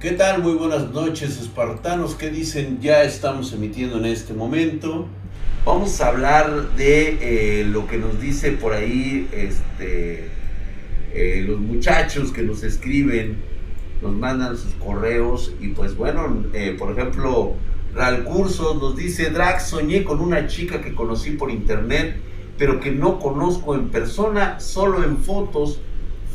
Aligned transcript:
¿Qué 0.00 0.12
tal? 0.12 0.44
Muy 0.44 0.52
buenas 0.52 0.92
noches, 0.92 1.40
espartanos. 1.40 2.14
¿Qué 2.14 2.30
dicen? 2.30 2.78
Ya 2.80 3.02
estamos 3.02 3.52
emitiendo 3.52 3.98
en 3.98 4.04
este 4.04 4.32
momento. 4.32 5.08
Vamos 5.64 6.00
a 6.00 6.06
hablar 6.06 6.76
de 6.76 7.18
eh, 7.20 7.64
lo 7.64 7.88
que 7.88 7.98
nos 7.98 8.20
dice 8.20 8.52
por 8.52 8.74
ahí 8.74 9.28
este, 9.32 10.28
eh, 11.12 11.44
los 11.44 11.58
muchachos 11.58 12.30
que 12.30 12.42
nos 12.42 12.62
escriben, 12.62 13.38
nos 14.00 14.14
mandan 14.14 14.56
sus 14.56 14.72
correos 14.74 15.52
y 15.60 15.70
pues 15.70 15.96
bueno, 15.96 16.44
eh, 16.52 16.76
por 16.78 16.92
ejemplo, 16.92 17.54
Ral 17.92 18.22
Curso 18.22 18.78
nos 18.80 18.94
dice, 18.94 19.30
Drax, 19.30 19.64
soñé 19.64 20.04
con 20.04 20.20
una 20.20 20.46
chica 20.46 20.80
que 20.80 20.94
conocí 20.94 21.32
por 21.32 21.50
internet, 21.50 22.14
pero 22.56 22.78
que 22.78 22.92
no 22.92 23.18
conozco 23.18 23.74
en 23.74 23.88
persona, 23.88 24.60
solo 24.60 25.02
en 25.02 25.18
fotos. 25.18 25.80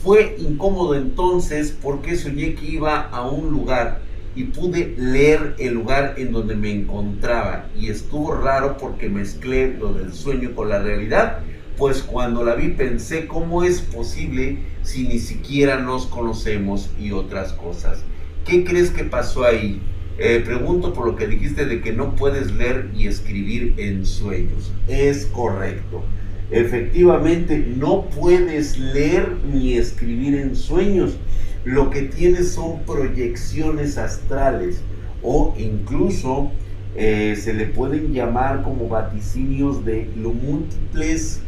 Fue 0.03 0.35
incómodo 0.37 0.95
entonces 0.95 1.73
porque 1.81 2.17
soñé 2.17 2.55
que 2.55 2.65
iba 2.65 3.03
a 3.03 3.25
un 3.25 3.51
lugar 3.51 4.01
y 4.35 4.43
pude 4.43 4.95
leer 4.97 5.55
el 5.59 5.75
lugar 5.75 6.15
en 6.17 6.33
donde 6.33 6.55
me 6.55 6.71
encontraba 6.71 7.67
y 7.79 7.87
estuvo 7.87 8.35
raro 8.35 8.77
porque 8.77 9.07
mezclé 9.07 9.77
lo 9.77 9.93
del 9.93 10.11
sueño 10.11 10.55
con 10.55 10.67
la 10.67 10.79
realidad, 10.79 11.39
pues 11.77 12.03
cuando 12.03 12.43
la 12.43 12.55
vi 12.55 12.71
pensé 12.71 13.27
cómo 13.27 13.63
es 13.63 13.79
posible 13.79 14.57
si 14.81 15.07
ni 15.07 15.19
siquiera 15.19 15.79
nos 15.79 16.07
conocemos 16.07 16.89
y 16.99 17.11
otras 17.11 17.53
cosas. 17.53 18.03
¿Qué 18.45 18.65
crees 18.65 18.91
que 18.91 19.05
pasó 19.05 19.45
ahí? 19.45 19.81
Eh, 20.17 20.43
pregunto 20.45 20.93
por 20.93 21.07
lo 21.07 21.15
que 21.15 21.27
dijiste 21.27 21.65
de 21.65 21.79
que 21.79 21.93
no 21.93 22.17
puedes 22.17 22.51
leer 22.51 22.91
y 22.93 23.07
escribir 23.07 23.75
en 23.77 24.05
sueños. 24.05 24.73
Es 24.89 25.27
correcto. 25.27 26.03
Efectivamente, 26.51 27.73
no 27.77 28.09
puedes 28.09 28.77
leer 28.77 29.37
ni 29.51 29.73
escribir 29.73 30.35
en 30.35 30.55
sueños. 30.55 31.17
Lo 31.65 31.89
que 31.89 32.03
tienes 32.03 32.51
son 32.51 32.83
proyecciones 32.83 33.97
astrales 33.97 34.81
o 35.21 35.53
incluso 35.57 36.51
eh, 36.95 37.35
se 37.39 37.53
le 37.53 37.65
pueden 37.65 38.13
llamar 38.13 38.61
como 38.63 38.87
vaticinios 38.87 39.83
de 39.85 40.09
múltiples 40.15 41.41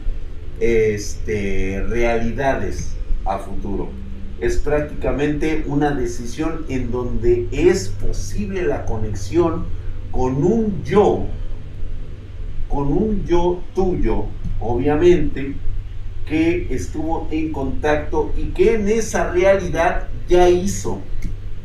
este, 0.60 1.84
realidades 1.88 2.96
a 3.26 3.40
futuro 3.40 3.90
es 4.40 4.58
prácticamente 4.58 5.64
una 5.68 5.92
decisión 5.92 6.66
en 6.68 6.92
donde 6.92 7.48
es 7.52 7.88
posible 7.88 8.64
la 8.64 8.86
conexión 8.86 9.66
con 10.12 10.44
un 10.44 10.84
yo, 10.84 11.26
con 12.68 12.92
un 12.92 13.26
yo 13.26 13.62
tuyo, 13.74 14.26
obviamente, 14.60 15.56
que 16.28 16.68
estuvo 16.74 17.28
en 17.32 17.52
contacto 17.52 18.34
y 18.38 18.46
que 18.48 18.76
en 18.76 18.88
esa 18.88 19.32
realidad 19.32 20.08
ya 20.28 20.50
hizo, 20.50 21.02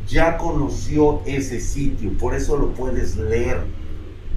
ya 0.07 0.37
conoció 0.37 1.21
ese 1.25 1.59
sitio, 1.59 2.11
por 2.17 2.35
eso 2.35 2.57
lo 2.57 2.73
puedes 2.73 3.17
leer 3.17 3.59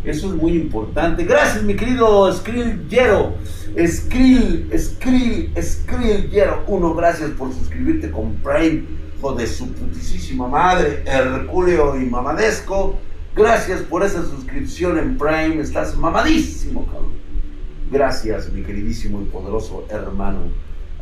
eso 0.04 0.28
es 0.28 0.34
muy 0.34 0.52
importante. 0.52 1.24
Gracias, 1.24 1.62
mi 1.62 1.74
querido 1.74 2.30
Skrill 2.30 2.86
Yero. 2.88 3.34
Skrill, 3.86 4.70
Skrill, 4.78 5.54
Skrill 5.60 6.30
Yero. 6.30 6.62
Uno, 6.66 6.94
gracias 6.94 7.30
por 7.30 7.52
suscribirte 7.54 8.10
con 8.10 8.34
Prime. 8.34 8.84
Hijo 9.16 9.32
de 9.34 9.46
su 9.46 9.72
putísima 9.72 10.46
madre, 10.46 11.02
Herculeo 11.06 11.98
y 11.98 12.04
Mamadesco. 12.04 12.98
Gracias 13.34 13.80
por 13.80 14.04
esa 14.04 14.22
suscripción 14.22 14.98
en 14.98 15.16
Prime. 15.16 15.62
Estás 15.62 15.96
mamadísimo, 15.96 16.84
cabrón. 16.84 17.23
Gracias, 17.94 18.52
mi 18.52 18.62
queridísimo 18.62 19.22
y 19.22 19.24
poderoso 19.24 19.86
hermano. 19.88 20.40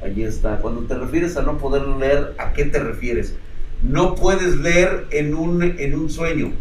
Allí 0.00 0.22
está. 0.22 0.58
Cuando 0.58 0.82
te 0.82 0.94
refieres 0.94 1.36
a 1.36 1.42
no 1.42 1.58
poder 1.58 1.88
leer, 1.88 2.34
¿a 2.38 2.52
qué 2.52 2.66
te 2.66 2.78
refieres? 2.78 3.34
No 3.82 4.14
puedes 4.14 4.56
leer 4.58 5.08
en 5.10 5.34
un, 5.34 5.62
en 5.62 5.94
un 5.94 6.08
sueño 6.08 6.52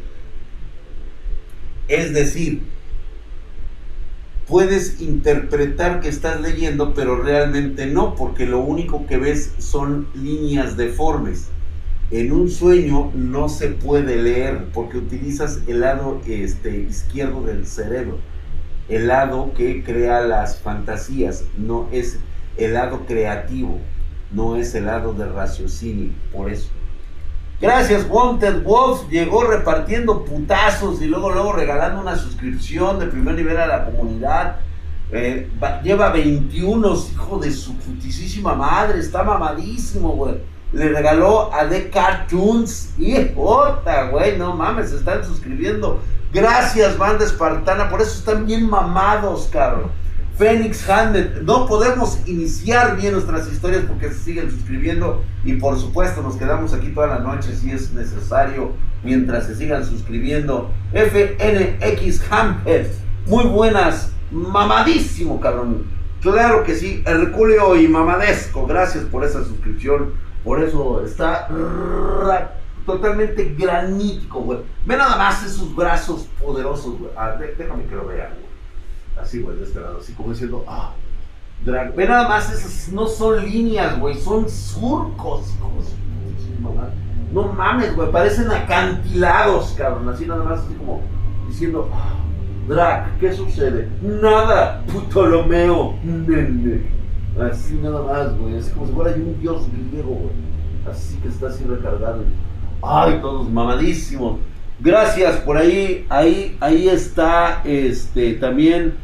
es 1.91 2.13
decir, 2.13 2.61
puedes 4.47 5.01
interpretar 5.01 5.99
que 5.99 6.07
estás 6.07 6.39
leyendo, 6.39 6.93
pero 6.93 7.21
realmente 7.21 7.85
no, 7.85 8.15
porque 8.15 8.45
lo 8.45 8.59
único 8.59 9.05
que 9.07 9.17
ves 9.17 9.53
son 9.57 10.07
líneas 10.15 10.77
deformes. 10.77 11.49
En 12.09 12.31
un 12.31 12.49
sueño 12.49 13.11
no 13.13 13.49
se 13.49 13.67
puede 13.69 14.15
leer 14.15 14.67
porque 14.73 14.97
utilizas 14.99 15.59
el 15.67 15.81
lado 15.81 16.21
este, 16.25 16.77
izquierdo 16.77 17.43
del 17.43 17.65
cerebro, 17.65 18.19
el 18.91 19.07
lado 19.07 19.53
que 19.55 19.83
crea 19.83 20.21
las 20.21 20.59
fantasías, 20.59 21.45
no 21.57 21.87
es 21.91 22.19
el 22.57 22.73
lado 22.73 23.05
creativo, 23.07 23.79
no 24.31 24.57
es 24.57 24.75
el 24.75 24.85
lado 24.85 25.13
de 25.13 25.25
raciocinio, 25.25 26.11
por 26.33 26.51
eso. 26.51 26.69
Gracias, 27.61 28.05
Wanted 28.09 28.63
Wolf. 28.63 29.07
Llegó 29.09 29.43
repartiendo 29.43 30.25
putazos 30.25 31.01
y 31.01 31.05
luego, 31.05 31.29
luego 31.29 31.53
regalando 31.53 32.01
una 32.01 32.15
suscripción 32.15 32.99
de 32.99 33.05
primer 33.05 33.35
nivel 33.35 33.57
a 33.57 33.67
la 33.67 33.85
comunidad. 33.85 34.57
Eh, 35.11 35.47
lleva 35.83 36.09
21, 36.09 36.95
hijo 37.13 37.37
de 37.37 37.51
su 37.51 37.75
putísima 37.77 38.55
madre. 38.55 38.99
Está 38.99 39.23
mamadísimo, 39.23 40.09
güey. 40.13 40.37
Le 40.73 40.89
regaló 40.89 41.53
a 41.53 41.69
The 41.69 41.91
Cartoons. 41.91 42.95
Y 42.97 43.15
jota, 43.35 44.09
güey. 44.09 44.39
No 44.39 44.55
mames, 44.55 44.91
están 44.91 45.23
suscribiendo. 45.23 46.01
Gracias, 46.33 46.97
banda 46.97 47.25
espartana. 47.25 47.89
Por 47.89 48.01
eso 48.01 48.17
están 48.19 48.45
bien 48.45 48.69
mamados, 48.69 49.49
cabrón. 49.51 49.91
Phoenix 50.37 50.89
Handed. 50.89 51.41
No 51.43 51.67
podemos 51.67 52.19
iniciar 52.25 52.95
bien 52.95 53.13
nuestras 53.13 53.51
historias 53.51 53.83
porque 53.87 54.09
se 54.09 54.19
siguen 54.19 54.49
suscribiendo 54.49 55.23
y 55.43 55.53
por 55.53 55.77
supuesto 55.77 56.21
nos 56.21 56.35
quedamos 56.35 56.73
aquí 56.73 56.87
toda 56.89 57.07
la 57.07 57.19
noche 57.19 57.53
si 57.55 57.69
es 57.71 57.93
necesario 57.93 58.71
mientras 59.03 59.45
se 59.45 59.55
sigan 59.55 59.85
suscribiendo. 59.85 60.71
FNX 60.93 62.21
Hamhead. 62.31 62.87
Muy 63.27 63.43
buenas. 63.45 64.11
Mamadísimo, 64.31 65.39
cabrón. 65.39 65.85
Claro 66.21 66.63
que 66.63 66.75
sí. 66.75 67.03
Herculeo 67.05 67.75
y 67.75 67.87
Mamadesco. 67.87 68.65
Gracias 68.65 69.03
por 69.03 69.23
esa 69.23 69.43
suscripción. 69.43 70.13
Por 70.43 70.63
eso 70.63 71.03
está 71.05 71.47
totalmente 72.85 73.55
granítico, 73.57 74.41
güey. 74.41 74.59
Ve 74.85 74.97
nada 74.97 75.17
más 75.17 75.45
esos 75.45 75.75
brazos 75.75 76.27
poderosos, 76.41 76.97
güey. 76.99 77.11
Ah, 77.15 77.35
déjame 77.57 77.85
que 77.85 77.95
lo 77.95 78.07
vea, 78.07 78.33
Así, 79.21 79.41
güey, 79.41 79.57
de 79.57 79.63
este 79.63 79.79
lado, 79.79 79.99
así 79.99 80.13
como 80.13 80.31
diciendo, 80.31 80.63
ah, 80.67 80.93
drag. 81.63 81.95
Ve 81.95 82.07
nada 82.07 82.27
más, 82.27 82.51
esas 82.51 82.91
no 82.93 83.07
son 83.07 83.43
líneas, 83.45 83.99
güey, 83.99 84.15
son 84.15 84.49
surcos, 84.49 85.53
No 87.31 87.43
mames, 87.53 87.95
güey, 87.95 88.11
parecen 88.11 88.49
acantilados, 88.51 89.73
cabrón, 89.77 90.09
así 90.09 90.25
nada 90.25 90.43
más, 90.43 90.61
así 90.61 90.73
como 90.75 91.01
diciendo, 91.47 91.89
ah, 91.93 92.15
drag, 92.67 93.19
¿qué 93.19 93.33
sucede? 93.33 93.89
Nada, 94.01 94.83
putolomeo, 94.91 95.95
nene. 96.03 97.01
Así 97.39 97.75
nada 97.75 98.01
más, 98.01 98.37
güey, 98.37 98.57
así 98.57 98.71
como 98.71 98.87
si 98.87 98.93
fuera 98.93 99.15
un 99.15 99.39
dios 99.39 99.67
griego, 99.89 100.15
güey. 100.15 100.51
Así 100.89 101.17
que 101.17 101.27
está 101.27 101.47
así 101.47 101.63
recargado. 101.63 102.23
Ay, 102.81 103.19
todos 103.21 103.49
mamadísimos. 103.49 104.39
Gracias 104.79 105.37
por 105.37 105.57
ahí, 105.57 106.05
ahí, 106.09 106.57
ahí 106.59 106.89
está, 106.89 107.61
este, 107.63 108.33
también 108.33 108.95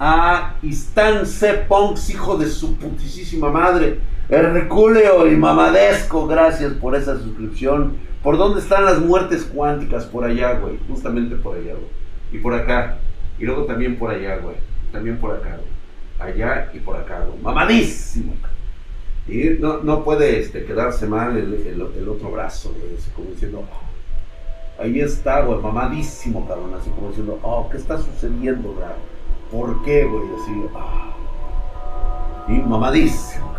a 0.00 0.54
Istan 0.62 1.26
C. 1.26 1.66
Punks, 1.68 2.10
hijo 2.10 2.36
de 2.36 2.46
su 2.48 2.76
putísima 2.76 3.50
madre. 3.50 4.00
Herculeo 4.28 5.26
y 5.30 5.36
Mamadesco, 5.36 6.26
gracias 6.26 6.72
por 6.74 6.96
esa 6.96 7.18
suscripción. 7.18 7.96
¿Por 8.22 8.38
dónde 8.38 8.60
están 8.60 8.84
las 8.84 9.00
muertes 9.00 9.44
cuánticas? 9.44 10.06
Por 10.06 10.24
allá, 10.24 10.54
güey. 10.54 10.78
Justamente 10.88 11.36
por 11.36 11.56
allá, 11.56 11.72
güey. 11.74 11.88
Y 12.32 12.38
por 12.38 12.54
acá. 12.54 12.98
Y 13.38 13.44
luego 13.44 13.64
también 13.64 13.96
por 13.96 14.10
allá, 14.10 14.36
güey. 14.36 14.56
También 14.92 15.18
por 15.18 15.34
acá, 15.34 15.56
güey. 15.56 16.30
Allá 16.32 16.70
y 16.72 16.78
por 16.78 16.96
acá, 16.96 17.24
güey. 17.26 17.40
Mamadísimo. 17.42 18.34
Y 19.28 19.60
no, 19.60 19.78
no 19.78 20.02
puede 20.02 20.40
este, 20.40 20.64
quedarse 20.64 21.06
mal 21.06 21.36
el, 21.36 22.08
otro 22.08 22.30
brazo, 22.30 22.70
güey. 22.70 22.96
como 23.14 23.30
diciendo, 23.30 23.64
oh, 23.70 24.82
ahí 24.82 25.00
está, 25.00 25.42
güey. 25.42 25.60
Mamadísimo, 25.60 26.46
cabrón. 26.46 26.74
Así 26.74 26.90
como 26.90 27.08
diciendo, 27.08 27.38
oh, 27.42 27.68
¿qué 27.70 27.76
está 27.76 27.98
sucediendo, 27.98 28.72
güey? 28.72 28.86
¿Por 29.50 29.82
qué, 29.84 30.04
güey? 30.04 30.22
Así, 30.34 30.52
ah. 30.74 31.10
Y 32.48 32.52
mamadísimo. 32.52 33.50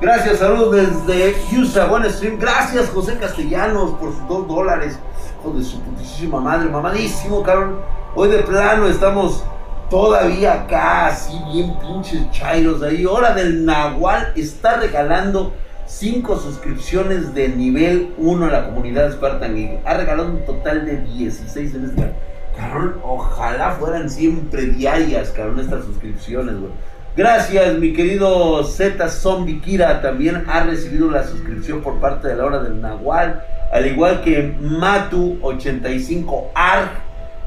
Gracias, 0.00 0.38
saludos 0.38 1.04
desde 1.06 1.34
Houston, 1.50 1.90
buen 1.90 2.08
stream. 2.08 2.38
Gracias, 2.38 2.88
José 2.90 3.18
Castellanos, 3.18 3.92
por 3.94 4.12
sus 4.12 4.28
dos 4.28 4.46
dólares. 4.46 4.96
Hijo 5.40 5.52
de 5.56 5.64
su 5.64 5.80
putísima 5.80 6.40
madre, 6.40 6.68
mamadísimo, 6.70 7.42
cabrón. 7.42 7.80
Hoy 8.14 8.28
de 8.28 8.38
plano 8.38 8.86
estamos 8.86 9.44
todavía 9.90 10.64
acá, 10.64 11.08
así 11.08 11.38
bien 11.52 11.74
pinches 11.80 12.30
chairos 12.30 12.82
ahí. 12.82 13.06
Hora 13.06 13.34
del 13.34 13.64
Nahual 13.64 14.32
está 14.36 14.76
regalando 14.76 15.52
cinco 15.86 16.36
suscripciones 16.36 17.34
de 17.34 17.48
nivel 17.48 18.14
1 18.18 18.46
a 18.46 18.50
la 18.50 18.64
comunidad 18.66 19.12
Spartan. 19.12 19.80
Ha 19.84 19.94
regalado 19.94 20.30
un 20.30 20.44
total 20.44 20.84
de 20.84 20.98
16 20.98 21.74
en 21.74 21.84
este 21.84 22.12
Cabrón, 22.58 22.96
ojalá 23.04 23.70
fueran 23.72 24.10
siempre 24.10 24.62
diarias, 24.62 25.30
cabrón, 25.30 25.60
estas 25.60 25.84
suscripciones, 25.84 26.58
güey. 26.58 26.72
Gracias, 27.16 27.78
mi 27.78 27.92
querido 27.92 28.64
Z 28.64 29.08
Zombie 29.08 29.60
Kira. 29.60 30.02
También 30.02 30.44
ha 30.48 30.64
recibido 30.64 31.08
la 31.08 31.22
suscripción 31.24 31.82
por 31.82 32.00
parte 32.00 32.26
de 32.28 32.36
la 32.36 32.44
hora 32.44 32.58
del 32.62 32.80
Nahual. 32.80 33.44
al 33.72 33.86
igual 33.86 34.22
que 34.22 34.56
Matu85 34.58 36.46
Arg 36.54 36.90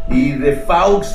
y 0.09 0.33
The 0.33 0.63
Faux 0.67 1.13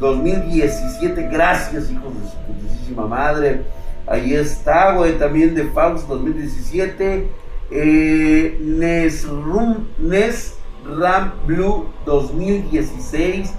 2017. 0.00 1.28
Gracias, 1.30 1.90
hijos 1.90 2.12
de 2.14 2.28
su 2.28 2.36
putísima 2.38 3.06
madre. 3.06 3.62
Ahí 4.06 4.34
está, 4.34 4.92
güey, 4.92 5.18
también 5.18 5.54
de 5.54 5.64
Faux 5.64 6.06
2017. 6.08 7.28
Eh, 7.70 8.58
Nesrum, 8.60 9.86
Nesram 9.98 11.32
Blue 11.46 11.86
2016 12.06 13.52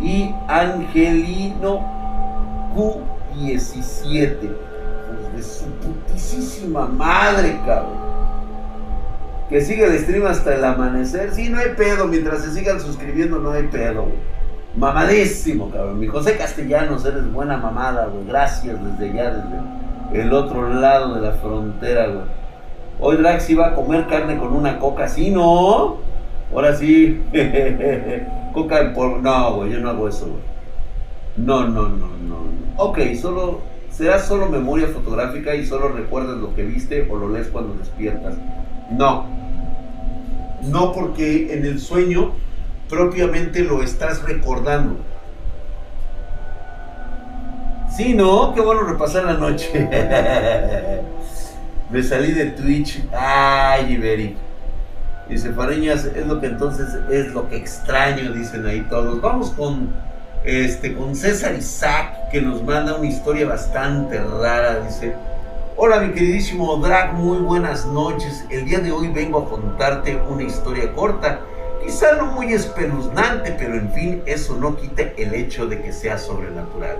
y 0.00 0.30
Angelino 0.48 1.80
Q17. 2.74 4.36
Pues 4.38 5.32
de 5.34 5.42
su 5.42 5.64
putísima 5.66 6.86
madre, 6.86 7.58
cabrón. 7.66 8.06
Que 9.48 9.60
siga 9.60 9.86
el 9.86 9.98
stream 10.00 10.26
hasta 10.26 10.54
el 10.54 10.64
amanecer. 10.64 11.32
Sí, 11.32 11.48
no 11.48 11.58
hay 11.58 11.70
pedo. 11.76 12.06
Mientras 12.06 12.42
se 12.42 12.52
sigan 12.52 12.80
suscribiendo, 12.80 13.38
no 13.38 13.52
hay 13.52 13.64
pedo, 13.64 14.06
Mamadísimo, 14.76 15.70
cabrón. 15.70 15.98
Mi 15.98 16.06
José 16.06 16.36
Castellanos, 16.36 17.04
eres 17.06 17.32
buena 17.32 17.56
mamada, 17.56 18.06
güey. 18.06 18.26
Gracias 18.26 18.76
desde 18.84 19.10
allá, 19.10 19.30
desde 20.10 20.22
el 20.22 20.32
otro 20.32 20.68
lado 20.68 21.14
de 21.14 21.22
la 21.22 21.32
frontera, 21.32 22.08
güey. 22.08 22.24
Hoy 22.98 23.16
Drax 23.16 23.48
iba 23.50 23.68
a 23.68 23.74
comer 23.74 24.06
carne 24.06 24.38
con 24.38 24.54
una 24.54 24.78
coca, 24.78 25.08
¿sí, 25.08 25.30
no? 25.30 25.98
Ahora 26.52 26.76
sí. 26.76 27.22
coca 28.54 28.80
en 28.80 28.94
polvo. 28.94 29.18
No, 29.18 29.56
güey, 29.56 29.72
yo 29.72 29.80
no 29.80 29.90
hago 29.90 30.08
eso, 30.08 30.26
güey. 30.26 30.42
No, 31.36 31.68
no, 31.68 31.88
no, 31.88 32.08
no. 32.08 32.36
Ok, 32.76 32.98
solo 33.20 33.60
será 33.90 34.18
solo 34.18 34.48
memoria 34.48 34.88
fotográfica 34.88 35.54
y 35.54 35.64
solo 35.64 35.88
recuerdas 35.88 36.36
lo 36.36 36.54
que 36.54 36.64
viste 36.64 37.08
o 37.10 37.16
lo 37.16 37.30
lees 37.30 37.48
cuando 37.48 37.74
despiertas. 37.74 38.34
No. 38.90 39.24
No 40.62 40.92
porque 40.92 41.54
en 41.54 41.64
el 41.64 41.80
sueño 41.80 42.32
propiamente 42.88 43.60
lo 43.60 43.82
estás 43.82 44.22
recordando. 44.22 44.96
Sí, 47.96 48.14
¿no? 48.14 48.54
Qué 48.54 48.60
bueno 48.60 48.82
repasar 48.82 49.24
la 49.24 49.34
noche. 49.34 49.70
Me 51.90 52.02
salí 52.02 52.32
de 52.32 52.46
Twitch. 52.46 53.02
Ay, 53.12 53.94
Iberic. 53.94 54.36
Dice 55.28 55.52
Fareñas, 55.52 56.04
es 56.04 56.26
lo 56.26 56.40
que 56.40 56.46
entonces 56.46 56.88
es 57.10 57.32
lo 57.32 57.48
que 57.48 57.56
extraño, 57.56 58.32
dicen 58.32 58.66
ahí 58.66 58.86
todos. 58.88 59.20
Vamos 59.20 59.50
con 59.50 59.88
este 60.44 60.94
con 60.94 61.16
César 61.16 61.54
Isaac, 61.54 62.30
que 62.30 62.40
nos 62.40 62.62
manda 62.62 62.94
una 62.96 63.08
historia 63.08 63.48
bastante 63.48 64.20
rara. 64.20 64.80
Dice: 64.80 65.14
Hola, 65.76 66.00
mi 66.00 66.12
queridísimo 66.12 66.76
Drag, 66.76 67.14
muy 67.14 67.38
buenas 67.38 67.86
noches. 67.86 68.44
El 68.50 68.66
día 68.66 68.78
de 68.78 68.92
hoy 68.92 69.08
vengo 69.08 69.40
a 69.40 69.48
contarte 69.48 70.16
una 70.28 70.44
historia 70.44 70.92
corta 70.92 71.40
Quizá 71.82 72.16
no 72.16 72.26
muy 72.26 72.52
espeluznante, 72.52 73.54
pero 73.58 73.74
en 73.74 73.92
fin, 73.92 74.22
eso 74.26 74.56
no 74.56 74.76
quita 74.76 75.02
el 75.02 75.34
hecho 75.34 75.66
de 75.66 75.80
que 75.80 75.92
sea 75.92 76.18
sobrenatural. 76.18 76.96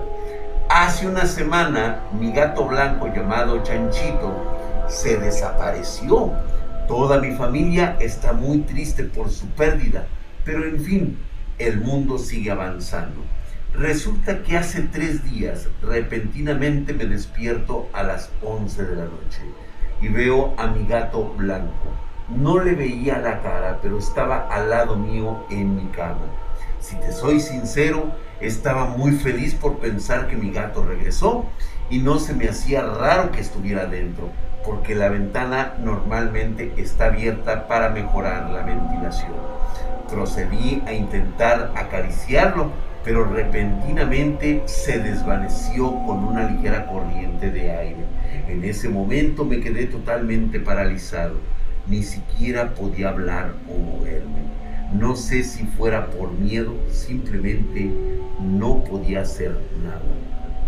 Hace 0.69 1.07
una 1.07 1.25
semana, 1.25 2.03
mi 2.19 2.31
gato 2.31 2.65
blanco 2.65 3.07
llamado 3.07 3.63
Chanchito 3.63 4.33
se 4.87 5.17
desapareció. 5.17 6.31
Toda 6.87 7.19
mi 7.19 7.35
familia 7.35 7.97
está 7.99 8.33
muy 8.33 8.59
triste 8.59 9.03
por 9.03 9.29
su 9.29 9.47
pérdida, 9.47 10.07
pero 10.45 10.63
en 10.63 10.79
fin, 10.79 11.17
el 11.57 11.81
mundo 11.81 12.17
sigue 12.17 12.51
avanzando. 12.51 13.21
Resulta 13.73 14.41
que 14.43 14.57
hace 14.57 14.83
tres 14.83 15.23
días 15.23 15.67
repentinamente 15.81 16.93
me 16.93 17.05
despierto 17.05 17.89
a 17.93 18.03
las 18.03 18.29
11 18.41 18.83
de 18.85 18.95
la 18.95 19.03
noche 19.03 19.41
y 20.01 20.07
veo 20.07 20.53
a 20.57 20.67
mi 20.67 20.87
gato 20.87 21.33
blanco 21.35 22.06
no 22.29 22.59
le 22.59 22.75
veía 22.75 23.19
la 23.19 23.41
cara, 23.41 23.79
pero 23.81 23.97
estaba 23.97 24.47
al 24.51 24.69
lado 24.69 24.97
mío 24.97 25.45
en 25.49 25.75
mi 25.75 25.85
cama. 25.91 26.25
Si 26.79 26.95
te 26.97 27.11
soy 27.11 27.39
sincero, 27.39 28.11
estaba 28.41 28.85
muy 28.85 29.11
feliz 29.13 29.55
por 29.55 29.77
pensar 29.77 30.27
que 30.27 30.35
mi 30.35 30.51
gato 30.51 30.85
regresó 30.85 31.45
y 31.89 31.99
no 31.99 32.19
se 32.19 32.33
me 32.33 32.49
hacía 32.49 32.81
raro 32.81 33.31
que 33.31 33.39
estuviera 33.39 33.85
dentro, 33.85 34.29
porque 34.65 34.93
la 34.93 35.09
ventana 35.09 35.75
normalmente 35.79 36.73
está 36.77 37.05
abierta 37.05 37.67
para 37.67 37.89
mejorar 37.89 38.49
la 38.49 38.63
ventilación. 38.63 39.31
Procedí 40.09 40.83
a 40.85 40.93
intentar 40.93 41.71
acariciarlo, 41.75 42.71
pero 43.03 43.23
repentinamente 43.23 44.63
se 44.65 44.99
desvaneció 44.99 45.91
con 46.05 46.25
una 46.25 46.49
ligera 46.49 46.87
corriente 46.87 47.51
de 47.51 47.71
aire. 47.71 48.05
En 48.49 48.65
ese 48.65 48.89
momento 48.89 49.45
me 49.45 49.61
quedé 49.61 49.85
totalmente 49.85 50.59
paralizado 50.59 51.35
ni 51.89 52.03
siquiera 52.03 52.73
podía 52.73 53.09
hablar 53.09 53.53
o 53.69 53.77
moverme. 53.77 54.41
No 54.93 55.15
sé 55.15 55.43
si 55.43 55.65
fuera 55.65 56.07
por 56.07 56.31
miedo, 56.31 56.73
simplemente 56.91 57.91
no 58.41 58.83
podía 58.83 59.21
hacer 59.21 59.57
nada. 59.83 60.01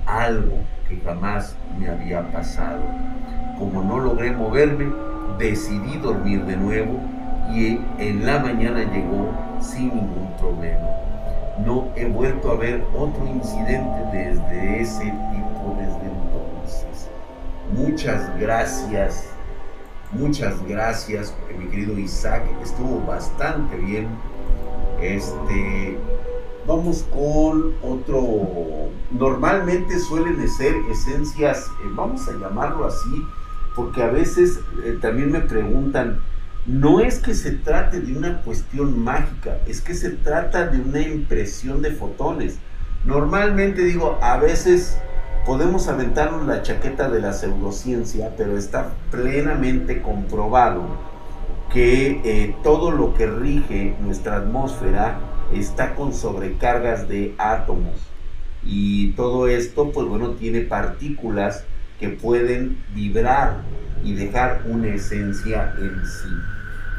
Algo 0.06 0.60
que 0.88 0.98
jamás 1.02 1.56
me 1.78 1.90
había 1.90 2.32
pasado. 2.32 2.82
Como 3.58 3.84
no 3.84 4.00
logré 4.00 4.32
moverme, 4.32 4.92
decidí 5.38 5.98
dormir 5.98 6.44
de 6.46 6.58
nuevo 6.58 7.00
y 7.54 7.80
en 7.98 8.26
la 8.26 8.40
mañana 8.40 8.84
llegó 8.92 9.32
sin 9.62 9.88
ningún 9.96 10.34
problema. 10.38 10.88
No 11.66 11.90
he 11.96 12.06
vuelto 12.06 12.52
a 12.52 12.56
ver 12.56 12.84
otro 12.96 13.26
incidente 13.28 14.00
desde 14.14 14.82
ese 14.82 15.04
tipo 15.04 15.78
desde 15.78 16.08
entonces. 16.08 17.10
Muchas 17.74 18.40
gracias 18.40 19.39
Muchas 20.12 20.56
gracias, 20.68 21.36
mi 21.60 21.68
querido 21.68 22.00
Isaac. 22.00 22.44
Estuvo 22.64 23.06
bastante 23.06 23.78
bien. 23.78 24.08
Este, 25.00 26.00
vamos 26.66 27.06
con 27.12 27.76
otro. 27.84 28.90
Normalmente 29.12 30.00
suelen 30.00 30.50
ser 30.50 30.74
esencias, 30.90 31.68
eh, 31.68 31.90
vamos 31.92 32.28
a 32.28 32.34
llamarlo 32.34 32.86
así, 32.86 33.24
porque 33.76 34.02
a 34.02 34.08
veces 34.08 34.60
eh, 34.84 34.98
también 35.00 35.32
me 35.32 35.42
preguntan, 35.42 36.20
no 36.66 37.02
es 37.02 37.20
que 37.20 37.36
se 37.36 37.52
trate 37.52 38.02
de 38.02 38.18
una 38.18 38.42
cuestión 38.42 39.04
mágica, 39.04 39.60
es 39.68 39.80
que 39.80 39.94
se 39.94 40.10
trata 40.10 40.66
de 40.66 40.82
una 40.82 41.02
impresión 41.02 41.84
de 41.84 41.92
fotones. 41.92 42.58
Normalmente 43.06 43.84
digo, 43.84 44.18
a 44.24 44.38
veces 44.38 44.98
podemos 45.46 45.88
aventarnos 45.88 46.46
la 46.46 46.62
chaqueta 46.62 47.10
de 47.10 47.22
la 47.22 47.34
pseudociencia, 47.34 48.34
pero 48.38 48.58
está 48.58 48.92
plenamente 49.12 50.02
comprobado 50.02 50.84
que 51.72 52.22
eh, 52.24 52.56
todo 52.64 52.92
lo 52.92 53.14
que 53.14 53.28
rige 53.28 53.96
nuestra 54.00 54.38
atmósfera 54.38 55.20
está 55.54 55.96
con 55.96 56.14
sobrecargas 56.14 57.08
de 57.08 57.36
átomos. 57.38 57.96
Y 58.64 59.12
todo 59.14 59.48
esto, 59.48 59.92
pues 59.92 60.08
bueno, 60.08 60.32
tiene 60.32 60.62
partículas 60.62 61.64
que 62.00 62.10
pueden 62.10 62.84
vibrar 62.94 63.58
y 64.04 64.16
dejar 64.16 64.62
una 64.66 64.88
esencia 64.88 65.74
en 65.78 66.06
sí. 66.06 66.30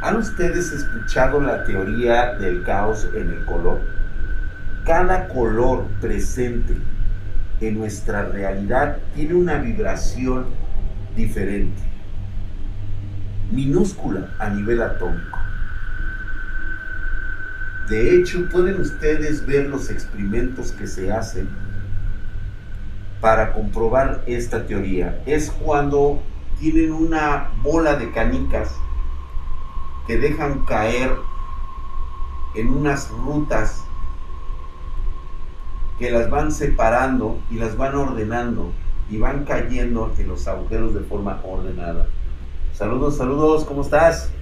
¿Han 0.02 0.16
ustedes 0.16 0.73
escuchado 0.73 1.40
la 1.40 1.64
teoría 1.64 2.35
del 2.35 2.62
caos 2.62 3.09
en 3.14 3.30
el 3.30 3.44
color? 3.44 3.80
Cada 4.85 5.28
color 5.28 5.85
presente 6.00 6.75
en 7.61 7.79
nuestra 7.79 8.25
realidad 8.25 8.99
tiene 9.14 9.35
una 9.35 9.59
vibración 9.59 10.47
diferente, 11.14 11.83
minúscula 13.52 14.35
a 14.38 14.49
nivel 14.49 14.83
atómico. 14.83 15.38
De 17.88 18.17
hecho, 18.17 18.49
pueden 18.49 18.81
ustedes 18.81 19.45
ver 19.47 19.69
los 19.69 19.90
experimentos 19.90 20.73
que 20.73 20.87
se 20.87 21.12
hacen 21.12 21.49
para 23.21 23.52
comprobar 23.52 24.23
esta 24.26 24.64
teoría. 24.67 25.21
Es 25.26 25.50
cuando 25.50 26.23
tienen 26.61 26.93
una 26.93 27.50
bola 27.62 27.97
de 27.97 28.11
canicas 28.12 28.71
que 30.07 30.19
dejan 30.19 30.64
caer 30.67 31.11
en 32.55 32.69
unas 32.69 33.09
rutas 33.11 33.83
que 36.00 36.11
las 36.11 36.30
van 36.30 36.50
separando 36.50 37.38
y 37.50 37.57
las 37.57 37.76
van 37.76 37.95
ordenando 37.95 38.73
y 39.11 39.19
van 39.19 39.45
cayendo 39.45 40.11
en 40.16 40.28
los 40.28 40.49
agujeros 40.49 40.95
de 40.95 41.00
forma 41.00 41.42
ordenada. 41.45 42.07
Saludos, 42.73 43.19
saludos, 43.19 43.64
¿cómo 43.64 43.83
estás? 43.83 44.33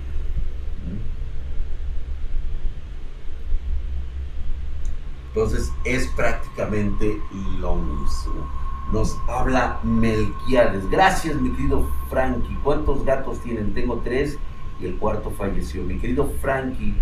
Entonces 5.29 5.73
es 5.85 6.07
prácticamente 6.15 7.21
lo 7.59 7.75
mismo. 7.75 8.49
Nos 8.93 9.17
habla 9.29 9.81
Melquiades. 9.83 10.89
Gracias, 10.89 11.35
mi 11.41 11.51
querido 11.51 11.89
Frankie. 12.09 12.57
¿Cuántos 12.63 13.05
gatos 13.05 13.41
tienen? 13.41 13.75
Tengo 13.75 14.01
tres 14.05 14.39
y 14.81 14.87
el 14.87 14.97
cuarto 14.97 15.31
falleció. 15.33 15.83
Mi 15.83 15.99
querido 15.99 16.31
Frankie, 16.41 16.95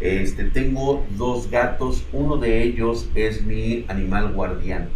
este, 0.00 0.44
tengo 0.44 1.04
dos 1.18 1.50
gatos, 1.50 2.04
uno 2.12 2.38
de 2.38 2.62
ellos 2.62 3.08
es 3.14 3.44
mi 3.44 3.84
animal 3.88 4.32
guardián. 4.32 4.88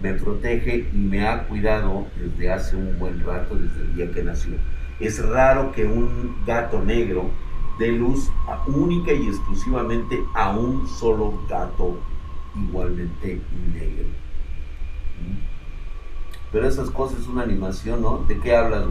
Me 0.00 0.14
protege 0.14 0.88
y 0.92 0.96
me 0.96 1.26
ha 1.26 1.46
cuidado 1.46 2.06
desde 2.18 2.50
hace 2.50 2.76
un 2.76 2.98
buen 2.98 3.24
rato, 3.24 3.54
desde 3.54 3.80
el 3.82 3.94
día 3.96 4.10
que 4.12 4.22
nació. 4.22 4.54
Es 4.98 5.24
raro 5.24 5.72
que 5.72 5.84
un 5.84 6.36
gato 6.46 6.82
negro 6.82 7.30
de 7.78 7.92
luz 7.92 8.30
única 8.66 9.12
y 9.12 9.28
exclusivamente 9.28 10.18
a 10.34 10.56
un 10.56 10.88
solo 10.88 11.38
gato 11.48 11.98
igualmente 12.54 13.40
negro. 13.74 14.06
Pero 16.50 16.66
esas 16.66 16.88
cosas 16.90 17.20
es 17.20 17.26
una 17.26 17.42
animación, 17.42 18.00
¿no? 18.00 18.24
¿De 18.26 18.38
qué 18.38 18.56
hablas? 18.56 18.84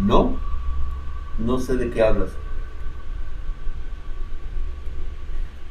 No, 0.00 0.36
no 1.38 1.58
sé 1.60 1.76
de 1.76 1.90
qué 1.90 2.02
hablas. 2.02 2.30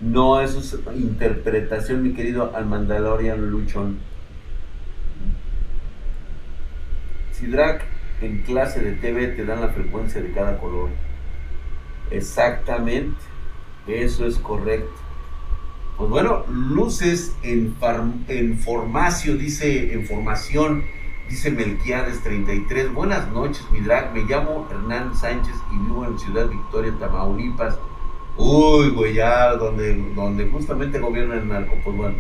No, 0.04 0.42
eso 0.42 0.60
es 0.60 0.78
interpretación, 0.98 2.04
mi 2.04 2.14
querido 2.14 2.54
al 2.54 2.66
Mandalorian 2.66 3.50
Luchón. 3.50 4.00
Si 7.32 7.48
Drac 7.48 7.86
en 8.20 8.42
clase 8.42 8.82
de 8.82 8.92
TV 8.94 9.28
te 9.28 9.46
dan 9.46 9.62
la 9.62 9.70
frecuencia 9.70 10.22
de 10.22 10.34
cada 10.34 10.58
color. 10.58 10.90
Exactamente, 12.12 13.16
eso 13.88 14.26
es 14.26 14.38
correcto. 14.40 14.92
Pues 15.98 16.10
bueno, 16.10 16.44
luces 16.50 17.34
en, 17.42 17.74
en 18.28 18.60
formacio, 18.60 19.38
dice 19.38 19.94
en 19.94 20.06
formación, 20.06 20.84
dice 21.30 21.50
Melquiades 21.50 22.22
33. 22.24 22.94
Buenas 22.94 23.32
noches, 23.32 23.64
mi 23.72 23.80
drag. 23.80 24.14
Me 24.14 24.24
llamo 24.24 24.68
Hernán 24.70 25.16
Sánchez 25.16 25.56
y 25.72 25.78
vivo 25.78 26.04
en 26.04 26.20
Ciudad 26.20 26.50
Victoria, 26.50 26.94
Tamaulipas. 27.00 27.78
Uy, 28.36 29.14
ya 29.14 29.56
donde, 29.56 29.94
donde 30.16 30.48
justamente 30.48 30.98
gobierna 31.00 31.36
el 31.36 31.48
narco. 31.48 31.76
Pues 31.84 31.96
bueno, 31.96 32.16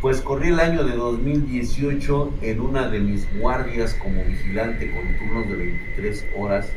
pues 0.00 0.20
corrí 0.20 0.48
el 0.48 0.60
año 0.60 0.84
de 0.84 0.94
2018 0.94 2.34
en 2.42 2.60
una 2.60 2.88
de 2.88 3.00
mis 3.00 3.26
guardias 3.40 3.94
como 3.94 4.22
vigilante 4.24 4.90
con 4.90 5.18
turnos 5.18 5.48
de 5.48 5.56
23 5.56 6.26
horas. 6.36 6.70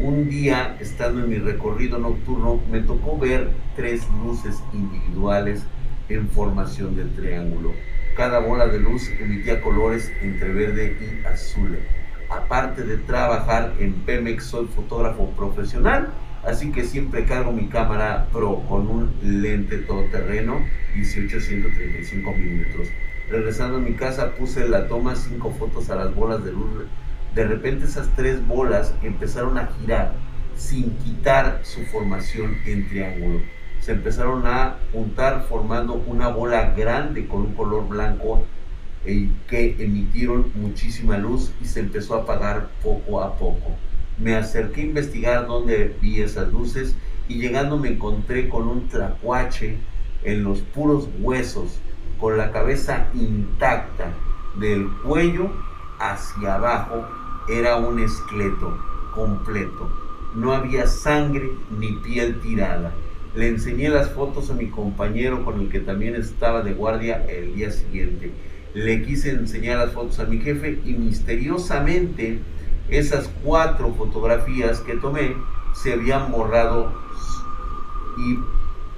Un 0.00 0.30
día, 0.30 0.76
estando 0.80 1.20
en 1.20 1.28
mi 1.28 1.36
recorrido 1.36 1.98
nocturno, 1.98 2.62
me 2.70 2.80
tocó 2.80 3.18
ver 3.18 3.50
tres 3.76 4.06
luces 4.24 4.62
individuales 4.72 5.64
en 6.08 6.28
formación 6.28 6.96
de 6.96 7.04
triángulo. 7.04 7.72
Cada 8.16 8.38
bola 8.38 8.68
de 8.68 8.80
luz 8.80 9.10
emitía 9.20 9.60
colores 9.60 10.10
entre 10.22 10.52
verde 10.54 10.96
y 10.98 11.26
azul. 11.26 11.78
Aparte 12.30 12.84
de 12.84 12.96
trabajar 12.96 13.74
en 13.78 13.92
Pemex, 14.04 14.44
soy 14.44 14.66
fotógrafo 14.66 15.30
profesional 15.36 16.10
Así 16.44 16.70
que 16.70 16.84
siempre 16.84 17.24
cargo 17.24 17.52
mi 17.52 17.66
cámara 17.66 18.28
Pro 18.32 18.62
con 18.68 18.88
un 18.88 19.12
lente 19.22 19.78
todoterreno 19.78 20.60
18-135 20.94 22.36
milímetros. 22.36 22.88
Regresando 23.28 23.78
a 23.78 23.80
mi 23.80 23.94
casa 23.94 24.34
puse 24.34 24.68
la 24.68 24.86
toma 24.86 25.16
cinco 25.16 25.50
fotos 25.50 25.90
a 25.90 25.96
las 25.96 26.14
bolas 26.14 26.44
de 26.44 26.52
luz. 26.52 26.86
De 27.34 27.46
repente 27.46 27.86
esas 27.86 28.08
tres 28.14 28.46
bolas 28.46 28.94
empezaron 29.02 29.58
a 29.58 29.68
girar 29.78 30.12
sin 30.56 30.90
quitar 30.98 31.60
su 31.64 31.82
formación 31.86 32.56
en 32.66 32.88
triángulo. 32.88 33.40
Se 33.80 33.92
empezaron 33.92 34.46
a 34.46 34.76
juntar 34.92 35.46
formando 35.48 35.94
una 35.94 36.28
bola 36.28 36.74
grande 36.76 37.26
con 37.26 37.42
un 37.42 37.54
color 37.54 37.88
blanco 37.88 38.44
eh, 39.04 39.28
que 39.48 39.76
emitieron 39.78 40.50
muchísima 40.54 41.18
luz 41.18 41.52
y 41.60 41.66
se 41.66 41.80
empezó 41.80 42.14
a 42.14 42.22
apagar 42.22 42.68
poco 42.82 43.22
a 43.22 43.36
poco 43.36 43.76
me 44.20 44.34
acerqué 44.34 44.82
a 44.82 44.86
investigar 44.86 45.46
dónde 45.46 45.96
vi 46.00 46.20
esas 46.20 46.52
luces 46.52 46.94
y 47.28 47.40
llegando 47.40 47.78
me 47.78 47.90
encontré 47.90 48.48
con 48.48 48.68
un 48.68 48.88
tlacuache 48.88 49.76
en 50.24 50.42
los 50.42 50.60
puros 50.60 51.08
huesos, 51.20 51.78
con 52.18 52.36
la 52.36 52.50
cabeza 52.50 53.08
intacta, 53.14 54.12
del 54.58 54.88
cuello 55.04 55.50
hacia 56.00 56.54
abajo 56.54 57.06
era 57.48 57.76
un 57.76 58.00
esqueleto 58.00 58.76
completo. 59.14 59.90
No 60.34 60.52
había 60.52 60.86
sangre 60.86 61.48
ni 61.78 61.92
piel 61.92 62.40
tirada. 62.40 62.92
Le 63.34 63.48
enseñé 63.48 63.88
las 63.88 64.10
fotos 64.10 64.50
a 64.50 64.54
mi 64.54 64.68
compañero 64.68 65.44
con 65.44 65.60
el 65.60 65.68
que 65.68 65.80
también 65.80 66.14
estaba 66.16 66.62
de 66.62 66.72
guardia 66.72 67.24
el 67.28 67.54
día 67.54 67.70
siguiente. 67.70 68.32
Le 68.74 69.02
quise 69.02 69.30
enseñar 69.30 69.78
las 69.78 69.92
fotos 69.92 70.18
a 70.18 70.24
mi 70.24 70.38
jefe 70.38 70.80
y 70.84 70.94
misteriosamente 70.94 72.40
esas 72.90 73.30
cuatro 73.44 73.92
fotografías 73.94 74.80
que 74.80 74.94
tomé 74.96 75.36
se 75.74 75.92
habían 75.92 76.32
borrado 76.32 76.92
y 78.18 78.38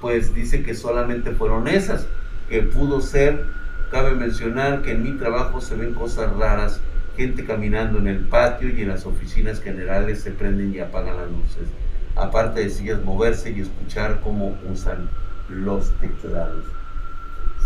pues 0.00 0.35
dice 0.35 0.62
que 0.62 0.75
solamente 0.75 1.32
fueron 1.32 1.68
esas, 1.68 2.06
que 2.49 2.62
pudo 2.62 3.00
ser, 3.00 3.44
cabe 3.90 4.14
mencionar 4.14 4.82
que 4.82 4.92
en 4.92 5.02
mi 5.02 5.12
trabajo 5.12 5.61
se 5.61 5.76
ven 5.76 5.94
cosas 5.94 6.35
raras, 6.37 6.80
gente 7.16 7.44
caminando 7.44 7.99
en 7.99 8.06
el 8.06 8.20
patio 8.20 8.70
y 8.70 8.82
en 8.82 8.88
las 8.88 9.04
oficinas 9.04 9.61
generales 9.61 10.23
se 10.23 10.30
prenden 10.30 10.75
y 10.75 10.78
apagan 10.78 11.16
las 11.16 11.30
luces, 11.30 11.68
aparte 12.16 12.61
de 12.61 12.70
sillas 12.70 13.02
moverse 13.04 13.50
y 13.50 13.61
escuchar 13.61 14.20
cómo 14.23 14.56
usan 14.70 15.09
los 15.49 15.90
teclados. 15.99 16.64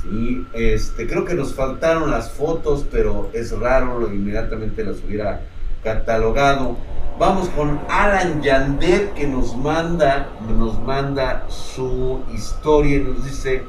Sí, 0.03 0.47
este, 0.53 1.07
creo 1.07 1.25
que 1.25 1.35
nos 1.35 1.55
faltaron 1.55 2.11
las 2.11 2.33
fotos, 2.33 2.85
pero 2.91 3.31
es 3.33 3.53
raro, 3.53 4.13
inmediatamente 4.13 4.85
las 4.85 5.03
hubiera 5.03 5.41
catalogado. 5.85 6.77
Vamos 7.19 7.49
con 7.51 7.79
Alan 7.89 8.43
Yander 8.43 9.11
que 9.11 9.29
nos 9.29 9.57
manda, 9.57 10.31
nos 10.49 10.81
manda 10.83 11.45
su 11.49 12.25
historia 12.35 12.97
y 12.97 13.01
nos 13.01 13.25
dice, 13.25 13.63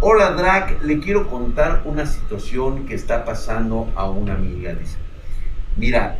hola 0.00 0.32
Drac, 0.32 0.82
le 0.82 1.00
quiero 1.00 1.30
contar 1.30 1.80
una 1.86 2.04
situación 2.04 2.84
que 2.86 2.94
está 2.94 3.24
pasando 3.24 3.88
a 3.94 4.10
una 4.10 4.34
amiga. 4.34 4.74
Dice, 4.74 4.98
mira, 5.76 6.18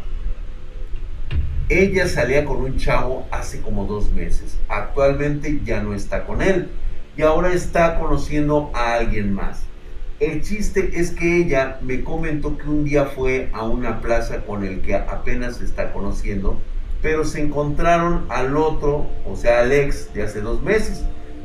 ella 1.69 2.09
salía 2.09 2.47
con 2.47 2.63
un 2.63 2.79
chavo 2.79 3.27
hace 3.31 3.61
como 3.61 3.85
dos 3.85 4.11
meses. 4.13 4.59
Actualmente 4.69 5.61
ya 5.63 5.83
no 5.83 5.93
está 5.93 6.25
con 6.25 6.41
él 6.41 6.71
y 7.15 7.23
ahora 7.23 7.53
está 7.53 7.99
conociendo 7.99 8.71
a 8.73 8.95
alguien 8.95 9.35
más. 9.35 9.70
El 10.21 10.43
chiste 10.43 10.91
es 11.01 11.13
que 11.13 11.39
ella 11.39 11.79
me 11.81 12.05
comentó 12.05 12.59
que 12.59 12.69
un 12.69 12.85
día 12.85 13.07
fue 13.07 13.49
a 13.55 13.65
una 13.65 14.03
plaza 14.03 14.43
con 14.43 14.67
el 14.67 14.83
que 14.83 14.95
apenas 14.95 15.57
se 15.57 15.65
está 15.65 15.95
conociendo, 15.95 16.61
pero 17.01 17.25
se 17.25 17.41
encontraron 17.41 18.27
al 18.29 18.55
otro, 18.55 19.07
o 19.27 19.35
sea, 19.35 19.61
al 19.61 19.73
ex 19.73 20.13
de 20.13 20.23
hace 20.25 20.43
dos 20.43 20.63
meses. 20.63 21.05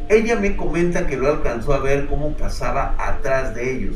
Ella 0.09 0.35
me 0.35 0.57
comenta 0.57 1.07
que 1.07 1.15
lo 1.15 1.27
alcanzó 1.27 1.73
a 1.73 1.79
ver 1.79 2.07
cómo 2.07 2.35
pasaba 2.35 2.97
atrás 2.99 3.55
de 3.55 3.77
ellos, 3.77 3.95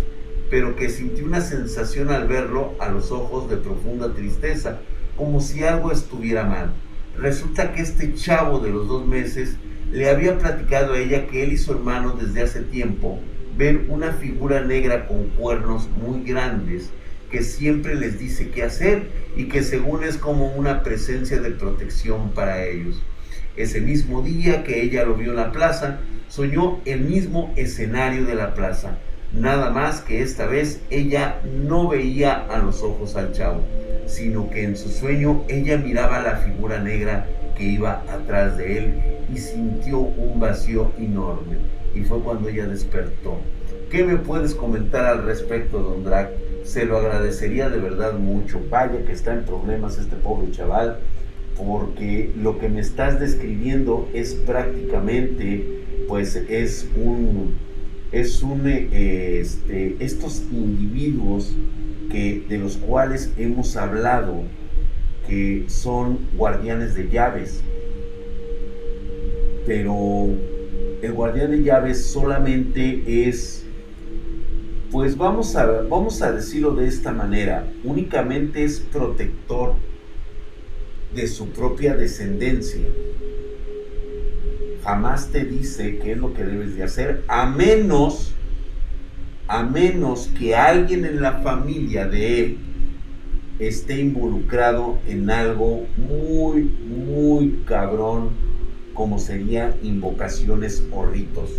pero 0.50 0.78
que 0.78 0.90
sintió 0.90 1.26
una 1.26 1.42
sensación 1.42 2.10
al 2.10 2.30
verlo 2.30 2.74
a 2.80 2.88
los 2.88 3.12
ojos 3.12 3.50
de 3.50 3.58
profunda 3.58 4.14
tristeza, 4.14 4.80
como 5.18 5.42
si 5.42 5.62
algo 5.62 5.92
estuviera 5.92 6.46
mal. 6.46 6.72
Resulta 7.18 7.74
que 7.74 7.82
este 7.82 8.14
chavo 8.14 8.60
de 8.60 8.70
los 8.70 8.88
dos 8.88 9.06
meses 9.06 9.58
le 9.92 10.10
había 10.10 10.38
platicado 10.38 10.94
a 10.94 11.00
ella 11.00 11.28
que 11.28 11.44
él 11.44 11.52
y 11.52 11.58
su 11.58 11.74
hermano 11.74 12.14
desde 12.14 12.44
hace 12.44 12.62
tiempo 12.62 13.20
ver 13.60 13.82
una 13.90 14.14
figura 14.14 14.62
negra 14.62 15.06
con 15.06 15.28
cuernos 15.32 15.90
muy 15.90 16.24
grandes 16.24 16.92
que 17.30 17.44
siempre 17.44 17.94
les 17.94 18.18
dice 18.18 18.52
qué 18.52 18.64
hacer 18.64 19.10
y 19.36 19.50
que 19.50 19.64
según 19.64 20.06
es 20.06 20.16
como 20.16 20.56
una 20.56 20.82
presencia 20.82 21.42
de 21.42 21.52
protección 21.52 22.32
para 22.32 22.66
ellos. 22.66 23.04
Ese 23.58 23.82
mismo 23.82 24.22
día 24.22 24.64
que 24.64 24.82
ella 24.82 25.04
lo 25.04 25.16
vio 25.16 25.32
en 25.32 25.36
la 25.36 25.52
plaza, 25.52 26.00
soñó 26.30 26.80
el 26.86 27.02
mismo 27.02 27.54
escenario 27.58 28.24
de 28.24 28.36
la 28.36 28.54
plaza, 28.54 28.98
nada 29.34 29.72
más 29.72 30.00
que 30.00 30.22
esta 30.22 30.46
vez 30.46 30.80
ella 30.90 31.42
no 31.44 31.90
veía 31.90 32.46
a 32.50 32.60
los 32.60 32.82
ojos 32.82 33.18
al 33.18 33.34
chavo, 33.34 33.62
sino 34.08 34.50
que 34.50 34.64
en 34.64 34.78
su 34.78 34.90
sueño 34.90 35.44
ella 35.50 35.78
miraba 35.78 36.22
la 36.22 36.38
figura 36.38 36.80
negra 36.80 37.28
que 37.58 37.66
iba 37.66 38.06
atrás 38.10 38.56
de 38.56 38.78
él 38.78 38.94
y 39.36 39.38
sintió 39.38 40.00
un 40.00 40.40
vacío 40.40 40.94
enorme 40.98 41.58
y 41.96 42.02
fue 42.02 42.20
cuando 42.20 42.50
ella 42.50 42.68
despertó. 42.68 43.40
¿Qué 43.90 44.04
me 44.04 44.18
puedes 44.18 44.54
comentar 44.54 45.06
al 45.06 45.24
respecto, 45.24 45.80
don 45.80 46.04
Drac? 46.04 46.30
Se 46.64 46.86
lo 46.86 46.98
agradecería 46.98 47.70
de 47.70 47.80
verdad 47.80 48.14
mucho. 48.14 48.62
Vaya 48.70 49.04
que 49.04 49.12
está 49.12 49.34
en 49.34 49.46
problemas 49.46 49.98
este 49.98 50.16
pobre 50.16 50.52
chaval, 50.52 51.00
porque 51.58 52.32
lo 52.38 52.60
que 52.60 52.70
me 52.70 52.82
estás 52.82 53.20
describiendo 53.20 54.08
es 54.14 54.34
prácticamente, 54.34 55.84
pues 56.08 56.36
es 56.36 56.88
un, 56.96 57.56
es 58.12 58.44
un, 58.44 58.68
este, 58.68 59.96
estos 60.00 60.44
individuos 60.52 61.56
que, 62.12 62.44
de 62.48 62.58
los 62.60 62.78
cuales 62.78 63.32
hemos 63.38 63.76
hablado, 63.76 64.44
que 65.28 65.66
son 65.68 66.20
guardianes 66.36 66.96
de 66.96 67.10
llaves, 67.10 67.62
pero 69.66 70.30
el 71.02 71.14
guardián 71.14 71.52
de 71.52 71.64
llaves 71.64 72.06
solamente 72.06 73.28
es, 73.28 73.66
pues 74.92 75.18
vamos 75.18 75.56
a, 75.56 75.66
vamos 75.84 76.22
a 76.22 76.32
decirlo 76.32 76.72
de 76.72 76.88
esta 76.88 77.12
manera, 77.12 77.66
únicamente 77.84 78.64
es 78.64 78.80
protector 78.80 79.76
de 81.14 81.28
su 81.28 81.50
propia 81.50 81.96
descendencia. 81.96 82.88
Jamás 84.84 85.30
te 85.30 85.46
dice 85.46 86.00
qué 86.00 86.14
es 86.14 86.18
lo 86.18 86.34
que 86.34 86.44
debes 86.44 86.76
de 86.76 86.84
hacer, 86.84 87.24
a 87.28 87.46
menos, 87.46 88.34
a 89.48 89.64
menos 89.64 90.30
que 90.38 90.56
alguien 90.56 91.06
en 91.06 91.22
la 91.22 91.42
familia 91.42 92.08
de 92.08 92.40
él 92.44 92.58
esté 93.60 94.00
involucrado 94.00 95.00
en 95.06 95.30
algo 95.30 95.86
muy, 95.98 96.64
muy 96.64 97.60
cabrón 97.66 98.49
como 99.00 99.18
sería 99.18 99.78
invocaciones 99.82 100.84
o 100.92 101.06
ritos. 101.06 101.52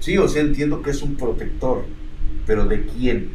Sí, 0.00 0.16
o 0.16 0.26
sea, 0.26 0.40
entiendo 0.40 0.80
que 0.80 0.88
es 0.88 1.02
un 1.02 1.16
protector, 1.16 1.84
pero 2.46 2.64
¿de 2.64 2.86
quién? 2.86 3.28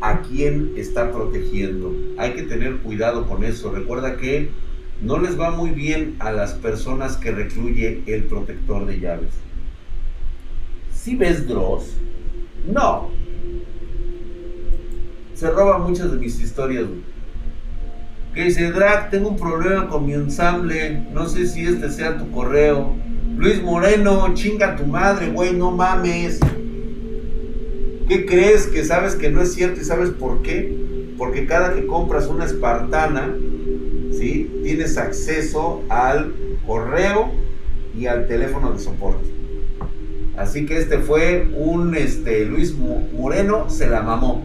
¿A 0.00 0.22
quién 0.22 0.72
está 0.76 1.12
protegiendo? 1.12 1.94
Hay 2.18 2.32
que 2.32 2.42
tener 2.42 2.78
cuidado 2.78 3.28
con 3.28 3.44
eso. 3.44 3.70
Recuerda 3.70 4.16
que 4.16 4.48
no 5.00 5.20
les 5.20 5.38
va 5.38 5.52
muy 5.52 5.70
bien 5.70 6.16
a 6.18 6.32
las 6.32 6.54
personas 6.54 7.16
que 7.16 7.30
recluye 7.30 8.02
el 8.06 8.24
protector 8.24 8.86
de 8.86 8.98
llaves. 8.98 9.34
¿Sí 10.92 11.14
ves 11.14 11.46
Dross? 11.46 11.92
No. 12.66 13.08
Se 15.34 15.48
roba 15.48 15.78
muchas 15.78 16.10
de 16.10 16.18
mis 16.18 16.40
historias. 16.40 16.86
Que 18.36 18.44
dice, 18.44 18.70
Drag, 18.70 19.08
tengo 19.08 19.30
un 19.30 19.38
problema 19.38 19.88
con 19.88 20.04
mi 20.04 20.12
ensamble. 20.12 21.06
No 21.14 21.26
sé 21.26 21.46
si 21.46 21.64
este 21.64 21.88
sea 21.88 22.18
tu 22.18 22.30
correo. 22.30 22.94
Luis 23.34 23.62
Moreno, 23.62 24.34
chinga 24.34 24.76
tu 24.76 24.84
madre, 24.84 25.30
güey, 25.30 25.54
no 25.54 25.70
mames. 25.70 26.38
¿Qué 28.06 28.26
crees? 28.26 28.66
Que 28.66 28.84
sabes 28.84 29.14
que 29.14 29.30
no 29.30 29.40
es 29.40 29.54
cierto 29.54 29.80
y 29.80 29.84
sabes 29.84 30.10
por 30.10 30.42
qué. 30.42 30.70
Porque 31.16 31.46
cada 31.46 31.72
que 31.72 31.86
compras 31.86 32.26
una 32.26 32.44
espartana, 32.44 33.34
¿sí? 34.12 34.50
Tienes 34.62 34.98
acceso 34.98 35.82
al 35.88 36.34
correo 36.66 37.30
y 37.98 38.04
al 38.04 38.26
teléfono 38.26 38.70
de 38.70 38.80
soporte. 38.80 39.30
Así 40.36 40.66
que 40.66 40.76
este 40.76 40.98
fue 40.98 41.48
un 41.56 41.96
este, 41.96 42.44
Luis 42.44 42.74
Moreno, 43.14 43.70
se 43.70 43.86
la 43.86 44.02
mamó. 44.02 44.44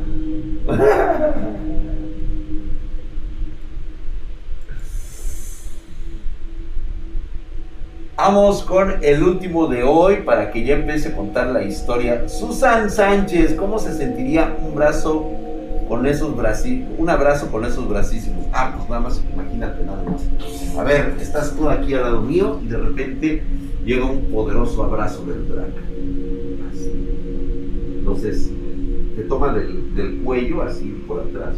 Vamos 8.24 8.62
con 8.62 9.04
el 9.04 9.24
último 9.24 9.66
de 9.66 9.82
hoy 9.82 10.18
para 10.18 10.52
que 10.52 10.64
ya 10.64 10.76
empiece 10.76 11.10
a 11.10 11.16
contar 11.16 11.48
la 11.48 11.64
historia. 11.64 12.30
Susan 12.30 12.92
Sánchez, 12.92 13.56
¿cómo 13.56 13.80
se 13.80 13.96
sentiría 13.98 14.56
un 14.64 14.76
brazo 14.76 15.28
con 15.90 16.06
esos 16.06 16.38
brazos, 16.38 16.68
un 17.00 17.10
abrazo 17.10 17.52
con 17.52 17.66
esos 17.66 17.90
bracísimos? 17.90 18.46
Ah, 18.54 18.76
pues 18.78 18.88
nada 18.88 19.02
más, 19.02 19.24
imagínate 19.34 19.84
nada 19.84 20.04
más. 20.04 20.22
A 20.78 20.84
ver, 20.84 21.16
estás 21.20 21.56
tú 21.56 21.68
aquí 21.68 21.96
al 21.96 22.04
lado 22.04 22.22
mío 22.22 22.60
y 22.64 22.68
de 22.68 22.78
repente 22.78 23.44
llega 23.84 24.06
un 24.06 24.26
poderoso 24.26 24.84
abrazo 24.84 25.26
del 25.26 25.48
drag. 25.50 25.72
Entonces, 27.98 28.52
te 29.16 29.24
toma 29.24 29.52
del, 29.52 29.96
del 29.96 30.18
cuello 30.18 30.62
así 30.62 31.04
por 31.08 31.22
atrás 31.22 31.56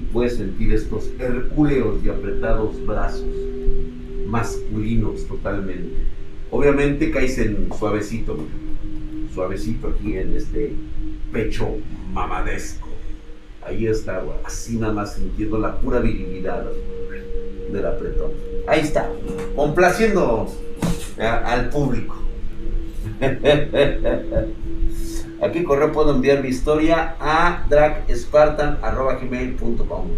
y 0.00 0.04
puedes 0.12 0.36
sentir 0.36 0.72
estos 0.72 1.10
hercúleos 1.18 1.96
y 2.04 2.10
apretados 2.10 2.76
brazos 2.86 3.43
masculinos 4.34 5.26
totalmente. 5.28 5.94
Obviamente 6.50 7.12
caes 7.12 7.38
en 7.38 7.68
suavecito, 7.78 8.36
suavecito 9.32 9.86
aquí 9.88 10.16
en 10.16 10.36
este 10.36 10.74
pecho 11.32 11.68
mamadesco. 12.12 12.88
Ahí 13.64 13.86
está, 13.86 14.24
así 14.44 14.76
nada 14.76 14.92
más 14.92 15.14
sintiendo 15.14 15.60
la 15.60 15.78
pura 15.78 16.00
virilidad 16.00 16.66
del 17.72 17.86
apretón. 17.86 18.32
Ahí 18.66 18.80
está, 18.80 19.08
complaciendo 19.54 20.50
al 21.16 21.70
público. 21.70 22.16
Aquí 25.42 25.62
correo 25.62 25.92
puedo 25.92 26.12
enviar 26.14 26.42
mi 26.42 26.48
historia 26.48 27.14
a 27.20 27.66
dragspartan.com. 27.68 30.08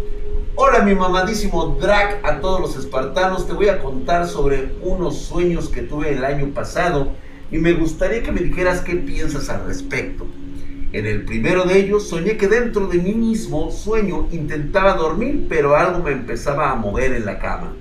Hola 0.59 0.79
mi 0.79 0.95
mamadísimo 0.95 1.77
drag 1.79 2.19
a 2.23 2.39
todos 2.39 2.59
los 2.59 2.75
espartanos, 2.75 3.45
te 3.45 3.53
voy 3.53 3.69
a 3.69 3.79
contar 3.79 4.25
sobre 4.25 4.73
unos 4.81 5.19
sueños 5.19 5.69
que 5.69 5.83
tuve 5.83 6.13
el 6.13 6.25
año 6.25 6.47
pasado 6.47 7.11
y 7.51 7.59
me 7.59 7.73
gustaría 7.73 8.23
que 8.23 8.31
me 8.31 8.41
dijeras 8.41 8.81
qué 8.81 8.95
piensas 8.95 9.49
al 9.49 9.67
respecto. 9.67 10.25
En 10.93 11.05
el 11.05 11.25
primero 11.25 11.65
de 11.65 11.77
ellos 11.77 12.09
soñé 12.09 12.37
que 12.37 12.47
dentro 12.47 12.87
de 12.87 12.97
mí 12.97 13.13
mismo 13.13 13.69
sueño 13.69 14.29
intentaba 14.31 14.95
dormir 14.95 15.45
pero 15.47 15.75
algo 15.75 16.01
me 16.01 16.11
empezaba 16.11 16.71
a 16.71 16.75
mover 16.75 17.13
en 17.13 17.27
la 17.27 17.37
cama, 17.37 17.73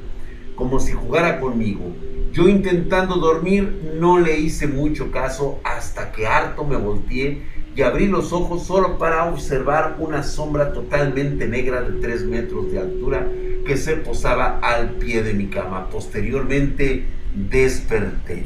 como 0.55 0.79
si 0.79 0.93
jugara 0.93 1.41
conmigo. 1.41 1.97
Yo 2.35 2.47
intentando 2.47 3.15
dormir 3.15 3.95
no 3.99 4.19
le 4.19 4.39
hice 4.39 4.67
mucho 4.67 5.11
caso 5.11 5.61
hasta 5.65 6.13
que 6.13 6.27
harto 6.27 6.63
me 6.63 6.77
volteé 6.77 7.43
y 7.77 7.83
abrí 7.83 8.07
los 8.07 8.33
ojos 8.33 8.65
solo 8.65 8.97
para 8.97 9.27
observar 9.27 9.97
una 9.99 10.23
sombra 10.23 10.73
totalmente 10.73 11.47
negra 11.47 11.83
de 11.83 12.01
3 12.01 12.25
metros 12.25 12.73
de 12.73 12.79
altura 12.79 13.29
que 13.67 13.77
se 13.77 13.97
posaba 13.97 14.59
al 14.61 14.93
pie 14.93 15.23
de 15.23 15.35
mi 15.35 15.49
cama. 15.49 15.91
Posteriormente 15.91 17.05
desperté. 17.35 18.45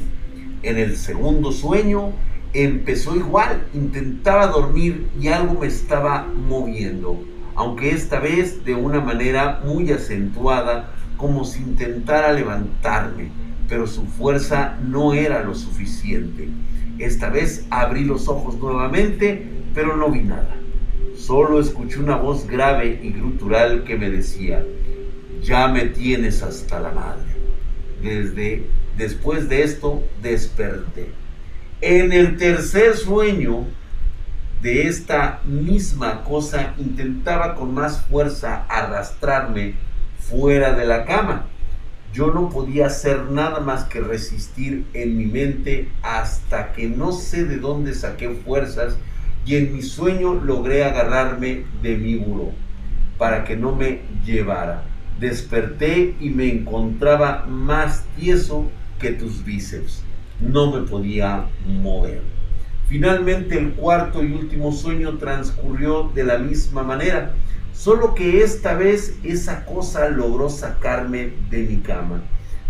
En 0.63 0.77
el 0.77 0.97
segundo 0.97 1.53
sueño 1.53 2.11
empezó 2.53 3.15
igual, 3.15 3.67
intentaba 3.73 4.47
dormir 4.47 5.07
y 5.17 5.29
algo 5.29 5.61
me 5.61 5.67
estaba 5.67 6.27
moviendo, 6.27 7.23
aunque 7.55 7.91
esta 7.91 8.19
vez 8.19 8.65
de 8.65 8.75
una 8.75 8.99
manera 8.99 9.61
muy 9.65 9.91
acentuada, 9.91 10.91
como 11.15 11.45
si 11.45 11.61
intentara 11.61 12.33
levantarme, 12.33 13.29
pero 13.69 13.87
su 13.87 14.05
fuerza 14.05 14.77
no 14.85 15.13
era 15.13 15.41
lo 15.41 15.55
suficiente. 15.55 16.49
Esta 17.01 17.29
vez 17.29 17.65
abrí 17.71 18.03
los 18.03 18.27
ojos 18.27 18.59
nuevamente, 18.59 19.43
pero 19.73 19.97
no 19.97 20.11
vi 20.11 20.21
nada. 20.21 20.55
Solo 21.17 21.59
escuché 21.59 21.97
una 21.97 22.15
voz 22.15 22.45
grave 22.45 22.99
y 23.01 23.09
grutural 23.11 23.83
que 23.85 23.97
me 23.97 24.11
decía, 24.11 24.63
ya 25.41 25.67
me 25.67 25.85
tienes 25.85 26.43
hasta 26.43 26.79
la 26.79 26.91
madre. 26.91 27.25
Desde 28.03 28.67
después 28.97 29.49
de 29.49 29.63
esto 29.63 30.03
desperté. 30.21 31.09
En 31.81 32.13
el 32.13 32.37
tercer 32.37 32.95
sueño 32.95 33.65
de 34.61 34.87
esta 34.87 35.41
misma 35.43 36.23
cosa 36.23 36.75
intentaba 36.77 37.55
con 37.55 37.73
más 37.73 38.01
fuerza 38.05 38.67
arrastrarme 38.69 39.73
fuera 40.19 40.73
de 40.73 40.85
la 40.85 41.05
cama 41.05 41.47
yo 42.13 42.31
no 42.31 42.49
podía 42.49 42.87
hacer 42.87 43.31
nada 43.31 43.59
más 43.59 43.85
que 43.85 44.01
resistir 44.01 44.85
en 44.93 45.17
mi 45.17 45.25
mente 45.25 45.89
hasta 46.01 46.73
que 46.73 46.87
no 46.87 47.11
sé 47.11 47.45
de 47.45 47.57
dónde 47.57 47.93
saqué 47.93 48.29
fuerzas 48.29 48.97
y 49.45 49.55
en 49.55 49.73
mi 49.73 49.81
sueño 49.81 50.33
logré 50.33 50.83
agarrarme 50.83 51.63
de 51.81 51.97
mi 51.97 52.15
buró 52.15 52.51
para 53.17 53.43
que 53.43 53.55
no 53.55 53.75
me 53.75 54.01
llevara. 54.25 54.83
Desperté 55.19 56.15
y 56.19 56.29
me 56.29 56.51
encontraba 56.51 57.45
más 57.47 58.03
tieso 58.19 58.69
que 58.99 59.11
tus 59.11 59.45
bíceps. 59.45 60.03
No 60.39 60.71
me 60.71 60.87
podía 60.87 61.45
mover. 61.65 62.21
Finalmente 62.87 63.57
el 63.57 63.71
cuarto 63.73 64.23
y 64.23 64.33
último 64.33 64.71
sueño 64.73 65.17
transcurrió 65.17 66.11
de 66.13 66.23
la 66.23 66.39
misma 66.39 66.83
manera 66.83 67.33
Solo 67.73 68.13
que 68.13 68.43
esta 68.43 68.73
vez 68.73 69.15
esa 69.23 69.65
cosa 69.65 70.09
logró 70.09 70.49
sacarme 70.49 71.33
de 71.49 71.63
mi 71.63 71.77
cama 71.77 72.21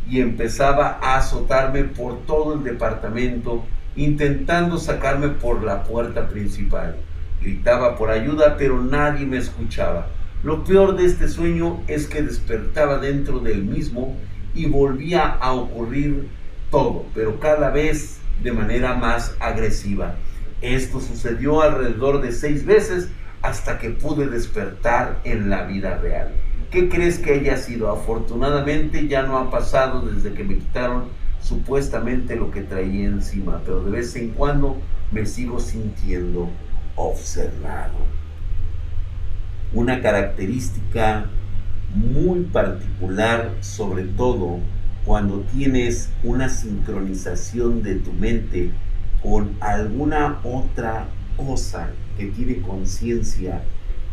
y 0.08 0.22
empezaba 0.22 1.00
a 1.02 1.18
azotarme 1.18 1.84
por 1.84 2.26
todo 2.26 2.56
el 2.56 2.64
departamento, 2.64 3.66
intentando 3.96 4.78
sacarme 4.78 5.30
por 5.30 5.64
la 5.64 5.84
puerta 5.84 6.28
principal. 6.28 6.96
Gritaba 7.42 7.98
por 7.98 8.10
ayuda, 8.10 8.56
pero 8.58 8.82
nadie 8.82 9.26
me 9.26 9.38
escuchaba. 9.38 10.08
Lo 10.44 10.64
peor 10.64 10.96
de 10.96 11.06
este 11.06 11.28
sueño 11.28 11.82
es 11.88 12.08
que 12.08 12.22
despertaba 12.22 12.98
dentro 12.98 13.40
del 13.40 13.64
mismo 13.64 14.16
y 14.56 14.66
volvía 14.66 15.26
a 15.28 15.54
ocurrir 15.54 16.28
todo, 16.70 17.06
pero 17.14 17.40
cada 17.40 17.70
vez 17.70 18.20
de 18.42 18.52
manera 18.52 18.96
más 18.96 19.36
agresiva. 19.40 20.16
Esto 20.62 21.00
sucedió 21.00 21.62
alrededor 21.62 22.22
de 22.22 22.32
seis 22.32 22.66
veces 22.66 23.10
hasta 23.42 23.80
que 23.80 23.90
pude 23.90 24.28
despertar 24.28 25.20
en 25.24 25.50
la 25.50 25.64
vida 25.64 25.98
real. 25.98 26.32
¿Qué 26.70 26.88
crees 26.88 27.20
que 27.20 27.34
haya 27.34 27.58
sido? 27.58 27.92
Afortunadamente 27.92 29.08
ya 29.08 29.24
no 29.24 29.38
ha 29.38 29.52
pasado 29.52 30.02
desde 30.02 30.34
que 30.34 30.44
me 30.44 30.58
quitaron 30.58 31.06
supuestamente 31.42 32.36
lo 32.36 32.52
que 32.52 32.62
traía 32.62 33.06
encima, 33.06 33.62
pero 33.66 33.84
de 33.84 33.92
vez 33.92 34.16
en 34.16 34.30
cuando 34.30 34.78
me 35.12 35.26
sigo 35.26 35.60
sintiendo 35.60 36.50
observado. 36.96 37.96
Una 39.74 40.02
característica 40.02 41.26
muy 41.94 42.42
particular, 42.42 43.52
sobre 43.62 44.04
todo 44.04 44.60
cuando 45.06 45.42
tienes 45.52 46.10
una 46.24 46.48
sincronización 46.48 47.82
de 47.82 47.96
tu 47.96 48.14
mente 48.14 48.72
con 49.24 49.56
alguna 49.60 50.40
otra 50.44 51.08
cosa 51.46 51.90
que 52.18 52.28
tiene 52.28 52.62
conciencia 52.62 53.62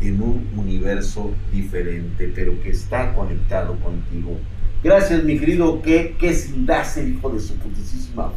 en 0.01 0.21
un 0.21 0.47
universo 0.55 1.31
diferente, 1.51 2.31
pero 2.33 2.59
que 2.61 2.69
está 2.69 3.13
conectado 3.13 3.75
contigo. 3.79 4.37
Gracias, 4.83 5.23
mi 5.23 5.37
querido, 5.37 5.81
que, 5.81 6.15
que 6.17 6.33
sin 6.33 6.65
darse 6.65 7.01
el 7.01 7.15
hijo 7.15 7.29
de 7.29 7.39
su 7.39 7.55
putísima 7.55 8.31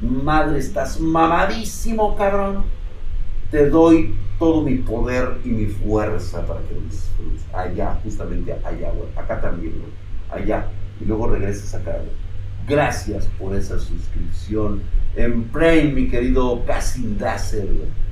madre, 0.00 0.58
estás 0.58 1.00
mamadísimo, 1.00 2.16
cabrón. 2.16 2.64
te 3.50 3.68
doy 3.68 4.14
todo 4.38 4.62
mi 4.62 4.76
poder 4.76 5.38
y 5.44 5.48
mi 5.48 5.66
fuerza 5.66 6.44
para 6.44 6.60
que 6.62 6.74
lo 6.74 6.80
disfrutes. 6.80 7.44
Allá, 7.52 7.98
justamente 8.02 8.52
allá, 8.52 8.90
güey. 8.90 9.08
Acá 9.16 9.40
también, 9.40 9.74
güey. 9.78 10.42
Allá. 10.42 10.66
Y 11.00 11.04
luego 11.04 11.28
regresas 11.28 11.74
acá, 11.74 11.92
güey. 11.92 12.10
Gracias 12.66 13.28
por 13.38 13.54
esa 13.54 13.78
suscripción 13.78 14.80
en 15.16 15.44
Prime, 15.44 15.92
mi 15.92 16.08
querido 16.08 16.62
güey. 16.64 18.04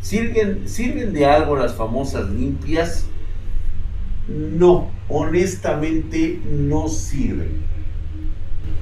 ¿Sirven, 0.00 0.68
¿Sirven 0.68 1.12
de 1.12 1.26
algo 1.26 1.56
las 1.56 1.74
famosas 1.74 2.30
limpias? 2.30 3.06
No, 4.28 4.90
honestamente 5.08 6.40
no 6.50 6.88
sirven. 6.88 7.64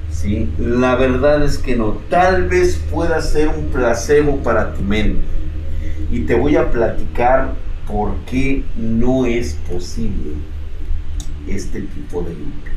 ¿Sí? 0.09 0.49
La 0.57 0.95
verdad 0.95 1.43
es 1.43 1.57
que 1.57 1.75
no. 1.75 1.97
Tal 2.09 2.47
vez 2.47 2.81
pueda 2.91 3.21
ser 3.21 3.49
un 3.49 3.65
placebo 3.67 4.37
para 4.37 4.73
tu 4.73 4.81
mente. 4.81 5.21
Y 6.11 6.21
te 6.21 6.35
voy 6.35 6.55
a 6.55 6.71
platicar 6.71 7.53
por 7.87 8.15
qué 8.27 8.63
no 8.77 9.25
es 9.25 9.55
posible 9.69 10.33
este 11.47 11.81
tipo 11.81 12.21
de 12.21 12.33
limpias. 12.33 12.74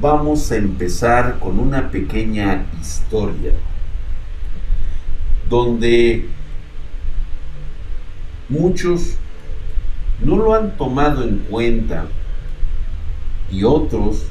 Vamos 0.00 0.52
a 0.52 0.56
empezar 0.56 1.38
con 1.38 1.58
una 1.58 1.90
pequeña 1.90 2.66
historia 2.80 3.52
donde 5.48 6.28
muchos 8.48 9.16
no 10.22 10.36
lo 10.36 10.54
han 10.54 10.76
tomado 10.76 11.22
en 11.22 11.38
cuenta 11.50 12.06
y 13.50 13.64
otros, 13.64 14.24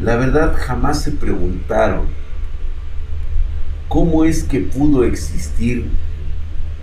la 0.00 0.16
verdad, 0.16 0.54
jamás 0.58 1.02
se 1.02 1.12
preguntaron 1.12 2.06
cómo 3.88 4.24
es 4.24 4.42
que 4.42 4.60
pudo 4.60 5.04
existir 5.04 5.88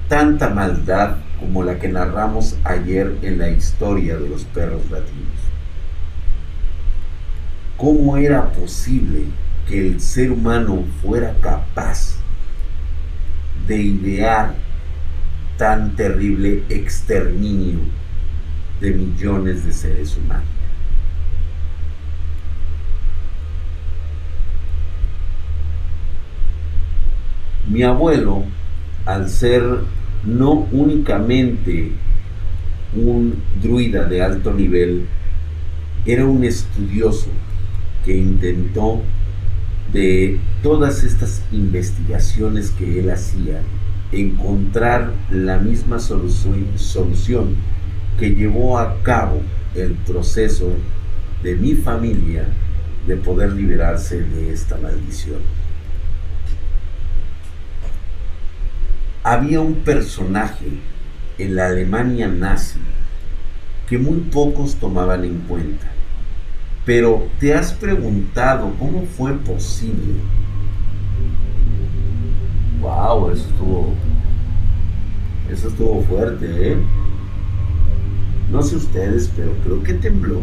tanta 0.08 0.50
maldad 0.50 1.17
como 1.39 1.63
la 1.63 1.80
que 1.80 1.89
narramos 1.89 2.56
ayer 2.63 3.17
en 3.21 3.39
la 3.39 3.50
historia 3.50 4.17
de 4.17 4.30
los 4.30 4.45
perros 4.45 4.82
latinos. 4.89 5.41
¿Cómo 7.82 8.15
era 8.15 8.52
posible 8.52 9.24
que 9.67 9.88
el 9.88 10.00
ser 10.00 10.32
humano 10.32 10.84
fuera 11.02 11.34
capaz 11.41 12.17
de 13.67 13.76
idear 13.76 14.54
tan 15.58 15.96
terrible 15.96 16.63
exterminio 16.70 17.80
de 18.82 18.91
millones 18.91 19.65
de 19.65 19.74
seres 19.74 20.15
humanos. 20.15 20.46
Mi 27.67 27.82
abuelo, 27.82 28.44
al 29.06 29.28
ser 29.28 29.63
no 30.24 30.67
únicamente 30.72 31.94
un 32.96 33.41
druida 33.60 34.06
de 34.06 34.22
alto 34.22 34.54
nivel, 34.54 35.08
era 36.06 36.26
un 36.26 36.44
estudioso 36.44 37.30
que 38.06 38.16
intentó 38.18 39.02
de 39.94 40.40
todas 40.64 41.04
estas 41.04 41.44
investigaciones 41.52 42.72
que 42.72 43.00
él 43.00 43.10
hacía 43.10 43.62
encontrar 44.12 45.14
la 45.30 45.58
misma 45.58 46.00
solución, 46.00 47.56
que 48.20 48.32
llevó 48.32 48.78
a 48.78 49.02
cabo 49.04 49.42
el 49.76 49.94
proceso 49.94 50.74
de 51.44 51.56
mi 51.56 51.76
familia 51.76 52.46
de 53.08 53.16
poder 53.16 53.54
liberarse 53.54 54.22
de 54.22 54.52
esta 54.54 54.78
maldición. 54.78 55.40
Había 59.24 59.62
un 59.62 59.76
personaje 59.76 60.66
en 61.38 61.56
la 61.56 61.68
Alemania 61.68 62.28
nazi 62.28 62.80
que 63.88 63.98
muy 63.98 64.20
pocos 64.32 64.76
tomaban 64.76 65.24
en 65.24 65.38
cuenta. 65.42 65.91
Pero 66.86 67.28
¿te 67.39 67.54
has 67.54 67.74
preguntado 67.74 68.74
cómo 68.80 69.04
fue 69.06 69.34
posible 69.34 70.15
Wow, 72.82 73.30
eso 73.30 73.48
estuvo. 73.48 73.94
Eso 75.52 75.67
estuvo 75.67 76.02
fuerte, 76.04 76.72
¿eh? 76.72 76.78
No 78.50 78.63
sé 78.63 78.76
ustedes, 78.76 79.32
pero 79.36 79.54
creo 79.63 79.84
que 79.84 79.94
tembló. 79.94 80.41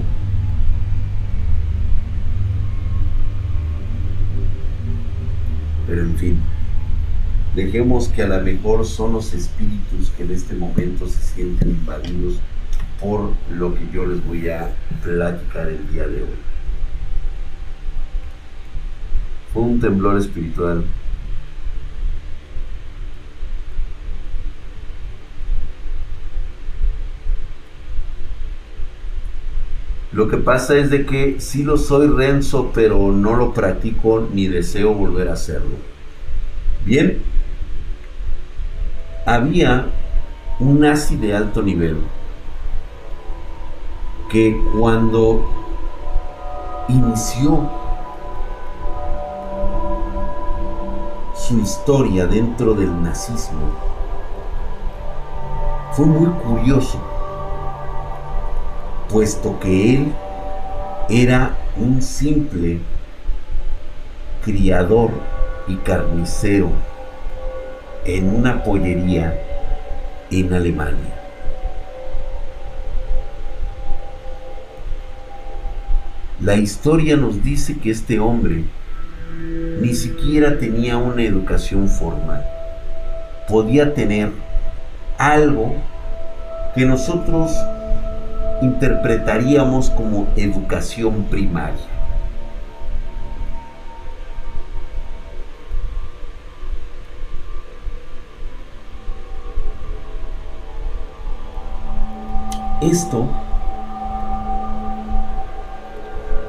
Pero 5.89 6.03
en 6.03 6.17
fin, 6.17 6.39
dejemos 7.57 8.09
que 8.09 8.23
a 8.23 8.29
lo 8.29 8.41
mejor 8.43 8.87
son 8.87 9.15
los 9.15 9.35
espíritus 9.35 10.11
que 10.17 10.23
en 10.23 10.31
este 10.31 10.55
momento 10.55 11.09
se 11.09 11.21
sienten 11.21 11.71
invadidos 11.71 12.35
por 13.01 13.33
lo 13.51 13.75
que 13.75 13.89
yo 13.93 14.07
les 14.07 14.25
voy 14.27 14.49
a 14.49 14.75
platicar 15.03 15.69
el 15.69 15.91
día 15.93 16.07
de 16.07 16.23
hoy. 16.23 16.39
Fue 19.53 19.63
un 19.63 19.81
temblor 19.81 20.19
espiritual 20.19 20.85
Lo 30.19 30.27
que 30.27 30.39
pasa 30.39 30.77
es 30.77 30.91
de 30.91 31.07
que 31.07 31.37
sí 31.39 31.63
lo 31.63 31.77
soy 31.77 32.09
Renzo, 32.09 32.73
pero 32.75 33.13
no 33.13 33.37
lo 33.37 33.55
practico 33.55 34.29
ni 34.33 34.49
deseo 34.49 34.93
volver 34.93 35.29
a 35.29 35.35
hacerlo. 35.35 35.77
Bien, 36.85 37.19
había 39.25 39.87
un 40.59 40.81
nazi 40.81 41.15
de 41.17 41.37
alto 41.37 41.63
nivel 41.63 41.99
que 44.31 44.61
cuando 44.79 45.45
inició 46.89 47.69
su 51.35 51.59
historia 51.61 52.27
dentro 52.27 52.75
del 52.75 53.03
nazismo, 53.03 53.71
fue 55.93 56.07
muy 56.07 56.29
curioso 56.43 56.99
puesto 59.09 59.59
que 59.59 59.95
él 59.95 60.13
era 61.09 61.57
un 61.77 62.03
simple 62.03 62.79
criador 64.45 65.11
y 65.67 65.77
carnicero 65.77 66.69
en 68.05 68.35
una 68.35 68.63
pollería 68.63 69.35
en 70.31 70.53
Alemania. 70.53 71.18
La 76.41 76.55
historia 76.55 77.17
nos 77.17 77.43
dice 77.43 77.79
que 77.79 77.91
este 77.91 78.21
hombre 78.21 78.63
ni 79.81 79.93
siquiera 79.95 80.57
tenía 80.59 80.97
una 80.97 81.23
educación 81.23 81.89
formal. 81.89 82.45
Podía 83.49 83.93
tener 83.93 84.31
algo 85.19 85.75
que 86.77 86.85
nosotros 86.85 87.53
interpretaríamos 88.63 89.91
como 89.91 90.29
educación 90.37 91.25
primaria. 91.25 91.75
Esto 102.81 103.29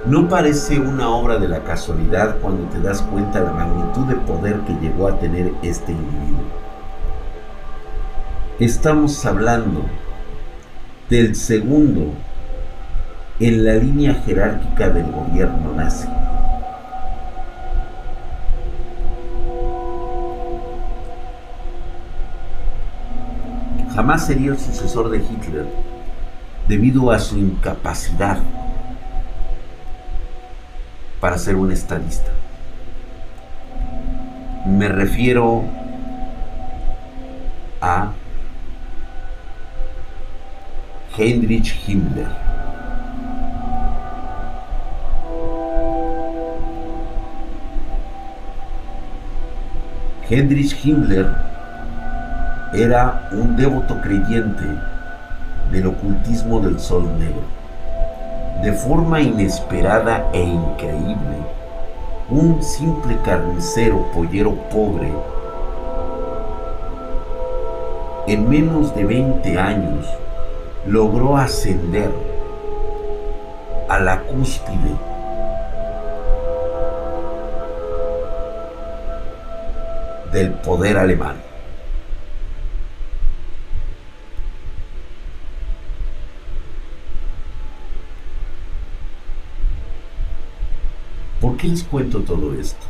no 0.10 0.28
parece 0.28 0.80
una 0.80 1.08
obra 1.10 1.38
de 1.38 1.48
la 1.48 1.64
casualidad 1.64 2.38
cuando 2.42 2.68
te 2.70 2.82
das 2.82 3.04
cuenta 3.04 3.42
de 3.42 3.46
la 3.46 3.52
magnitud 3.52 4.06
de 4.08 4.16
poder 4.16 4.60
que 4.62 4.74
llegó 4.82 5.08
a 5.08 5.20
tener 5.20 5.54
este 5.62 5.92
individuo. 5.92 6.46
Estamos 8.60 9.24
hablando 9.28 9.86
del 11.12 11.36
segundo 11.36 12.12
en 13.40 13.64
la 13.64 13.76
línea 13.76 14.16
jerárquica 14.26 14.90
del 14.90 15.12
gobierno 15.12 15.74
nazi. 15.76 16.08
Jamás 23.94 24.26
sería 24.26 24.54
el 24.54 24.60
sucesor 24.60 25.12
de 25.12 25.20
Hitler 25.20 25.68
debido 26.68 27.12
a 27.12 27.20
su 27.20 27.38
incapacidad 27.38 28.40
para 31.20 31.38
ser 31.38 31.56
un 31.56 31.72
estadista. 31.72 32.32
Me 34.66 34.88
refiero 34.88 35.64
a 37.82 38.12
Heinrich 41.18 41.76
Himmler. 41.88 42.28
Heinrich 50.30 50.86
Himmler 50.86 51.28
era 52.74 53.28
un 53.32 53.56
devoto 53.58 54.00
creyente 54.02 54.64
del 55.72 55.88
ocultismo 55.88 56.60
del 56.60 56.80
sol 56.80 57.10
negro. 57.18 57.59
De 58.62 58.74
forma 58.74 59.22
inesperada 59.22 60.30
e 60.34 60.42
increíble, 60.42 61.38
un 62.30 62.62
simple 62.62 63.18
carnicero 63.24 64.06
pollero 64.14 64.54
pobre, 64.70 65.14
en 68.28 68.50
menos 68.50 68.94
de 68.94 69.06
20 69.06 69.58
años, 69.58 70.06
logró 70.86 71.38
ascender 71.38 72.12
a 73.88 74.00
la 74.00 74.22
cúspide 74.24 74.96
del 80.32 80.52
poder 80.52 80.98
alemán. 80.98 81.36
¿Por 91.42 91.49
qué 91.60 91.68
les 91.68 91.84
cuento 91.84 92.22
todo 92.22 92.54
esto? 92.54 92.86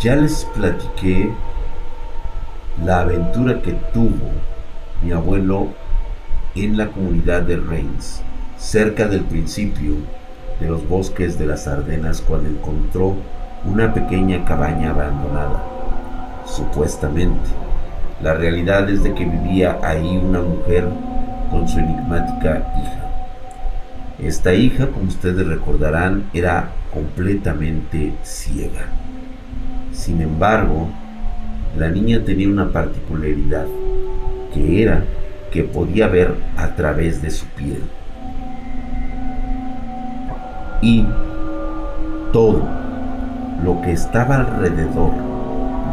Ya 0.00 0.14
les 0.14 0.44
platiqué 0.54 1.32
la 2.84 3.00
aventura 3.00 3.62
que 3.62 3.72
tuvo 3.94 4.30
mi 5.02 5.10
abuelo 5.12 5.68
en 6.54 6.76
la 6.76 6.88
comunidad 6.88 7.42
de 7.42 7.56
Reims, 7.56 8.20
cerca 8.58 9.08
del 9.08 9.22
principio 9.22 9.94
de 10.60 10.68
los 10.68 10.86
bosques 10.86 11.38
de 11.38 11.46
las 11.46 11.66
Ardenas 11.66 12.20
cuando 12.20 12.50
encontró 12.50 13.14
una 13.64 13.94
pequeña 13.94 14.44
cabaña 14.44 14.90
abandonada, 14.90 15.64
supuestamente. 16.44 17.48
La 18.22 18.34
realidad 18.34 18.88
es 18.90 19.02
de 19.02 19.14
que 19.14 19.24
vivía 19.24 19.78
ahí 19.82 20.18
una 20.18 20.40
mujer 20.40 20.88
con 21.50 21.66
su 21.68 21.78
enigmática 21.78 22.70
hija. 22.76 23.07
Esta 24.18 24.52
hija, 24.52 24.88
como 24.88 25.06
ustedes 25.06 25.46
recordarán, 25.46 26.24
era 26.34 26.70
completamente 26.92 28.14
ciega. 28.24 28.86
Sin 29.92 30.20
embargo, 30.20 30.88
la 31.76 31.88
niña 31.88 32.24
tenía 32.24 32.48
una 32.48 32.72
particularidad, 32.72 33.66
que 34.52 34.82
era 34.82 35.04
que 35.52 35.62
podía 35.62 36.08
ver 36.08 36.34
a 36.56 36.74
través 36.74 37.22
de 37.22 37.30
su 37.30 37.46
piel. 37.46 37.82
Y 40.82 41.06
todo 42.32 42.68
lo 43.62 43.80
que 43.82 43.92
estaba 43.92 44.34
alrededor 44.34 45.12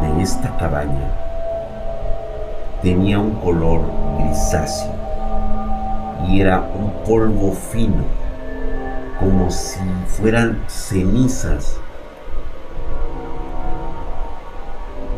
de 0.02 0.22
esta 0.22 0.56
cabaña 0.56 1.10
tenía 2.82 3.20
un 3.20 3.36
color 3.36 3.82
grisáceo 4.18 4.95
y 6.28 6.40
era 6.40 6.60
un 6.60 7.04
polvo 7.04 7.52
fino, 7.52 8.04
como 9.18 9.50
si 9.50 9.80
fueran 10.06 10.62
cenizas 10.68 11.78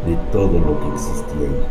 de 0.07 0.17
todo 0.33 0.59
lo 0.59 0.81
que 0.81 0.95
existía 0.95 1.49
ahí. 1.49 1.67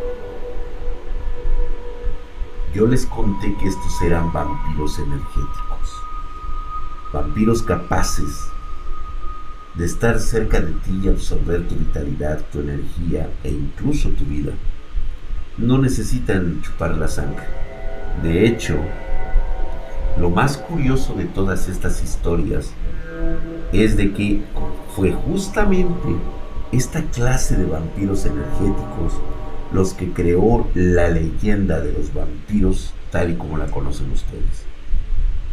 Yo 2.74 2.86
les 2.86 3.06
conté 3.06 3.56
que 3.56 3.68
estos 3.68 4.02
eran 4.02 4.32
vampiros 4.32 5.00
energéticos, 5.00 6.04
vampiros 7.12 7.64
capaces 7.64 8.52
de 9.76 9.86
estar 9.86 10.20
cerca 10.20 10.60
de 10.60 10.72
ti 10.74 11.02
y 11.04 11.08
absorber 11.08 11.68
tu 11.68 11.76
vitalidad, 11.76 12.42
tu 12.52 12.60
energía 12.60 13.30
e 13.44 13.50
incluso 13.50 14.10
tu 14.10 14.26
vida. 14.26 14.54
No 15.58 15.78
necesitan 15.78 16.62
chupar 16.62 16.98
la 16.98 17.08
sangre. 17.08 17.46
De 18.22 18.46
hecho, 18.46 18.80
lo 20.20 20.30
más 20.30 20.58
curioso 20.58 21.14
de 21.14 21.26
todas 21.26 21.70
estas 21.70 22.04
historias 22.04 22.72
es 23.72 23.98
de 23.98 24.14
que 24.14 24.42
fue 24.96 25.12
justamente 25.12 26.16
esta 26.72 27.02
clase 27.04 27.56
de 27.58 27.66
vampiros 27.66 28.26
energéticos 28.26 29.14
los 29.72 29.94
que 29.94 30.12
creó 30.12 30.68
la 30.74 31.10
leyenda 31.10 31.80
de 31.82 31.94
los 31.94 32.14
vampiros 32.14 32.94
tal 33.12 33.32
y 33.32 33.36
como 33.36 33.58
la 33.58 33.68
conocen 33.68 34.12
ustedes. 34.12 34.66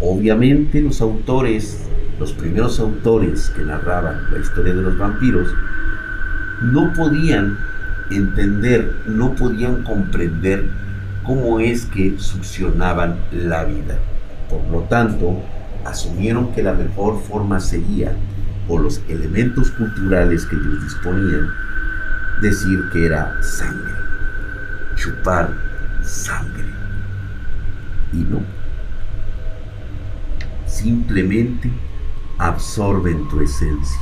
Obviamente 0.00 0.80
los 0.80 1.00
autores, 1.00 1.86
los 2.18 2.32
primeros 2.32 2.80
autores 2.80 3.50
que 3.50 3.62
narraban 3.62 4.32
la 4.32 4.38
historia 4.38 4.74
de 4.74 4.82
los 4.82 4.98
vampiros, 4.98 5.48
no 6.62 6.92
podían 6.92 7.58
entender, 8.10 8.94
no 9.06 9.34
podían 9.34 9.82
comprender 9.82 10.68
cómo 11.24 11.60
es 11.60 11.86
que 11.86 12.18
succionaban 12.18 13.16
la 13.32 13.64
vida. 13.64 13.98
Por 14.48 14.62
lo 14.70 14.80
tanto, 14.88 15.40
asumieron 15.84 16.52
que 16.52 16.62
la 16.62 16.74
mejor 16.74 17.20
forma 17.22 17.60
sería, 17.60 18.14
por 18.68 18.80
los 18.80 19.00
elementos 19.08 19.70
culturales 19.72 20.46
que 20.46 20.56
ellos 20.56 20.82
disponían, 20.84 21.48
decir 22.40 22.78
que 22.92 23.06
era 23.06 23.42
sangre 23.42 24.04
chupar 24.96 25.54
sangre. 26.02 26.64
Y 28.12 28.18
no. 28.18 28.40
Simplemente 30.66 31.70
absorben 32.38 33.28
tu 33.28 33.40
esencia 33.40 34.00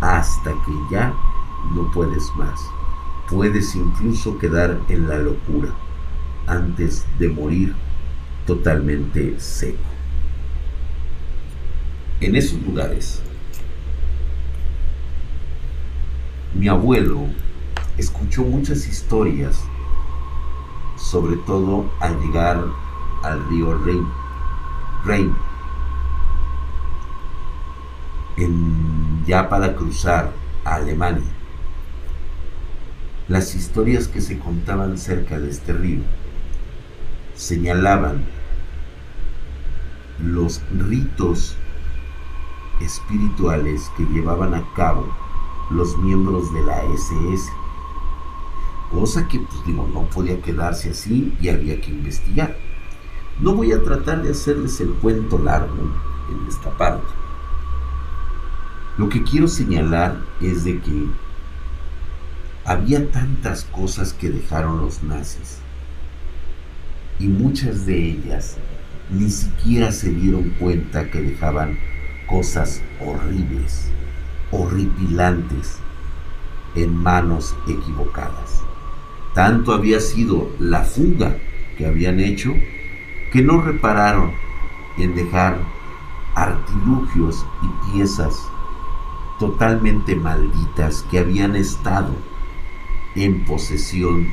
hasta 0.00 0.50
que 0.50 0.72
ya 0.90 1.12
no 1.74 1.90
puedes 1.92 2.24
más. 2.36 2.60
Puedes 3.28 3.74
incluso 3.74 4.38
quedar 4.38 4.78
en 4.88 5.08
la 5.08 5.18
locura 5.18 5.68
antes 6.46 7.06
de 7.18 7.28
morir 7.28 7.74
totalmente 8.50 9.38
seco. 9.38 9.78
En 12.20 12.34
esos 12.34 12.60
lugares, 12.62 13.22
mi 16.52 16.66
abuelo 16.66 17.28
escuchó 17.96 18.42
muchas 18.42 18.88
historias, 18.88 19.62
sobre 20.96 21.36
todo 21.46 21.92
al 22.00 22.20
llegar 22.20 22.60
al 23.22 23.48
río 23.48 23.80
Rein, 25.04 25.32
en, 28.36 29.24
ya 29.26 29.48
para 29.48 29.76
cruzar 29.76 30.32
a 30.64 30.74
Alemania. 30.74 31.30
Las 33.28 33.54
historias 33.54 34.08
que 34.08 34.20
se 34.20 34.40
contaban 34.40 34.98
cerca 34.98 35.38
de 35.38 35.50
este 35.50 35.72
río 35.72 36.00
señalaban 37.36 38.39
los 40.24 40.60
ritos 40.72 41.56
espirituales 42.80 43.90
que 43.96 44.04
llevaban 44.04 44.54
a 44.54 44.64
cabo 44.74 45.06
los 45.70 45.96
miembros 45.98 46.52
de 46.52 46.62
la 46.62 46.82
SS 46.94 47.50
cosa 48.90 49.28
que 49.28 49.38
pues 49.38 49.64
digo, 49.64 49.88
no 49.92 50.02
podía 50.02 50.40
quedarse 50.42 50.90
así 50.90 51.32
y 51.40 51.48
había 51.48 51.80
que 51.80 51.90
investigar. 51.90 52.56
No 53.40 53.54
voy 53.54 53.72
a 53.72 53.82
tratar 53.82 54.22
de 54.22 54.30
hacerles 54.30 54.80
el 54.80 54.90
cuento 54.94 55.38
largo 55.38 55.74
en 56.30 56.48
esta 56.48 56.70
parte. 56.76 57.06
Lo 58.98 59.08
que 59.08 59.22
quiero 59.22 59.48
señalar 59.48 60.20
es 60.40 60.64
de 60.64 60.80
que 60.80 61.06
había 62.64 63.10
tantas 63.10 63.64
cosas 63.64 64.12
que 64.12 64.28
dejaron 64.28 64.80
los 64.80 65.02
nazis 65.02 65.58
y 67.18 67.28
muchas 67.28 67.86
de 67.86 68.10
ellas 68.10 68.56
ni 69.12 69.30
siquiera 69.30 69.92
se 69.92 70.10
dieron 70.10 70.50
cuenta 70.58 71.10
que 71.10 71.20
dejaban 71.20 71.78
cosas 72.26 72.82
horribles, 73.04 73.90
horripilantes 74.52 75.78
en 76.74 76.94
manos 76.94 77.56
equivocadas. 77.68 78.62
Tanto 79.34 79.72
había 79.72 80.00
sido 80.00 80.50
la 80.58 80.82
fuga 80.82 81.36
que 81.76 81.86
habían 81.86 82.20
hecho 82.20 82.52
que 83.32 83.42
no 83.42 83.60
repararon 83.60 84.32
en 84.98 85.14
dejar 85.14 85.58
artilugios 86.34 87.44
y 87.62 87.92
piezas 87.92 88.34
totalmente 89.38 90.14
malditas 90.14 91.04
que 91.10 91.18
habían 91.18 91.56
estado 91.56 92.14
en 93.14 93.44
posesión 93.44 94.28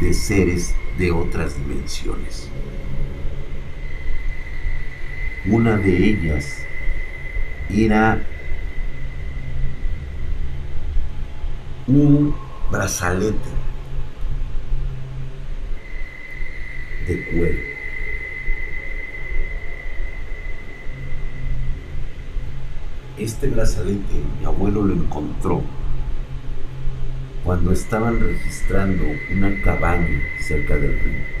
de 0.00 0.14
seres 0.14 0.74
de 0.96 1.10
otras 1.10 1.56
dimensiones. 1.56 2.48
Una 5.46 5.76
de 5.76 5.94
ellas 5.94 6.64
era 7.68 8.18
un 11.86 12.34
brazalete 12.70 13.50
de 17.06 17.24
cuero. 17.26 17.58
Este 23.18 23.48
brazalete 23.48 24.14
mi 24.40 24.46
abuelo 24.46 24.82
lo 24.82 24.94
encontró 24.94 25.62
cuando 27.44 27.70
estaban 27.72 28.18
registrando 28.18 29.04
una 29.30 29.60
cabaña 29.62 30.22
cerca 30.40 30.74
del 30.76 30.98
río. 30.98 31.33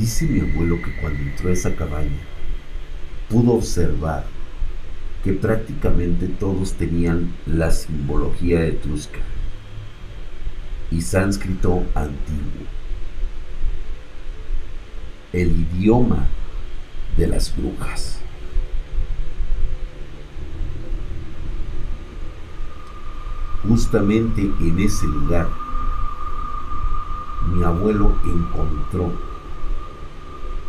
Dice 0.00 0.24
mi 0.24 0.40
abuelo 0.40 0.80
que 0.80 0.96
cuando 0.96 1.20
entró 1.20 1.50
a 1.50 1.52
esa 1.52 1.76
cabaña 1.76 2.22
pudo 3.28 3.52
observar 3.52 4.24
que 5.22 5.34
prácticamente 5.34 6.26
todos 6.26 6.72
tenían 6.72 7.34
la 7.44 7.70
simbología 7.70 8.64
etrusca 8.64 9.18
y 10.90 11.02
sánscrito 11.02 11.82
antiguo, 11.94 12.66
el 15.34 15.50
idioma 15.50 16.24
de 17.18 17.26
las 17.26 17.54
brujas. 17.54 18.20
Justamente 23.68 24.40
en 24.40 24.80
ese 24.80 25.04
lugar, 25.04 25.46
mi 27.52 27.62
abuelo 27.64 28.18
encontró 28.24 29.29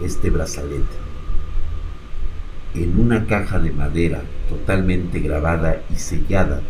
este 0.03 0.29
brazalete 0.29 1.11
en 2.73 2.99
una 2.99 3.25
caja 3.25 3.59
de 3.59 3.71
madera 3.71 4.21
totalmente 4.47 5.19
grabada 5.19 5.81
y 5.89 5.95
sellada 5.95 6.61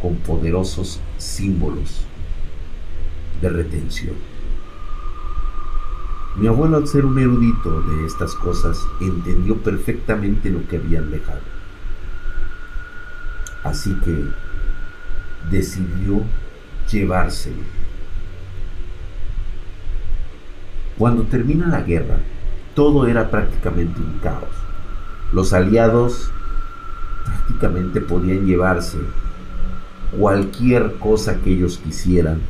con 0.00 0.16
poderosos 0.16 1.00
símbolos 1.18 2.04
de 3.40 3.48
retención. 3.48 4.14
Mi 6.36 6.46
abuelo, 6.46 6.78
al 6.78 6.88
ser 6.88 7.04
un 7.04 7.18
erudito 7.18 7.82
de 7.82 8.06
estas 8.06 8.34
cosas, 8.34 8.78
entendió 9.00 9.58
perfectamente 9.58 10.50
lo 10.50 10.66
que 10.66 10.76
habían 10.76 11.10
dejado. 11.10 11.40
Así 13.62 13.94
que 14.04 14.24
decidió 15.50 16.22
llevárselo. 16.90 17.62
Cuando 20.96 21.24
termina 21.24 21.68
la 21.68 21.82
guerra, 21.82 22.16
todo 22.74 23.06
era 23.06 23.30
prácticamente 23.30 24.00
un 24.00 24.18
caos. 24.22 24.50
Los 25.32 25.52
aliados 25.52 26.30
prácticamente 27.24 28.00
podían 28.00 28.46
llevarse 28.46 28.98
cualquier 30.18 30.94
cosa 30.98 31.38
que 31.38 31.52
ellos 31.52 31.78
quisieran 31.78 32.40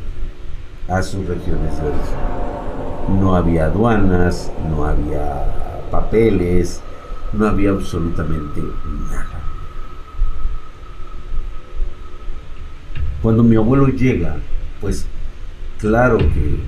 a 0.89 1.03
sus 1.03 1.27
regiones 1.27 1.77
de 1.77 1.87
origen. 1.87 3.21
No 3.21 3.37
había 3.37 3.67
aduanas, 3.67 4.51
no 4.69 4.85
había 4.85 5.87
papeles, 5.91 6.81
no 7.33 7.47
había 7.47 7.71
absolutamente 7.71 8.61
nada. 9.11 9.41
Cuando 13.23 13.45
mi 13.45 13.57
abuelo 13.57 13.87
llega, 13.89 14.37
pues 14.81 15.07
claro 15.79 16.19
que 16.19 16.59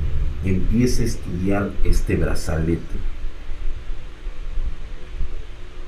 empieza 0.45 1.03
a 1.03 1.07
estudiar 1.07 1.71
este 1.83 2.17
brazalete 2.17 3.14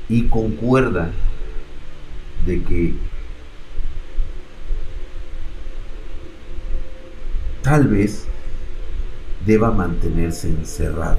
y 0.09 0.29
concuerda 0.29 1.11
de 2.45 2.62
que 2.62 2.95
tal 7.62 7.88
vez 7.88 8.27
deba 9.45 9.71
mantenerse 9.73 10.49
encerrado. 10.49 11.19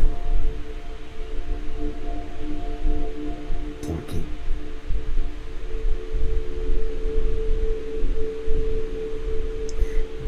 ¿Por 3.81 3.97
qué? 4.05 4.21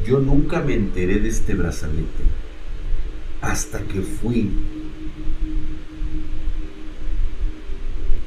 Yo 0.06 0.20
nunca 0.20 0.62
me 0.62 0.74
enteré 0.74 1.20
de 1.20 1.30
este 1.30 1.54
brazalete 1.54 2.24
hasta 3.42 3.80
que 3.80 4.02
fui 4.02 4.52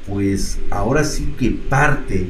pues 0.07 0.59
ahora 0.69 1.03
sí 1.03 1.33
que 1.39 1.51
parte 1.51 2.27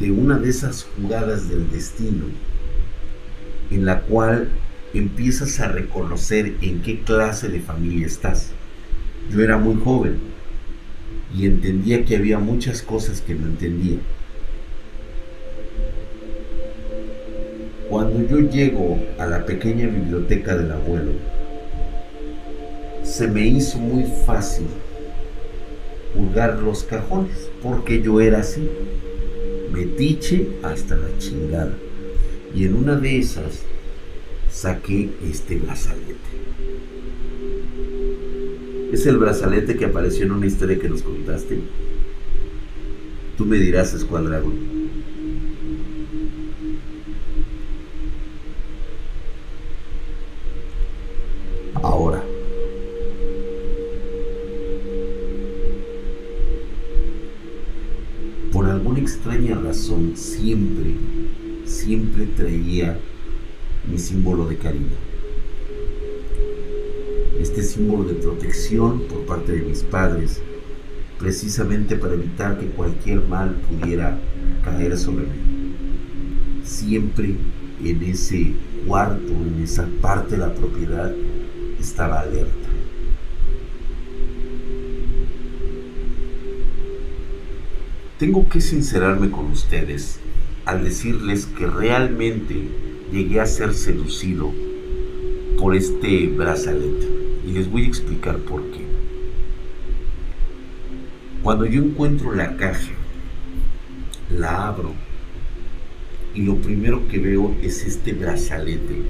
de 0.00 0.10
una 0.10 0.38
de 0.38 0.50
esas 0.50 0.84
jugadas 0.96 1.48
del 1.48 1.70
destino 1.70 2.24
en 3.70 3.84
la 3.84 4.00
cual 4.02 4.48
empiezas 4.92 5.58
a 5.60 5.68
reconocer 5.68 6.54
en 6.62 6.82
qué 6.82 7.00
clase 7.00 7.48
de 7.48 7.60
familia 7.60 8.06
estás. 8.06 8.50
Yo 9.30 9.42
era 9.42 9.56
muy 9.56 9.80
joven 9.82 10.18
y 11.36 11.46
entendía 11.46 12.04
que 12.04 12.16
había 12.16 12.38
muchas 12.38 12.82
cosas 12.82 13.20
que 13.20 13.34
no 13.34 13.46
entendía. 13.46 13.98
Cuando 17.88 18.26
yo 18.28 18.38
llego 18.48 18.98
a 19.18 19.26
la 19.26 19.44
pequeña 19.44 19.86
biblioteca 19.86 20.56
del 20.56 20.70
abuelo, 20.70 21.12
se 23.02 23.26
me 23.28 23.46
hizo 23.46 23.78
muy 23.78 24.04
fácil 24.26 24.66
pulgar 26.14 26.62
los 26.62 26.84
cajones, 26.84 27.50
porque 27.62 28.00
yo 28.00 28.20
era 28.20 28.40
así, 28.40 28.68
metiche 29.72 30.48
hasta 30.62 30.96
la 30.96 31.18
chingada. 31.18 31.74
Y 32.54 32.64
en 32.64 32.74
una 32.74 32.96
de 32.96 33.18
esas 33.18 33.62
saqué 34.50 35.10
este 35.28 35.56
brazalete. 35.56 36.14
Es 38.92 39.04
el 39.06 39.18
brazalete 39.18 39.76
que 39.76 39.86
apareció 39.86 40.24
en 40.24 40.32
una 40.32 40.46
historia 40.46 40.78
que 40.78 40.88
nos 40.88 41.02
contaste. 41.02 41.58
Tú 43.36 43.44
me 43.44 43.56
dirás, 43.58 43.92
Escuadragón. 43.92 44.83
Símbolo 64.04 64.46
de 64.46 64.56
cariño. 64.58 64.96
Este 67.40 67.62
símbolo 67.62 68.04
de 68.04 68.14
protección 68.14 69.00
por 69.08 69.24
parte 69.24 69.52
de 69.52 69.62
mis 69.62 69.82
padres, 69.82 70.42
precisamente 71.18 71.96
para 71.96 72.14
evitar 72.14 72.58
que 72.58 72.66
cualquier 72.66 73.22
mal 73.22 73.56
pudiera 73.68 74.18
caer 74.62 74.98
sobre 74.98 75.24
mí. 75.24 75.72
Siempre 76.64 77.34
en 77.82 78.02
ese 78.02 78.52
cuarto, 78.86 79.32
en 79.32 79.62
esa 79.62 79.88
parte 80.02 80.32
de 80.32 80.38
la 80.38 80.54
propiedad, 80.54 81.12
estaba 81.80 82.20
alerta. 82.20 82.68
Tengo 88.18 88.48
que 88.48 88.60
sincerarme 88.60 89.30
con 89.30 89.46
ustedes 89.46 90.20
al 90.66 90.84
decirles 90.84 91.46
que 91.46 91.66
realmente 91.66 92.68
llegué 93.14 93.40
a 93.40 93.46
ser 93.46 93.74
seducido 93.74 94.52
por 95.58 95.74
este 95.74 96.26
brazalete. 96.26 97.08
Y 97.46 97.52
les 97.52 97.70
voy 97.70 97.84
a 97.84 97.88
explicar 97.88 98.38
por 98.38 98.62
qué. 98.70 98.84
Cuando 101.42 101.66
yo 101.66 101.82
encuentro 101.82 102.34
la 102.34 102.56
caja, 102.56 102.92
la 104.30 104.68
abro 104.68 104.92
y 106.34 106.42
lo 106.42 106.56
primero 106.56 107.06
que 107.08 107.18
veo 107.18 107.54
es 107.62 107.86
este 107.86 108.12
brazalete 108.12 109.02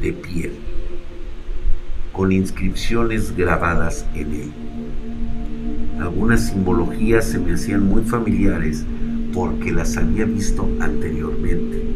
de 0.00 0.12
piel 0.12 0.52
con 2.12 2.32
inscripciones 2.32 3.36
grabadas 3.36 4.06
en 4.14 4.32
él 4.32 4.52
algunas 6.00 6.46
simbologías 6.46 7.24
se 7.24 7.38
me 7.38 7.54
hacían 7.54 7.86
muy 7.86 8.02
familiares 8.02 8.84
porque 9.34 9.72
las 9.72 9.96
había 9.96 10.24
visto 10.24 10.68
anteriormente. 10.80 11.87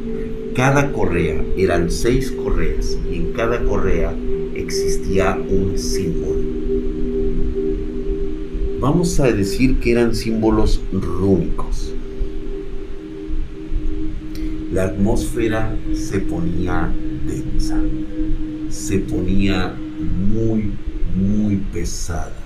Cada 0.55 0.92
correa, 0.92 1.42
eran 1.57 1.90
seis 1.90 2.30
correas, 2.30 2.98
y 3.11 3.16
en 3.16 3.32
cada 3.32 3.62
correa 3.64 4.14
existía 4.55 5.36
un 5.36 5.78
símbolo. 5.78 6.40
Vamos 8.80 9.18
a 9.20 9.30
decir 9.30 9.78
que 9.80 9.92
eran 9.92 10.14
símbolos 10.14 10.80
rúnicos. 10.92 11.94
La 14.72 14.84
atmósfera 14.84 15.76
se 15.94 16.18
ponía 16.20 16.92
densa, 17.26 17.80
se 18.70 18.98
ponía 18.98 19.74
muy, 20.32 20.72
muy 21.14 21.57
pesada. 21.72 22.42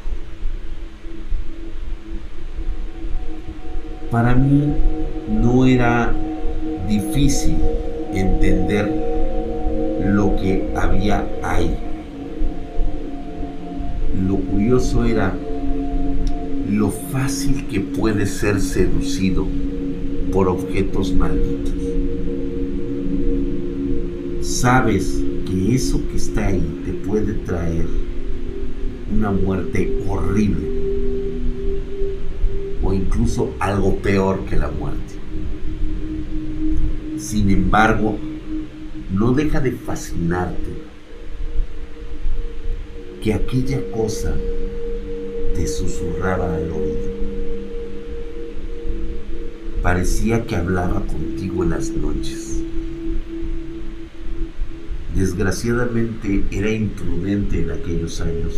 para 4.11 4.35
mí 4.35 4.73
no 5.29 5.67
era 5.67 6.13
difícil 6.89 7.57
entender 8.21 8.91
lo 10.05 10.37
que 10.37 10.71
había 10.75 11.27
ahí. 11.43 11.77
Lo 14.27 14.37
curioso 14.37 15.05
era 15.05 15.35
lo 16.71 16.91
fácil 16.91 17.67
que 17.67 17.81
puede 17.81 18.27
ser 18.27 18.61
seducido 18.61 19.47
por 20.33 20.49
objetos 20.49 21.13
malditos. 21.15 21.75
Sabes 24.41 25.23
que 25.47 25.75
eso 25.75 26.01
que 26.11 26.17
está 26.17 26.47
ahí 26.47 26.83
te 26.85 26.93
puede 26.93 27.35
traer 27.35 27.87
una 29.15 29.31
muerte 29.31 30.03
horrible 30.09 30.67
o 32.83 32.93
incluso 32.93 33.51
algo 33.59 33.97
peor 33.97 34.45
que 34.45 34.57
la 34.57 34.71
muerte. 34.71 35.16
Sin 37.27 37.51
embargo, 37.51 38.17
no 39.11 39.33
deja 39.33 39.59
de 39.59 39.73
fascinarte 39.73 40.71
que 43.21 43.35
aquella 43.35 43.81
cosa 43.91 44.33
te 45.53 45.67
susurraba 45.67 46.55
al 46.55 46.71
oído. 46.71 47.17
Parecía 49.83 50.47
que 50.47 50.55
hablaba 50.55 51.05
contigo 51.05 51.65
en 51.65 51.71
las 51.71 51.91
noches. 51.91 52.63
Desgraciadamente 55.17 56.45
era 56.53 56.71
imprudente 56.71 57.61
en 57.61 57.73
aquellos 57.73 58.21
años 58.21 58.55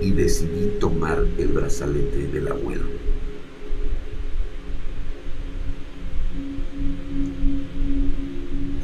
y 0.00 0.12
decidí 0.12 0.78
tomar 0.80 1.26
el 1.36 1.48
brazalete 1.48 2.28
del 2.28 2.48
abuelo. 2.48 3.15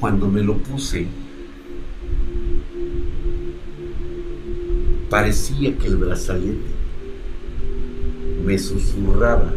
Cuando 0.03 0.26
me 0.26 0.42
lo 0.42 0.59
puse, 0.59 1.07
parecía 5.09 5.78
que 5.78 5.86
el 5.86 5.96
brazalete 5.96 6.59
me 8.44 8.59
susurraba 8.59 9.55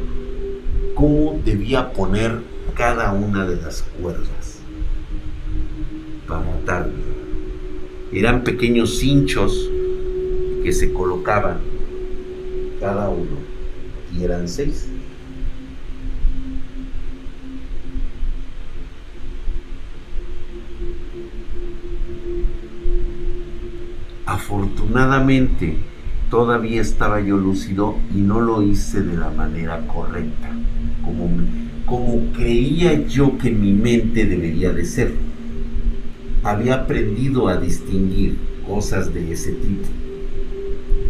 cómo 0.93 1.41
debía 1.43 1.91
poner 1.91 2.41
cada 2.76 3.12
una 3.12 3.48
de 3.48 3.56
las 3.56 3.82
cuerdas 4.00 4.60
para 6.28 6.48
atarme. 6.58 6.93
Eran 8.12 8.43
pequeños 8.43 9.00
cinchos 9.00 9.72
que 10.64 10.72
se 10.72 10.93
colocaban 10.93 11.58
cada 12.80 13.10
uno 13.10 13.39
y 14.16 14.24
eran 14.24 14.48
seis. 14.48 14.89
Todavía 26.30 26.82
estaba 26.82 27.19
yo 27.19 27.38
lúcido 27.38 27.95
y 28.13 28.19
no 28.19 28.41
lo 28.41 28.61
hice 28.61 29.01
de 29.01 29.17
la 29.17 29.32
manera 29.32 29.88
correcta, 29.88 30.49
como, 31.03 31.30
como 31.86 32.32
creía 32.34 33.07
yo 33.07 33.38
que 33.38 33.49
mi 33.49 33.73
mente 33.73 34.26
debería 34.26 34.71
de 34.71 34.86
ser. 34.86 35.13
Había 36.43 36.76
aprendido 36.76 37.47
a 37.47 37.57
distinguir 37.57 38.38
cosas 38.67 39.13
de 39.13 39.32
ese 39.32 39.53
tipo. 39.53 39.88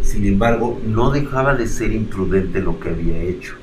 Sin 0.02 0.26
embargo, 0.26 0.80
no 0.86 1.10
dejaba 1.10 1.54
de 1.54 1.66
ser 1.66 1.92
imprudente 1.92 2.60
lo 2.60 2.80
que 2.80 2.88
había 2.88 3.20
hecho. 3.22 3.54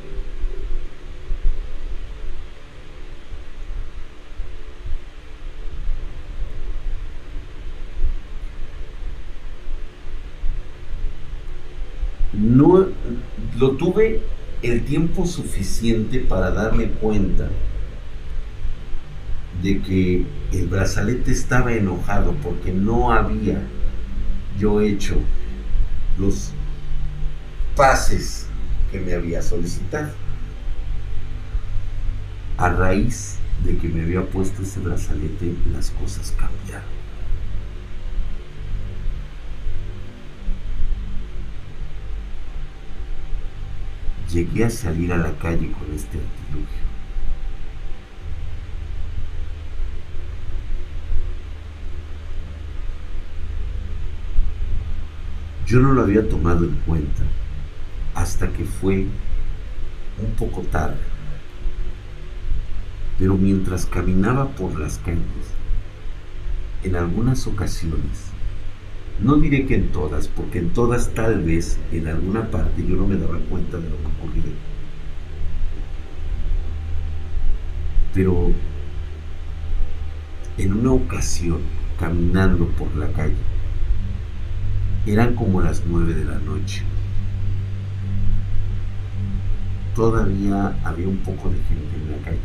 No 12.34 12.88
lo 13.57 13.71
tuve 13.71 14.21
el 14.61 14.84
tiempo 14.86 15.25
suficiente 15.25 16.19
para 16.19 16.51
darme 16.51 16.88
cuenta 16.88 17.49
de 19.61 19.81
que 19.81 20.25
el 20.51 20.67
brazalete 20.67 21.31
estaba 21.31 21.73
enojado 21.73 22.34
porque 22.41 22.71
no 22.71 23.11
había 23.11 23.61
yo 24.57 24.81
hecho 24.81 25.15
los 26.17 26.51
pases 27.75 28.47
que 28.91 28.99
me 28.99 29.13
había 29.13 29.41
solicitado. 29.41 30.11
A 32.57 32.69
raíz 32.69 33.38
de 33.63 33.77
que 33.77 33.88
me 33.88 34.03
había 34.03 34.25
puesto 34.25 34.61
ese 34.61 34.79
brazalete, 34.79 35.53
las 35.71 35.91
cosas 35.91 36.34
cambiaron. 36.38 37.02
Llegué 44.34 44.65
a 44.65 44.69
salir 44.69 45.13
a 45.13 45.17
la 45.17 45.31
calle 45.34 45.71
con 45.71 45.93
este 45.93 46.17
artilugio. 46.17 46.84
Yo 55.67 55.79
no 55.79 55.93
lo 55.93 56.01
había 56.01 56.27
tomado 56.27 56.65
en 56.65 56.75
cuenta 56.86 57.21
hasta 58.15 58.51
que 58.51 58.65
fue 58.65 59.05
un 60.19 60.31
poco 60.38 60.61
tarde. 60.63 60.97
Pero 63.19 63.36
mientras 63.36 63.86
caminaba 63.86 64.49
por 64.49 64.79
las 64.79 64.97
calles, 64.97 65.21
en 66.84 66.95
algunas 66.95 67.45
ocasiones 67.47 68.32
no 69.20 69.36
diré 69.38 69.66
que 69.66 69.76
en 69.76 69.89
todas, 69.91 70.28
porque 70.28 70.59
en 70.59 70.70
todas 70.70 71.09
tal 71.14 71.43
vez 71.43 71.80
en 71.91 72.07
alguna 72.07 72.49
parte 72.49 72.86
yo 72.86 72.95
no 72.95 73.07
me 73.07 73.16
daba 73.16 73.38
cuenta 73.49 73.78
de 73.78 73.89
lo 73.89 73.97
que 73.97 74.07
ocurría. 74.07 74.53
Pero 78.14 78.51
en 80.57 80.74
una 80.74 80.91
ocasión, 80.91 81.59
caminando 81.99 82.68
por 82.70 82.95
la 82.95 83.07
calle, 83.11 83.34
eran 85.05 85.36
como 85.36 85.61
las 85.61 85.84
nueve 85.86 86.14
de 86.14 86.26
la 86.26 86.39
noche. 86.39 86.84
Todavía 89.95 90.76
había 90.84 91.07
un 91.07 91.18
poco 91.18 91.49
de 91.49 91.57
gente 91.57 91.95
en 91.95 92.11
la 92.11 92.18
calle, 92.26 92.39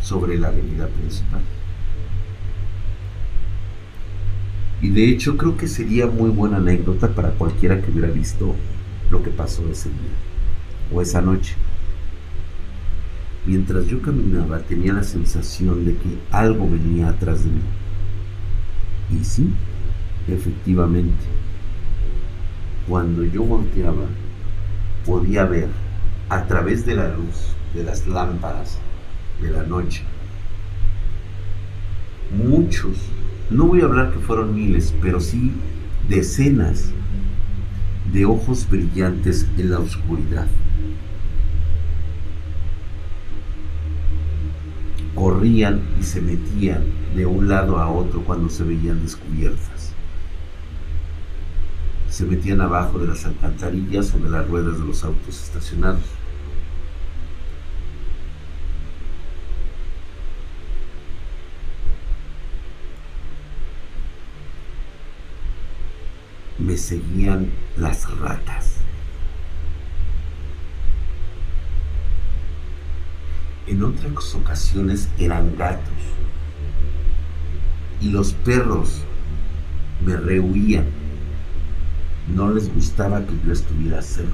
sobre 0.00 0.38
la 0.38 0.48
avenida 0.48 0.86
principal. 0.88 1.42
Y 4.82 4.90
de 4.90 5.08
hecho 5.08 5.36
creo 5.36 5.56
que 5.56 5.68
sería 5.68 6.06
muy 6.06 6.30
buena 6.30 6.58
anécdota 6.58 7.08
para 7.08 7.30
cualquiera 7.30 7.80
que 7.80 7.90
hubiera 7.90 8.08
visto 8.08 8.54
lo 9.10 9.22
que 9.22 9.30
pasó 9.30 9.68
ese 9.70 9.88
día 9.88 10.92
o 10.92 11.00
esa 11.00 11.20
noche. 11.20 11.54
Mientras 13.46 13.86
yo 13.86 14.00
caminaba 14.00 14.58
tenía 14.60 14.92
la 14.92 15.04
sensación 15.04 15.84
de 15.84 15.92
que 15.94 16.18
algo 16.30 16.68
venía 16.68 17.08
atrás 17.08 17.44
de 17.44 17.50
mí. 17.50 17.60
Y 19.20 19.24
sí, 19.24 19.50
efectivamente, 20.28 21.24
cuando 22.88 23.24
yo 23.24 23.42
volteaba 23.42 24.06
podía 25.04 25.44
ver 25.44 25.68
a 26.28 26.46
través 26.46 26.86
de 26.86 26.94
la 26.94 27.08
luz 27.08 27.54
de 27.74 27.84
las 27.84 28.06
lámparas 28.06 28.78
de 29.40 29.50
la 29.50 29.62
noche 29.64 30.02
muchos 32.34 32.96
no 33.54 33.66
voy 33.66 33.82
a 33.82 33.84
hablar 33.84 34.12
que 34.12 34.18
fueron 34.18 34.54
miles, 34.54 34.92
pero 35.00 35.20
sí 35.20 35.52
decenas 36.08 36.90
de 38.12 38.24
ojos 38.24 38.68
brillantes 38.68 39.46
en 39.56 39.70
la 39.70 39.78
oscuridad. 39.78 40.46
Corrían 45.14 45.82
y 46.00 46.02
se 46.02 46.20
metían 46.20 46.82
de 47.14 47.26
un 47.26 47.48
lado 47.48 47.78
a 47.78 47.88
otro 47.88 48.22
cuando 48.22 48.48
se 48.48 48.64
veían 48.64 49.00
descubiertas. 49.02 49.92
Se 52.10 52.24
metían 52.24 52.60
abajo 52.60 52.98
de 52.98 53.06
las 53.06 53.24
alcantarillas 53.24 54.12
o 54.14 54.18
de 54.18 54.30
las 54.30 54.48
ruedas 54.48 54.78
de 54.78 54.84
los 54.84 55.04
autos 55.04 55.42
estacionados. 55.42 56.02
Seguían 66.76 67.50
las 67.76 68.10
ratas. 68.18 68.76
En 73.66 73.82
otras 73.82 74.34
ocasiones 74.34 75.08
eran 75.18 75.56
gatos. 75.56 75.92
Y 78.00 78.10
los 78.10 78.32
perros 78.32 79.02
me 80.04 80.16
rehuían. 80.16 80.86
No 82.34 82.50
les 82.52 82.72
gustaba 82.72 83.24
que 83.24 83.34
yo 83.46 83.52
estuviera 83.52 84.02
cerca. 84.02 84.32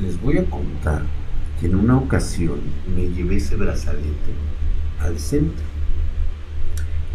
Les 0.00 0.20
voy 0.20 0.38
a 0.38 0.44
contar 0.44 1.02
que 1.60 1.66
en 1.66 1.74
una 1.76 1.98
ocasión 1.98 2.58
me 2.94 3.08
llevé 3.08 3.36
ese 3.36 3.56
brazalete 3.56 4.32
al 5.00 5.18
centro. 5.18 5.64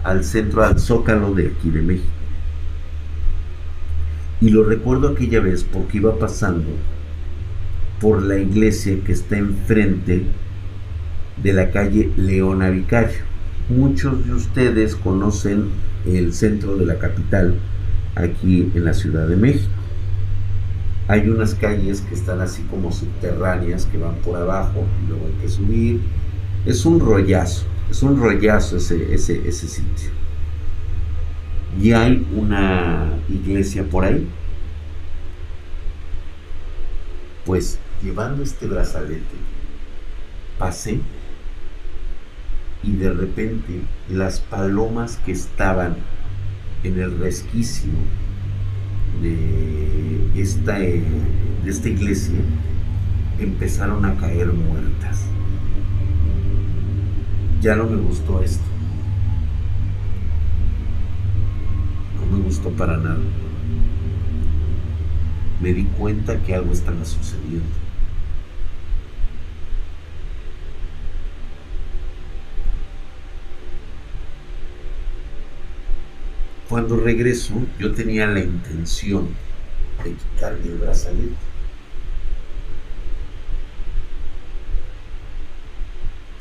al 0.04 0.24
centro, 0.24 0.64
al 0.64 0.80
zócalo 0.80 1.34
de 1.34 1.48
aquí 1.48 1.72
de 1.72 1.82
México. 1.82 2.08
Y 4.40 4.50
lo 4.50 4.64
recuerdo 4.64 5.10
aquella 5.10 5.40
vez 5.40 5.64
porque 5.64 5.98
iba 5.98 6.20
pasando 6.20 6.68
por 8.00 8.22
la 8.22 8.38
iglesia 8.38 9.00
que 9.04 9.14
está 9.14 9.38
enfrente 9.38 10.26
de 11.42 11.54
la 11.54 11.72
calle 11.72 12.12
Leona 12.18 12.70
Vicario. 12.70 13.18
Muchos 13.68 14.28
de 14.28 14.34
ustedes 14.34 14.96
conocen 14.96 15.70
el 16.06 16.34
centro 16.34 16.78
de 16.78 16.86
la 16.86 17.00
capital 17.00 17.56
aquí 18.14 18.72
en 18.76 18.86
la 18.86 18.94
Ciudad 18.94 19.28
de 19.28 19.38
México. 19.38 19.72
Hay 21.08 21.30
unas 21.30 21.54
calles 21.54 22.02
que 22.02 22.16
están 22.16 22.42
así 22.42 22.64
como 22.64 22.92
subterráneas 22.92 23.86
que 23.86 23.98
van 23.98 24.16
por 24.16 24.36
abajo 24.36 24.86
y 25.04 25.10
luego 25.10 25.28
hay 25.28 25.34
que 25.42 25.50
subir. 25.50 26.02
Es 26.66 26.86
un 26.86 27.00
rollazo, 27.00 27.66
es 27.92 28.02
un 28.02 28.20
rollazo 28.20 28.78
ese, 28.78 29.14
ese, 29.14 29.48
ese 29.48 29.68
sitio. 29.68 30.10
Y 31.80 31.92
hay 31.92 32.26
una 32.36 33.14
iglesia 33.30 33.84
por 33.84 34.06
ahí. 34.06 34.28
Pues 37.46 37.78
llevando 38.02 38.42
este 38.42 38.66
brazalete, 38.66 39.36
pasé 40.58 41.00
y 42.82 42.96
de 42.96 43.12
repente 43.12 43.82
las 44.10 44.40
palomas 44.40 45.18
que 45.26 45.32
estaban 45.32 45.98
en 46.84 47.00
el 47.00 47.18
resquicio 47.20 47.92
de 49.22 50.42
esta, 50.42 50.78
de 50.78 51.04
esta 51.66 51.90
iglesia 51.90 52.40
empezaron 53.40 54.06
a 54.06 54.16
caer 54.16 54.52
muertas. 54.54 55.26
Ya 57.62 57.76
no 57.76 57.86
me 57.86 57.98
gustó 57.98 58.42
esto. 58.42 58.64
No 62.20 62.38
me 62.38 62.44
gustó 62.44 62.70
para 62.72 62.98
nada. 62.98 63.20
Me 65.62 65.74
di 65.74 65.84
cuenta 65.84 66.38
que 66.44 66.54
algo 66.54 66.72
estaba 66.72 67.04
sucediendo. 67.06 67.85
Cuando 76.70 76.98
regreso, 76.98 77.54
yo 77.80 77.92
tenía 77.94 78.26
la 78.26 78.40
intención 78.40 79.30
de 80.04 80.14
quitarme 80.14 80.66
el 80.66 80.78
brazalete. 80.80 81.36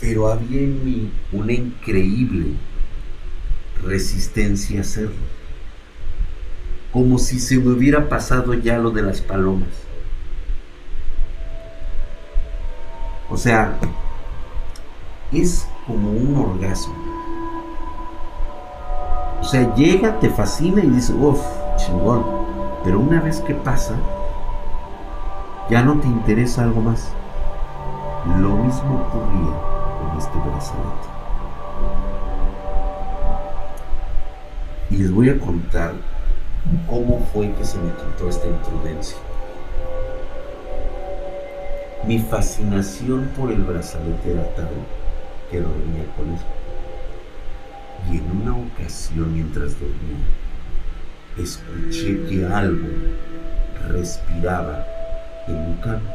Pero 0.01 0.33
había 0.33 0.61
en 0.61 0.85
mí 0.85 1.11
una 1.33 1.53
increíble 1.53 2.55
resistencia 3.83 4.79
a 4.79 4.83
hacerlo. 4.83 5.12
Como 6.91 7.18
si 7.18 7.39
se 7.39 7.59
me 7.59 7.72
hubiera 7.72 8.09
pasado 8.09 8.55
ya 8.55 8.79
lo 8.79 8.91
de 8.91 9.03
las 9.03 9.20
palomas. 9.20 9.68
O 13.29 13.37
sea, 13.37 13.79
es 15.33 15.66
como 15.87 16.12
un 16.12 16.37
orgasmo 16.37 17.04
o 19.45 19.47
sea, 19.47 19.75
llega, 19.75 20.19
te 20.21 20.31
fascina 20.31 20.83
y 20.83 20.89
dices, 20.89 21.15
uff, 21.21 21.39
chingón. 21.77 22.25
Pero 22.83 22.99
una 22.99 23.21
vez 23.21 23.43
que 23.43 23.53
pasa, 23.55 23.95
ya 25.69 25.83
no 25.83 26.01
te 26.01 26.07
interesa 26.07 26.63
algo 26.63 26.81
más. 26.81 27.13
Lo 28.41 28.57
mismo 28.57 29.07
ocurría 29.07 29.55
con 30.01 30.19
este 30.19 30.39
brazalete. 30.39 31.09
Y 34.89 34.97
les 34.97 35.13
voy 35.13 35.29
a 35.29 35.39
contar 35.39 35.93
cómo 36.89 37.21
fue 37.35 37.53
que 37.53 37.67
se 37.67 37.77
me 37.77 37.91
quitó 37.91 38.31
esta 38.31 38.47
imprudencia. 38.47 39.19
Mi 42.07 42.19
fascinación 42.19 43.31
por 43.37 43.53
el 43.53 43.63
brazalete 43.63 44.33
era 44.33 44.45
tal 44.55 44.71
que 45.51 45.61
dormía 45.61 46.07
con 46.17 46.31
él 46.31 46.54
y 48.11 48.19
en 48.19 48.43
una 48.43 48.57
ocasión 48.57 49.33
mientras 49.33 49.79
dormía, 49.81 50.19
escuché 51.39 52.27
que 52.27 52.47
algo 52.47 52.89
respiraba 53.89 54.85
en 55.49 55.71
mi 55.71 55.81
cama. 55.81 56.11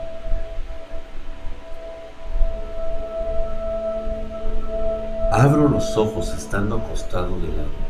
Abro 5.32 5.70
los 5.70 5.96
ojos 5.96 6.30
estando 6.30 6.78
acostado 6.78 7.40
de 7.40 7.48
lado. 7.48 7.90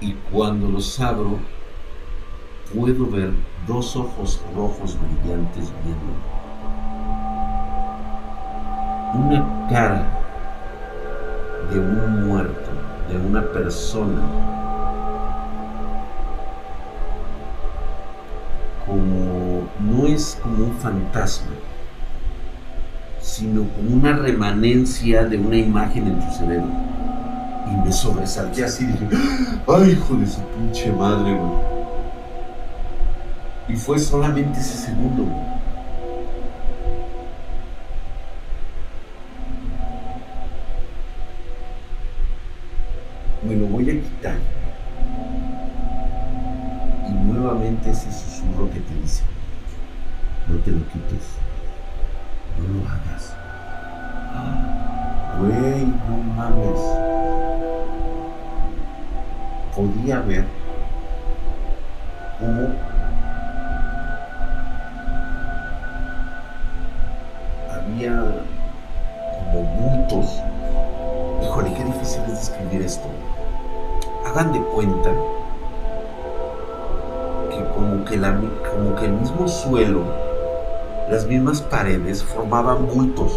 Y 0.00 0.12
cuando 0.30 0.68
los 0.68 0.98
abro, 1.00 1.38
puedo 2.74 3.06
ver 3.06 3.32
dos 3.66 3.96
ojos 3.96 4.40
rojos 4.54 4.96
brillantes 5.00 5.72
viendo. 5.84 6.14
Una 9.14 9.68
cara 9.68 10.17
de 11.70 11.78
un 11.78 12.26
muerto, 12.26 12.70
de 13.08 13.16
una 13.18 13.42
persona, 13.42 14.20
como 18.86 19.68
no 19.80 20.06
es 20.06 20.38
como 20.42 20.64
un 20.64 20.72
fantasma, 20.78 21.52
sino 23.20 23.64
como 23.64 23.96
una 23.96 24.16
remanencia 24.16 25.24
de 25.24 25.36
una 25.36 25.56
imagen 25.56 26.06
en 26.06 26.20
tu 26.20 26.34
cerebro. 26.34 26.68
Y 27.70 27.76
me 27.84 27.92
sobresalté 27.92 28.64
así 28.64 28.86
dije, 28.86 29.08
¡ay, 29.66 29.90
hijo 29.90 30.14
de 30.14 30.26
su 30.26 30.40
pinche 30.40 30.90
madre, 30.92 31.34
güey! 31.34 31.78
Y 33.68 33.76
fue 33.76 33.98
solamente 33.98 34.58
ese 34.58 34.86
segundo, 34.86 35.24
güey. 35.24 35.57
Te 50.68 50.74
lo 50.74 50.86
quites, 50.88 51.38
no 52.58 52.64
lo 52.74 52.88
hagas. 52.88 53.34
Güey, 55.38 55.86
no 55.86 56.16
mames. 56.36 56.80
Podía 59.74 60.20
ver 60.20 60.44
cómo 62.38 62.68
había 67.70 68.44
como 69.38 69.62
bultos. 69.62 70.42
Híjole, 71.42 71.72
qué 71.74 71.84
difícil 71.84 72.20
es 72.24 72.48
describir 72.48 72.82
esto 72.82 73.08
hagan 74.26 74.52
de 74.52 74.60
cuenta 74.60 75.10
que 77.50 77.64
como 77.72 78.04
que, 78.04 78.18
como 78.18 78.94
que 78.96 79.06
el 79.06 79.12
mismo 79.12 79.48
suelo, 79.48 80.27
las 81.10 81.26
mismas 81.26 81.60
paredes 81.62 82.22
formaban 82.22 82.86
bultos. 82.86 83.32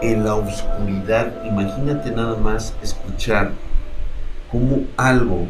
En 0.00 0.24
la 0.24 0.34
oscuridad, 0.34 1.44
imagínate 1.44 2.10
nada 2.10 2.36
más 2.36 2.74
escuchar 2.82 3.52
como 4.50 4.84
algo 4.96 5.46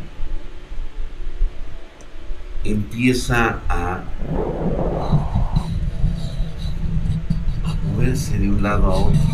empieza 2.65 3.59
a 3.69 4.03
de 8.39 8.49
un 8.49 8.63
lado 8.63 8.87
a 8.91 8.95
otro. 8.97 9.32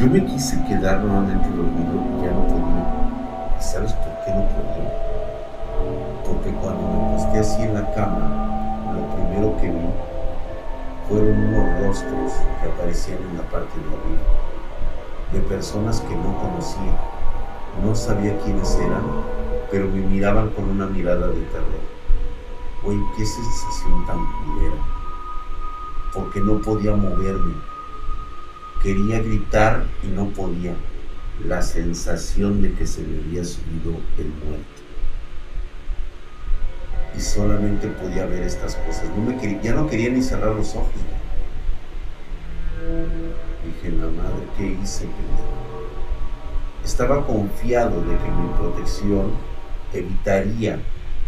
Yo 0.00 0.06
me 0.06 0.24
quise 0.24 0.56
quedar 0.64 1.00
nuevamente 1.00 1.46
dormido 1.50 1.92
y 1.92 2.24
ya 2.24 2.32
no 2.32 2.46
podía. 2.46 3.58
¿Y 3.58 3.62
sabes 3.62 3.92
por 3.92 4.24
qué 4.24 4.30
no 4.30 4.48
podía? 4.48 4.88
Porque 6.24 6.50
cuando 6.52 6.88
me 6.88 7.12
acosté 7.12 7.38
así 7.40 7.62
en 7.64 7.74
la 7.74 7.92
cama, 7.92 8.94
lo 8.94 9.14
primero 9.14 9.54
que 9.60 9.68
vi 9.68 9.90
fueron 11.06 11.38
unos 11.38 11.82
rostros 11.82 12.32
que 12.32 12.68
aparecían 12.70 13.18
en 13.18 13.36
la 13.36 13.42
parte 13.50 13.78
de 13.78 13.88
arriba, 13.88 14.22
de 15.34 15.40
personas 15.40 16.00
que 16.00 16.16
no 16.16 16.34
conocía. 16.34 16.96
No 17.84 17.94
sabía 17.94 18.38
quiénes 18.38 18.74
eran, 18.76 19.04
pero 19.70 19.86
me 19.86 20.00
miraban 20.00 20.48
con 20.52 20.64
una 20.70 20.86
mirada 20.86 21.26
de 21.26 21.42
terror. 21.42 21.84
Güey, 22.82 22.96
qué 23.18 23.26
sensación 23.26 24.06
tan 24.06 24.16
culera. 24.16 24.82
Porque 26.14 26.40
no 26.40 26.58
podía 26.62 26.96
moverme. 26.96 27.69
Quería 28.82 29.20
gritar 29.20 29.84
y 30.02 30.08
no 30.08 30.28
podía. 30.30 30.74
La 31.44 31.62
sensación 31.62 32.60
de 32.62 32.72
que 32.74 32.86
se 32.86 33.02
me 33.02 33.18
había 33.18 33.44
subido 33.44 33.98
el 34.18 34.26
muerto. 34.26 34.80
Y 37.16 37.20
solamente 37.20 37.88
podía 37.88 38.26
ver 38.26 38.42
estas 38.42 38.76
cosas. 38.76 39.04
No 39.16 39.24
me 39.24 39.38
quería, 39.38 39.60
ya 39.62 39.74
no 39.74 39.88
quería 39.88 40.10
ni 40.10 40.22
cerrar 40.22 40.54
los 40.54 40.74
ojos. 40.74 40.92
Dije, 43.64 43.96
la 43.96 44.06
madre, 44.06 44.46
¿qué 44.56 44.76
hice, 44.82 45.06
Estaba 46.84 47.26
confiado 47.26 48.00
de 48.00 48.16
que 48.16 48.30
mi 48.30 48.48
protección 48.56 49.32
evitaría 49.92 50.78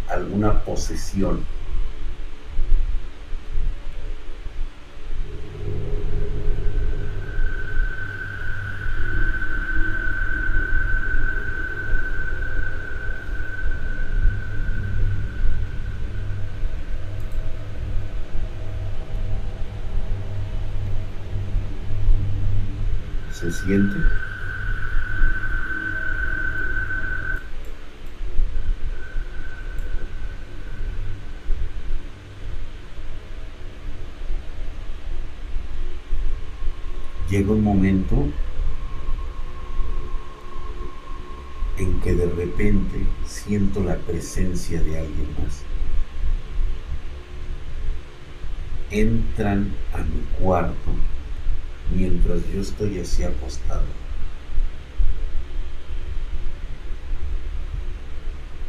alguna 0.09 0.63
posesión. 0.63 1.45
Llega 23.65 23.93
un 37.53 37.63
momento 37.63 38.27
en 41.77 42.01
que 42.01 42.13
de 42.13 42.25
repente 42.25 43.05
siento 43.25 43.81
la 43.81 43.95
presencia 43.95 44.81
de 44.81 44.99
alguien 44.99 45.27
más. 45.41 45.63
Entran 48.91 49.73
a 49.93 49.99
mi 49.99 50.21
cuarto 50.37 50.91
mientras 51.95 52.39
yo 52.53 52.61
estoy 52.61 52.99
así 52.99 53.23
acostado. 53.23 53.85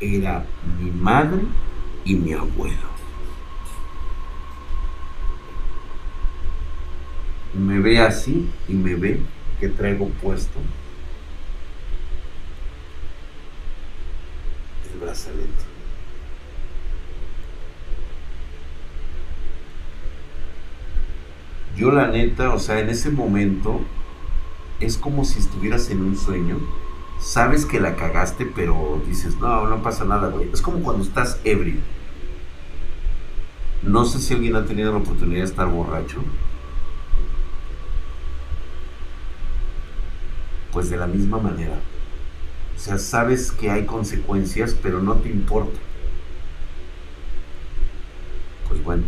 Era 0.01 0.45
mi 0.79 0.91
madre 0.91 1.43
y 2.05 2.15
mi 2.15 2.33
abuelo. 2.33 2.95
me 7.55 7.79
ve 7.79 8.01
así 8.01 8.51
y 8.69 8.73
me 8.73 8.95
ve 8.95 9.21
que 9.61 9.69
traigo 9.69 10.09
puesto 10.09 10.59
el 14.93 15.01
brazalete. 15.01 15.75
Yo 21.77 21.91
la 21.91 22.09
neta, 22.09 22.53
o 22.53 22.59
sea, 22.59 22.81
en 22.81 22.89
ese 22.89 23.11
momento 23.11 23.81
es 24.81 24.97
como 24.97 25.25
si 25.25 25.41
estuvieras 25.41 25.91
en 25.91 26.03
un 26.03 26.17
sueño. 26.17 26.59
Sabes 27.21 27.65
que 27.67 27.81
la 27.81 27.97
cagaste, 27.97 28.47
pero 28.47 29.03
dices, 29.09 29.37
no, 29.39 29.67
no 29.67 29.83
pasa 29.83 30.05
nada, 30.05 30.29
güey. 30.29 30.49
Es 30.53 30.61
como 30.61 30.81
cuando 30.81 31.03
estás 31.03 31.41
ebrio. 31.45 31.77
No 33.83 34.05
sé 34.05 34.21
si 34.21 34.35
alguien 34.35 34.57
ha 34.57 34.65
tenido 34.65 34.93
la 34.93 34.99
oportunidad 34.99 35.41
de 35.41 35.45
estar 35.45 35.69
borracho 35.69 36.23
Pues 40.73 40.91
de 40.91 40.97
la 40.97 41.07
misma 41.07 41.39
manera. 41.39 41.79
O 42.77 42.79
sea, 42.79 42.99
sabes 42.99 43.53
que 43.53 43.71
hay 43.71 43.87
consecuencias, 43.87 44.75
pero 44.83 45.01
no 45.01 45.15
te 45.15 45.29
importa. 45.29 45.79
Pues 48.69 48.83
bueno, 48.83 49.05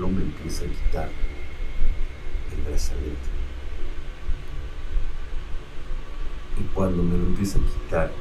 abuelo 0.00 0.08
me 0.08 0.22
empieza 0.22 0.64
a 0.64 0.68
quitar 0.68 1.08
el 2.52 2.62
brazalete. 2.62 3.30
Y 6.58 6.62
cuando 6.74 7.02
me 7.02 7.16
lo 7.16 7.24
empieza 7.26 7.58
a 7.58 7.62
quitar, 7.62 8.12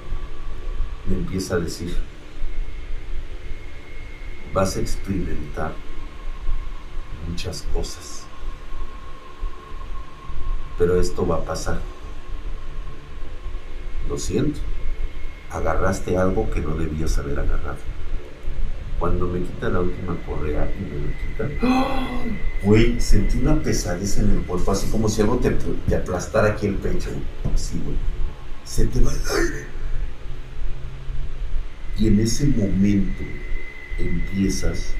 me 1.07 1.15
empieza 1.15 1.55
a 1.55 1.59
decir, 1.59 1.95
vas 4.53 4.77
a 4.77 4.80
experimentar 4.80 5.73
muchas 7.27 7.63
cosas 7.73 8.25
pero 10.80 10.97
esto 10.97 11.27
va 11.27 11.36
a 11.36 11.43
pasar. 11.43 11.77
Lo 14.07 14.17
siento, 14.17 14.61
agarraste 15.51 16.17
algo 16.17 16.49
que 16.49 16.61
no 16.61 16.73
debías 16.75 17.17
haber 17.17 17.38
agarrado. 17.38 17.98
Cuando 18.99 19.27
me 19.27 19.39
quita 19.39 19.69
la 19.69 19.79
última 19.79 20.17
correa 20.25 20.69
y 20.77 20.81
me 20.83 20.99
lo 20.99 21.57
quita, 21.57 22.19
güey, 22.63 22.99
sentí 22.99 23.37
una 23.37 23.61
pesadez 23.61 24.17
en 24.17 24.31
el 24.31 24.41
cuerpo, 24.41 24.71
así 24.71 24.89
como 24.91 25.07
si 25.07 25.21
algo 25.21 25.37
te, 25.37 25.95
aplastara 25.95 26.49
aquí 26.49 26.67
el 26.67 26.75
pecho. 26.75 27.09
Así, 27.53 27.79
güey. 27.83 27.95
Se 28.65 28.85
te 28.85 28.99
va. 28.99 29.11
Y 31.97 32.07
en 32.07 32.19
ese 32.19 32.47
momento 32.47 33.23
empiezas 33.97 34.93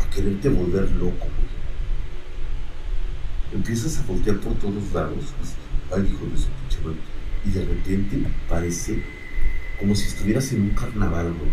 a 0.00 0.10
quererte 0.10 0.48
volver 0.48 0.90
loco, 0.90 1.26
güey 1.36 1.52
empiezas 3.54 3.98
a 3.98 4.02
voltear 4.06 4.38
por 4.38 4.54
todos 4.54 4.92
lados, 4.92 5.24
ay, 5.94 6.10
hijo 6.12 6.26
de 6.26 6.38
su 6.38 6.48
pinche 6.48 7.00
y 7.44 7.50
de 7.50 7.64
repente 7.64 8.22
parece 8.48 9.02
como 9.78 9.94
si 9.94 10.08
estuvieras 10.08 10.52
en 10.52 10.62
un 10.62 10.70
carnaval, 10.70 11.34
güey. 11.34 11.50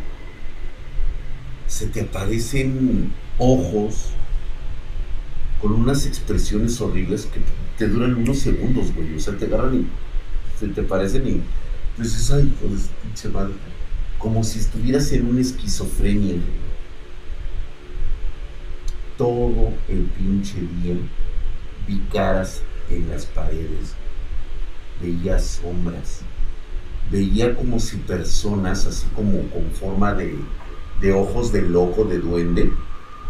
Se 1.70 1.88
te 1.88 2.02
aparecen 2.02 3.14
ojos 3.38 4.10
con 5.62 5.72
unas 5.72 6.06
expresiones 6.06 6.82
horribles 6.82 7.28
que 7.28 7.40
te 7.78 7.88
duran 7.88 8.16
unos 8.16 8.40
segundos, 8.40 8.94
güey. 8.94 9.16
O 9.16 9.20
sea, 9.20 9.38
te 9.38 9.46
agarran 9.46 9.76
y 9.76 9.88
se 10.60 10.68
te 10.68 10.84
parecen 10.84 11.26
y 11.26 11.42
ay, 12.02 12.54
hijo 12.54 12.74
de 12.74 12.80
su 12.80 12.90
pinche 13.02 13.30
madre. 13.30 13.54
Como 14.18 14.44
si 14.44 14.60
estuvieras 14.60 15.12
en 15.14 15.28
una 15.28 15.42
esquizofrenia, 15.42 16.36
Todo 19.18 19.74
el 19.90 20.04
pinche 20.18 20.60
día 20.82 20.96
vi 21.86 22.00
caras 22.14 22.62
en 22.90 23.10
las 23.10 23.26
paredes, 23.26 23.94
veía 25.02 25.38
sombras, 25.40 26.22
veía 27.12 27.54
como 27.54 27.82
si 27.82 27.98
personas, 27.98 28.86
así 28.86 29.08
como 29.14 29.42
con 29.50 29.70
forma 29.72 30.14
de, 30.14 30.36
de 31.02 31.14
ojos 31.14 31.52
de 31.52 31.62
loco, 31.62 32.06
de 32.06 32.20
duende, 32.20 32.72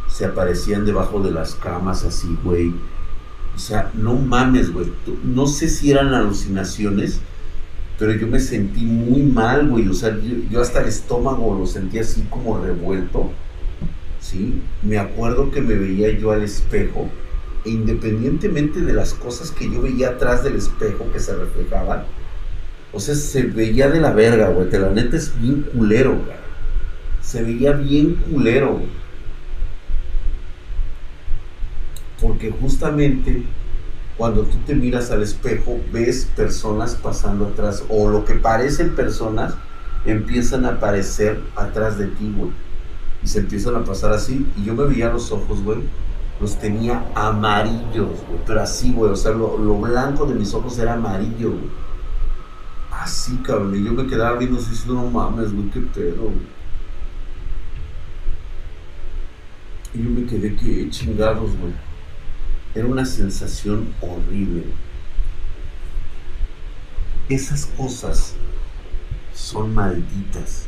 se 0.07 0.25
aparecían 0.25 0.85
debajo 0.85 1.21
de 1.21 1.31
las 1.31 1.55
camas 1.55 2.03
así, 2.03 2.37
güey. 2.43 2.73
O 3.55 3.59
sea, 3.59 3.91
no 3.93 4.15
mames, 4.15 4.71
güey. 4.71 4.87
No 5.23 5.47
sé 5.47 5.69
si 5.69 5.91
eran 5.91 6.13
alucinaciones, 6.13 7.19
pero 7.97 8.13
yo 8.13 8.27
me 8.27 8.39
sentí 8.39 8.81
muy 8.81 9.23
mal, 9.23 9.67
güey. 9.67 9.87
O 9.87 9.93
sea, 9.93 10.17
yo, 10.49 10.61
hasta 10.61 10.81
el 10.81 10.87
estómago 10.87 11.57
lo 11.57 11.67
sentí 11.67 11.99
así 11.99 12.25
como 12.29 12.57
revuelto. 12.57 13.29
¿Sí? 14.21 14.61
Me 14.83 14.97
acuerdo 14.97 15.51
que 15.51 15.61
me 15.61 15.75
veía 15.75 16.17
yo 16.17 16.31
al 16.31 16.43
espejo 16.43 17.09
e 17.65 17.69
independientemente 17.71 18.81
de 18.81 18.93
las 18.93 19.13
cosas 19.13 19.51
que 19.51 19.69
yo 19.69 19.81
veía 19.81 20.09
atrás 20.09 20.43
del 20.43 20.55
espejo 20.55 21.11
que 21.11 21.19
se 21.19 21.35
reflejaban, 21.35 22.03
o 22.93 22.99
sea, 22.99 23.15
se 23.15 23.43
veía 23.43 23.89
de 23.89 23.99
la 23.99 24.11
verga, 24.11 24.49
güey. 24.49 24.69
La 24.71 24.89
neta 24.89 25.17
es 25.17 25.39
bien 25.39 25.63
culero, 25.73 26.11
güey. 26.11 26.38
Se 27.21 27.43
veía 27.43 27.73
bien 27.73 28.15
culero. 28.15 28.81
Porque 32.21 32.51
justamente 32.51 33.43
cuando 34.17 34.43
tú 34.43 34.57
te 34.65 34.75
miras 34.75 35.11
al 35.11 35.23
espejo, 35.23 35.79
ves 35.93 36.29
personas 36.35 36.95
pasando 36.95 37.47
atrás, 37.47 37.83
o 37.87 38.09
lo 38.09 38.25
que 38.25 38.33
parecen 38.33 38.95
personas 38.95 39.53
empiezan 40.05 40.65
a 40.65 40.73
aparecer 40.73 41.39
atrás 41.55 41.97
de 41.97 42.07
ti, 42.07 42.33
güey. 42.35 42.51
Y 43.23 43.27
se 43.27 43.39
empiezan 43.39 43.75
a 43.75 43.83
pasar 43.83 44.11
así. 44.11 44.45
Y 44.57 44.65
yo 44.65 44.73
me 44.73 44.85
veía 44.85 45.09
los 45.09 45.31
ojos, 45.31 45.61
güey 45.63 45.79
los 46.39 46.57
tenía 46.57 47.05
amarillos, 47.15 48.07
güey, 48.27 48.39
pero 48.45 48.61
así, 48.61 48.93
güey, 48.93 49.11
o 49.11 49.15
sea, 49.15 49.31
lo, 49.31 49.57
blanco 49.77 50.25
de 50.25 50.35
mis 50.35 50.53
ojos 50.53 50.77
era 50.79 50.93
amarillo, 50.93 51.51
güey. 51.51 51.69
Así, 52.91 53.37
cabrón, 53.37 53.75
y 53.75 53.83
yo 53.83 53.93
me 53.93 54.07
quedaba 54.07 54.37
viendo 54.37 54.57
así, 54.57 54.73
no 54.87 55.05
mames, 55.05 55.53
güey, 55.53 55.69
qué 55.69 55.81
pedo, 55.81 56.23
güey. 56.23 56.58
Y 59.93 60.03
yo 60.03 60.09
me 60.09 60.25
quedé 60.25 60.55
que 60.55 60.89
chingados, 60.89 61.55
güey. 61.57 61.73
Era 62.75 62.87
una 62.87 63.05
sensación 63.05 63.87
horrible. 64.01 64.63
Esas 67.27 67.65
cosas 67.65 68.35
son 69.33 69.73
malditas. 69.73 70.67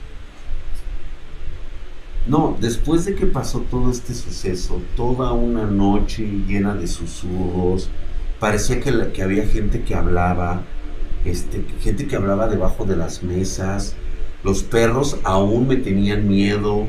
No, 2.27 2.55
después 2.59 3.05
de 3.05 3.15
que 3.15 3.25
pasó 3.25 3.61
todo 3.61 3.91
este 3.91 4.13
suceso, 4.13 4.81
toda 4.95 5.33
una 5.33 5.65
noche 5.65 6.23
llena 6.47 6.75
de 6.75 6.87
susurros, 6.87 7.89
parecía 8.39 8.79
que, 8.79 9.11
que 9.11 9.23
había 9.23 9.47
gente 9.47 9.81
que 9.81 9.95
hablaba, 9.95 10.63
este, 11.25 11.65
gente 11.81 12.07
que 12.07 12.15
hablaba 12.15 12.47
debajo 12.47 12.85
de 12.85 12.95
las 12.95 13.23
mesas, 13.23 13.95
los 14.43 14.61
perros 14.61 15.17
aún 15.23 15.67
me 15.67 15.77
tenían 15.77 16.27
miedo, 16.27 16.87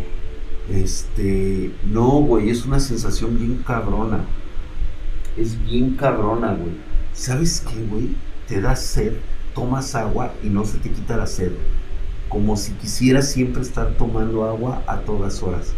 este, 0.71 1.73
no, 1.85 2.09
güey, 2.21 2.51
es 2.51 2.65
una 2.65 2.81
sensación 2.81 3.39
bien 3.39 3.63
cabrona, 3.67 4.25
es 5.37 5.63
bien 5.65 5.97
cabrona, 5.97 6.55
güey. 6.55 6.73
¿Sabes 7.13 7.65
qué, 7.69 7.85
güey? 7.85 8.11
Te 8.49 8.61
da 8.61 8.77
sed, 8.77 9.15
tomas 9.55 9.95
agua 9.95 10.33
y 10.43 10.49
no 10.49 10.65
se 10.65 10.79
te 10.79 10.91
quita 10.91 11.17
la 11.17 11.27
sed 11.27 11.53
como 12.33 12.57
si 12.57 12.73
quisiera 12.73 13.21
siempre 13.21 13.61
estar 13.61 13.93
tomando 13.99 14.45
agua 14.45 14.83
a 14.87 15.01
todas 15.01 15.43
horas. 15.43 15.75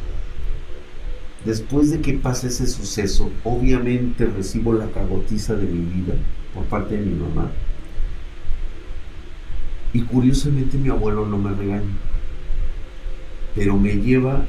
Después 1.45 1.91
de 1.91 2.01
que 2.01 2.13
pase 2.13 2.47
ese 2.47 2.69
suceso, 2.69 3.29
obviamente 3.43 4.25
recibo 4.25 4.73
la 4.73 4.87
cagotiza 4.87 5.57
de 5.57 5.67
mi 5.67 5.81
vida 5.81 6.15
por 6.55 6.63
parte 6.67 6.97
de 6.97 7.05
mi 7.05 7.15
mamá. 7.17 7.51
Y 9.93 10.03
curiosamente 10.03 10.79
mi 10.79 10.91
abuelo 10.91 11.27
no 11.27 11.39
me 11.39 11.53
regaña, 11.53 11.91
pero 13.57 13.77
me 13.77 13.97
lleva 13.97 14.45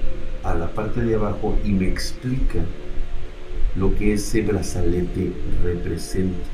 a 0.46 0.54
la 0.54 0.68
parte 0.74 1.02
de 1.02 1.16
abajo 1.16 1.58
y 1.66 1.72
me 1.72 1.88
explica 1.88 2.60
lo 3.76 3.96
que 3.96 4.14
ese 4.14 4.42
brazalete 4.42 5.32
representa. 5.64 6.46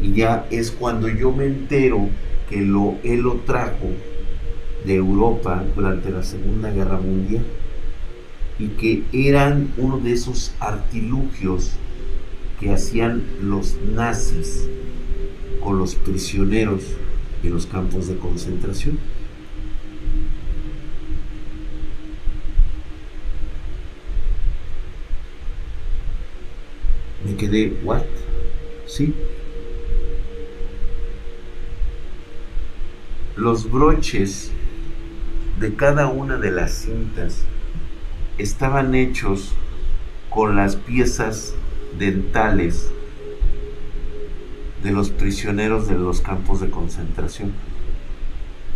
Y 0.00 0.14
ya 0.14 0.46
es 0.50 0.70
cuando 0.70 1.08
yo 1.08 1.32
me 1.32 1.46
entero 1.46 2.08
que 2.48 2.62
lo, 2.62 2.94
él 3.04 3.20
lo 3.20 3.34
trajo 3.40 3.90
de 4.84 4.94
Europa 4.94 5.62
durante 5.74 6.10
la 6.10 6.22
Segunda 6.22 6.70
Guerra 6.70 6.98
Mundial 6.98 7.44
y 8.58 8.68
que 8.68 9.02
eran 9.12 9.72
uno 9.76 9.98
de 9.98 10.12
esos 10.12 10.54
artilugios 10.58 11.72
que 12.60 12.72
hacían 12.72 13.22
los 13.42 13.76
nazis 13.94 14.68
con 15.62 15.78
los 15.78 15.94
prisioneros 15.96 16.82
en 17.42 17.52
los 17.52 17.66
campos 17.66 18.08
de 18.08 18.16
concentración. 18.16 18.98
Me 27.24 27.36
quedé, 27.36 27.78
¿what? 27.84 28.02
Sí. 28.86 29.14
Los 33.36 33.70
broches 33.70 34.50
de 35.58 35.74
cada 35.74 36.08
una 36.08 36.38
de 36.38 36.50
las 36.50 36.72
cintas 36.72 37.44
estaban 38.38 38.94
hechos 38.94 39.52
con 40.30 40.56
las 40.56 40.76
piezas 40.76 41.54
dentales 41.98 42.90
de 44.82 44.92
los 44.92 45.10
prisioneros 45.10 45.88
de 45.88 45.98
los 45.98 46.22
campos 46.22 46.60
de 46.60 46.70
concentración, 46.70 47.52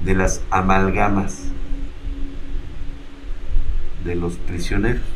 de 0.05 0.15
las 0.15 0.43
amalgamas 0.51 1.45
de 4.05 4.15
los 4.15 4.35
prisioneros. 4.35 5.14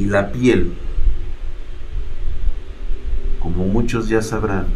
Y 0.00 0.06
la 0.06 0.32
piel, 0.32 0.72
como 3.38 3.66
muchos 3.66 4.08
ya 4.08 4.22
sabrán, 4.22 4.68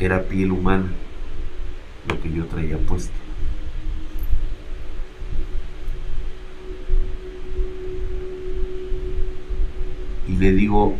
era 0.00 0.22
piel 0.22 0.52
humana 0.52 0.86
lo 2.08 2.18
que 2.22 2.32
yo 2.32 2.46
traía 2.46 2.78
puesto. 2.78 3.12
Y 10.26 10.36
le 10.36 10.52
digo, 10.52 10.96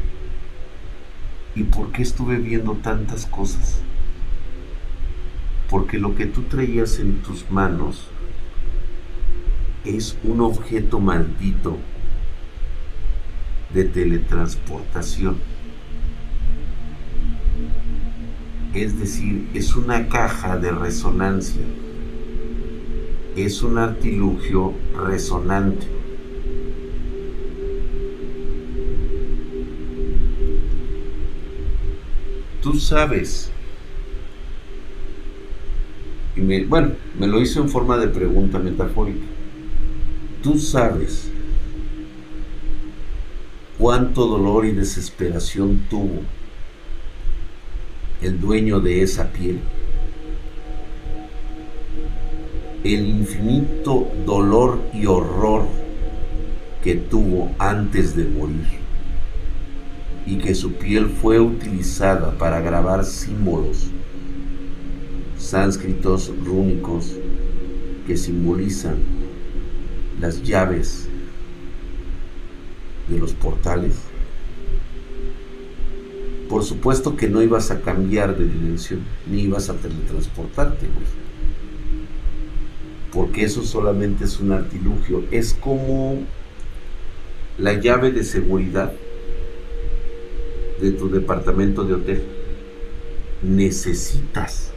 ¿y 1.54 1.62
por 1.62 1.90
qué 1.90 2.02
estuve 2.02 2.36
viendo 2.36 2.74
tantas 2.74 3.24
cosas? 3.24 3.80
Porque 5.70 5.96
lo 5.96 6.14
que 6.14 6.26
tú 6.26 6.42
traías 6.42 6.98
en 6.98 7.22
tus 7.22 7.50
manos 7.50 8.08
es 9.86 10.18
un 10.22 10.42
objeto 10.42 11.00
maldito 11.00 11.78
de 13.74 13.84
teletransportación. 13.84 15.36
es 18.74 18.98
decir, 18.98 19.48
es 19.54 19.76
una 19.76 20.08
caja 20.08 20.56
de 20.56 20.70
resonancia, 20.70 21.62
es 23.36 23.62
un 23.62 23.78
artilugio 23.78 24.72
resonante. 25.06 25.86
Tú 32.62 32.74
sabes, 32.74 33.50
y 36.36 36.40
me, 36.40 36.64
bueno, 36.64 36.92
me 37.18 37.26
lo 37.26 37.40
hizo 37.40 37.60
en 37.60 37.68
forma 37.68 37.98
de 37.98 38.08
pregunta 38.08 38.58
metafórica, 38.58 39.26
tú 40.42 40.58
sabes 40.58 41.31
cuánto 43.82 44.28
dolor 44.28 44.64
y 44.64 44.70
desesperación 44.70 45.86
tuvo 45.90 46.20
el 48.22 48.40
dueño 48.40 48.78
de 48.78 49.02
esa 49.02 49.32
piel. 49.32 49.58
El 52.84 53.08
infinito 53.08 54.06
dolor 54.24 54.78
y 54.94 55.06
horror 55.06 55.64
que 56.84 56.94
tuvo 56.94 57.50
antes 57.58 58.14
de 58.14 58.24
morir 58.24 58.68
y 60.26 60.38
que 60.38 60.54
su 60.54 60.74
piel 60.74 61.08
fue 61.08 61.40
utilizada 61.40 62.38
para 62.38 62.60
grabar 62.60 63.04
símbolos 63.04 63.88
sánscritos 65.36 66.30
rúnicos 66.46 67.16
que 68.06 68.16
simbolizan 68.16 68.94
las 70.20 70.40
llaves 70.40 71.08
de 73.08 73.18
los 73.18 73.32
portales 73.34 73.94
por 76.52 76.64
supuesto 76.64 77.16
que 77.16 77.30
no 77.30 77.40
ibas 77.40 77.70
a 77.70 77.80
cambiar 77.80 78.36
de 78.36 78.44
dimensión, 78.44 79.00
ni 79.26 79.44
ibas 79.44 79.70
a 79.70 79.74
teletransportarte, 79.74 80.86
Porque 83.10 83.44
eso 83.44 83.62
solamente 83.62 84.24
es 84.24 84.38
un 84.38 84.52
artilugio. 84.52 85.24
Es 85.30 85.54
como 85.54 86.18
la 87.56 87.72
llave 87.80 88.10
de 88.10 88.22
seguridad 88.22 88.92
de 90.78 90.92
tu 90.92 91.08
departamento 91.08 91.84
de 91.84 91.94
hotel. 91.94 92.22
Necesitas 93.40 94.72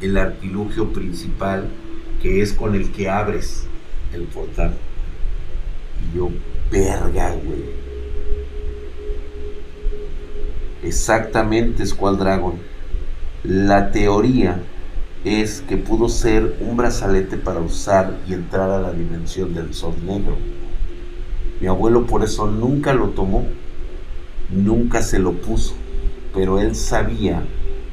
el 0.00 0.16
artilugio 0.16 0.92
principal 0.92 1.68
que 2.22 2.42
es 2.42 2.52
con 2.52 2.76
el 2.76 2.92
que 2.92 3.08
abres 3.08 3.66
el 4.12 4.22
portal. 4.22 4.76
Y 6.00 6.16
yo, 6.16 6.30
verga, 6.70 7.34
güey 7.44 7.84
exactamente 10.84 11.84
Squall 11.86 12.18
Dragon. 12.18 12.54
La 13.42 13.90
teoría 13.90 14.62
es 15.24 15.62
que 15.62 15.76
pudo 15.76 16.08
ser 16.08 16.56
un 16.60 16.76
brazalete 16.76 17.36
para 17.36 17.60
usar 17.60 18.18
y 18.28 18.34
entrar 18.34 18.70
a 18.70 18.80
la 18.80 18.92
dimensión 18.92 19.54
del 19.54 19.74
sol 19.74 19.94
negro. 20.04 20.36
Mi 21.60 21.66
abuelo 21.66 22.06
por 22.06 22.22
eso 22.22 22.46
nunca 22.46 22.92
lo 22.92 23.10
tomó, 23.10 23.46
nunca 24.50 25.02
se 25.02 25.18
lo 25.18 25.32
puso, 25.32 25.74
pero 26.34 26.60
él 26.60 26.74
sabía 26.74 27.42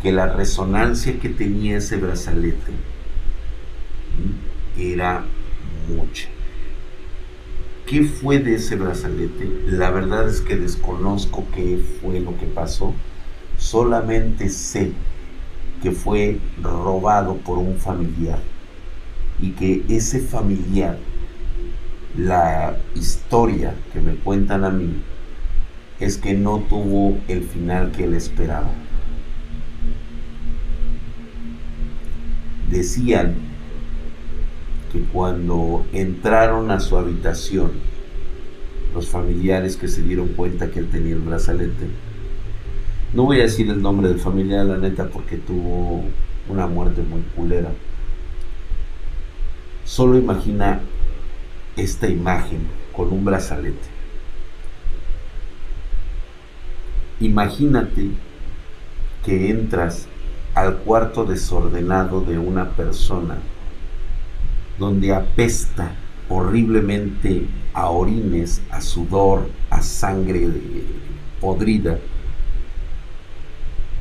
que 0.01 0.11
la 0.11 0.27
resonancia 0.27 1.19
que 1.19 1.29
tenía 1.29 1.77
ese 1.77 1.97
brazalete 1.97 2.71
era 4.77 5.23
mucha. 5.87 6.30
¿Qué 7.91 8.05
fue 8.05 8.39
de 8.39 8.55
ese 8.55 8.77
brazalete? 8.77 9.51
La 9.65 9.91
verdad 9.91 10.25
es 10.25 10.39
que 10.39 10.55
desconozco 10.55 11.43
qué 11.53 11.77
fue 11.99 12.21
lo 12.21 12.37
que 12.37 12.45
pasó. 12.45 12.93
Solamente 13.57 14.47
sé 14.47 14.93
que 15.83 15.91
fue 15.91 16.39
robado 16.61 17.35
por 17.39 17.57
un 17.57 17.75
familiar 17.75 18.39
y 19.41 19.49
que 19.51 19.83
ese 19.89 20.21
familiar 20.21 20.99
La 22.15 22.77
historia 22.95 23.75
que 23.91 23.99
me 23.99 24.15
cuentan 24.15 24.63
a 24.63 24.69
mí 24.69 25.03
es 25.99 26.17
que 26.17 26.33
no 26.33 26.59
tuvo 26.59 27.17
el 27.27 27.43
final 27.43 27.91
que 27.91 28.05
él 28.05 28.13
esperaba. 28.13 28.71
Decían 32.69 33.50
que 34.91 35.01
cuando 35.05 35.85
entraron 35.93 36.71
a 36.71 36.79
su 36.79 36.97
habitación, 36.97 37.71
los 38.93 39.07
familiares 39.07 39.77
que 39.77 39.87
se 39.87 40.01
dieron 40.01 40.29
cuenta 40.29 40.69
que 40.69 40.79
él 40.79 40.89
tenía 40.89 41.13
el 41.13 41.21
brazalete, 41.21 41.87
no 43.13 43.23
voy 43.23 43.39
a 43.39 43.43
decir 43.43 43.69
el 43.69 43.81
nombre 43.81 44.09
del 44.09 44.19
familiar, 44.19 44.65
la 44.65 44.77
neta, 44.77 45.07
porque 45.07 45.37
tuvo 45.37 46.03
una 46.49 46.67
muerte 46.67 47.01
muy 47.01 47.21
culera. 47.35 47.69
Solo 49.85 50.17
imagina 50.17 50.79
esta 51.75 52.07
imagen 52.07 52.67
con 52.93 53.11
un 53.11 53.25
brazalete. 53.25 53.89
Imagínate 57.19 58.11
que 59.25 59.49
entras 59.49 60.07
al 60.55 60.77
cuarto 60.77 61.25
desordenado 61.25 62.21
de 62.21 62.39
una 62.39 62.69
persona 62.71 63.37
donde 64.81 65.13
apesta 65.13 65.93
horriblemente 66.27 67.45
a 67.71 67.89
orines, 67.89 68.63
a 68.71 68.81
sudor, 68.81 69.47
a 69.69 69.81
sangre 69.81 70.49
podrida. 71.39 71.99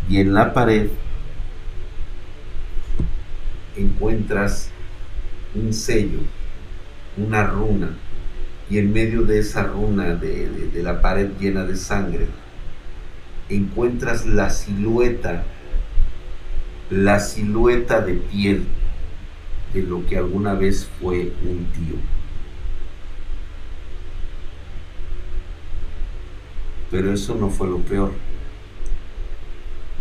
Y 0.09 0.21
en 0.21 0.33
la 0.33 0.55
pared 0.55 0.89
encuentras 3.77 4.71
un 5.55 5.75
sello, 5.75 6.21
una 7.19 7.45
runa, 7.45 7.91
y 8.71 8.79
en 8.79 8.91
medio 8.91 9.23
de 9.23 9.41
esa 9.41 9.65
runa 9.65 10.15
de, 10.15 10.71
la 10.83 11.03
pared 11.03 11.31
llena 11.39 11.65
de 11.65 11.77
sangre, 11.77 12.27
encuentras 13.51 14.25
la 14.25 14.49
silueta, 14.49 15.45
la 16.89 17.21
silueta 17.21 18.01
de 18.01 18.15
piel 18.15 18.65
de 19.73 19.83
lo 19.83 20.05
que 20.07 20.17
alguna 20.17 20.55
vez 20.55 20.89
fue 21.01 21.33
un 21.43 21.67
tío. 21.73 21.97
Pero 26.91 27.13
eso 27.13 27.35
no 27.37 27.51
fue 27.51 27.69
lo 27.69 27.79
peor. 27.79 28.13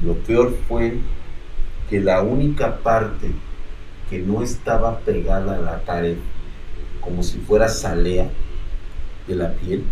Lo 0.04 0.16
peor 0.16 0.56
fue 0.68 0.98
que 1.90 2.00
la 2.00 2.22
única 2.22 2.78
parte 2.78 3.32
que 4.10 4.20
no 4.20 4.42
estaba 4.42 5.00
pegada 5.00 5.58
a 5.58 5.62
la 5.62 5.80
pared, 5.86 6.18
como 7.02 7.22
si 7.22 7.38
fuera 7.40 7.68
salea 7.68 8.30
de 9.28 9.36
la 9.36 9.54
piel, 9.54 9.84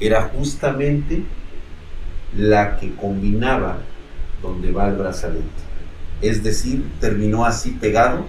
era 0.00 0.22
justamente 0.34 1.24
la 2.36 2.76
que 2.76 2.94
combinaba 2.94 3.78
donde 4.42 4.70
va 4.70 4.88
el 4.88 4.96
brazalete. 4.96 5.46
Es 6.22 6.42
decir, 6.42 6.84
terminó 7.00 7.44
así 7.44 7.72
pegado, 7.72 8.26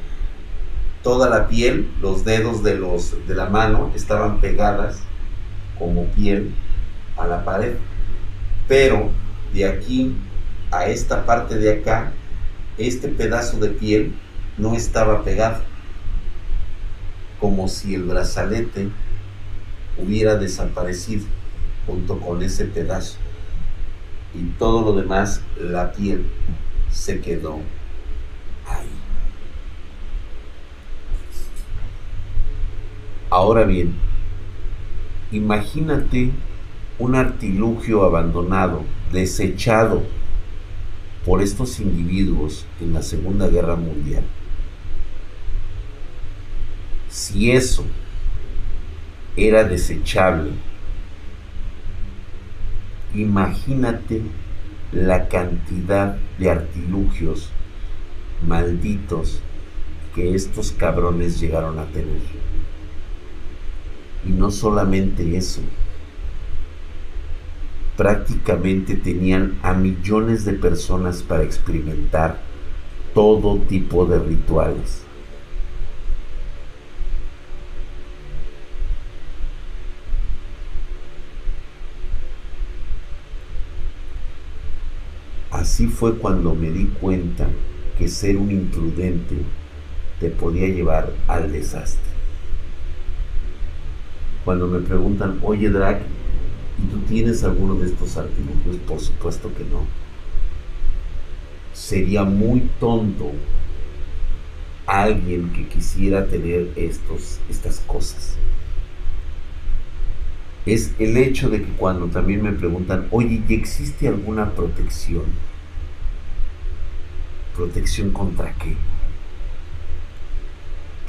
toda 1.04 1.30
la 1.30 1.48
piel, 1.48 1.90
los 2.02 2.26
dedos 2.26 2.64
de, 2.64 2.76
los, 2.76 3.16
de 3.28 3.36
la 3.36 3.50
mano 3.50 3.92
estaban 3.96 4.40
pegadas 4.40 5.00
como 5.78 6.06
piel 6.08 6.54
a 7.18 7.28
la 7.28 7.44
pared. 7.46 7.76
Pero 8.68 9.10
de 9.54 9.66
aquí 9.66 10.16
a 10.72 10.86
esta 10.88 11.26
parte 11.26 11.58
de 11.58 11.80
acá, 11.80 12.12
este 12.78 13.08
pedazo 13.08 13.58
de 13.58 13.70
piel 13.70 14.14
no 14.58 14.76
estaba 14.76 15.24
pegado, 15.24 15.62
como 17.40 17.68
si 17.68 17.96
el 17.96 18.04
brazalete 18.04 18.90
hubiera 19.98 20.36
desaparecido 20.36 21.26
junto 21.86 22.20
con 22.20 22.44
ese 22.44 22.66
pedazo. 22.66 23.18
Y 24.34 24.44
todo 24.60 24.82
lo 24.82 25.02
demás, 25.02 25.42
la 25.60 25.92
piel, 25.92 26.26
se 26.92 27.20
quedó 27.20 27.60
ahí. 28.68 28.90
Ahora 33.30 33.64
bien, 33.64 33.94
imagínate 35.32 36.32
un 36.98 37.16
artilugio 37.16 38.04
abandonado, 38.04 38.84
desechado 39.12 40.04
por 41.26 41.42
estos 41.42 41.80
individuos 41.80 42.66
en 42.82 42.94
la 42.94 43.02
Segunda 43.02 43.48
Guerra 43.48 43.76
Mundial 43.76 44.24
si 47.10 47.52
eso 47.52 47.84
era 49.36 49.64
desechable, 49.64 50.52
imagínate 53.14 54.22
la 54.92 55.28
cantidad 55.28 56.18
de 56.38 56.50
artilugios 56.50 57.50
malditos 58.48 59.42
que 60.16 60.36
estos 60.36 60.72
cabrones 60.72 61.40
llegaron 61.40 61.80
a 61.80 61.86
tener. 61.86 62.22
Y 64.26 64.30
no 64.32 64.52
solamente 64.52 65.38
eso, 65.38 65.62
prácticamente 67.96 68.96
tenían 68.96 69.58
a 69.62 69.74
millones 69.74 70.46
de 70.46 70.54
personas 70.54 71.22
para 71.22 71.44
experimentar 71.44 72.40
todo 73.14 73.58
tipo 73.60 74.06
de 74.06 74.20
rituales. 74.20 75.04
Así 85.52 85.88
fue 85.88 86.18
cuando 86.18 86.56
me 86.56 86.70
di 86.70 86.86
cuenta 86.86 87.48
que 87.98 88.08
ser 88.08 88.38
un 88.38 88.50
imprudente 88.50 89.36
te 90.20 90.30
podía 90.30 90.68
llevar 90.68 91.12
al 91.28 91.52
desastre. 91.52 92.19
Cuando 94.50 94.66
me 94.66 94.80
preguntan, 94.80 95.38
oye 95.44 95.70
Drake, 95.70 96.02
¿y 96.80 96.88
tú 96.90 96.98
tienes 97.02 97.44
alguno 97.44 97.76
de 97.76 97.86
estos 97.86 98.18
artilugios? 98.18 98.78
Por 98.78 99.00
supuesto 99.00 99.54
que 99.54 99.64
no. 99.64 99.86
Sería 101.72 102.24
muy 102.24 102.68
tonto 102.80 103.32
alguien 104.88 105.54
que 105.54 105.68
quisiera 105.68 106.26
tener 106.26 106.72
estos, 106.76 107.40
estas 107.48 107.82
cosas. 107.82 108.38
Es 110.66 110.96
el 110.98 111.16
hecho 111.18 111.52
de 111.52 111.62
que 111.62 111.72
cuando 111.74 112.08
también 112.08 112.42
me 112.42 112.52
preguntan, 112.52 113.06
oye, 113.12 113.44
¿y 113.48 113.54
existe 113.54 114.08
alguna 114.08 114.50
protección? 114.56 115.26
¿Protección 117.56 118.10
contra 118.10 118.52
qué? 118.56 118.76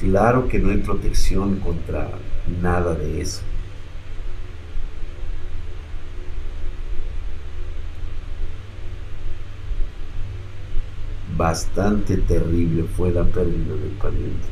Claro 0.00 0.48
que 0.48 0.58
no 0.58 0.70
hay 0.70 0.78
protección 0.78 1.56
contra 1.56 2.08
nada 2.62 2.94
de 2.94 3.20
eso. 3.20 3.42
Bastante 11.36 12.16
terrible 12.16 12.84
fue 12.84 13.12
la 13.12 13.24
pérdida 13.24 13.74
del 13.74 13.92
pariente. 14.00 14.48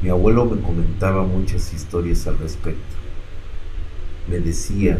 Mi 0.00 0.08
abuelo 0.08 0.46
me 0.46 0.62
comentaba 0.62 1.24
muchas 1.24 1.74
historias 1.74 2.26
al 2.26 2.38
respecto. 2.38 2.96
Me 4.28 4.40
decía 4.40 4.98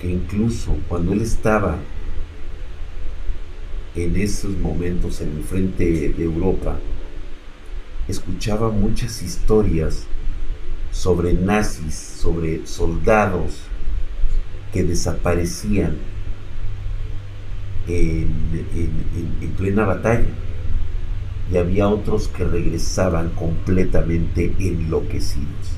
que 0.00 0.08
incluso 0.08 0.76
cuando 0.88 1.12
él 1.12 1.20
estaba 1.20 1.78
en 3.94 4.16
esos 4.16 4.56
momentos 4.56 5.20
en 5.20 5.36
el 5.36 5.44
frente 5.44 5.84
de 6.10 6.24
Europa, 6.24 6.78
escuchaba 8.08 8.70
muchas 8.70 9.22
historias 9.22 10.06
sobre 10.90 11.34
nazis, 11.34 11.94
sobre 11.94 12.66
soldados 12.66 13.58
que 14.72 14.82
desaparecían 14.82 15.96
en, 17.86 18.28
en, 19.40 19.50
plena 19.56 19.84
batalla. 19.84 20.28
Y 21.52 21.56
había 21.56 21.88
otros 21.88 22.28
que 22.28 22.44
regresaban 22.44 23.30
completamente 23.30 24.54
enloquecidos. 24.58 25.76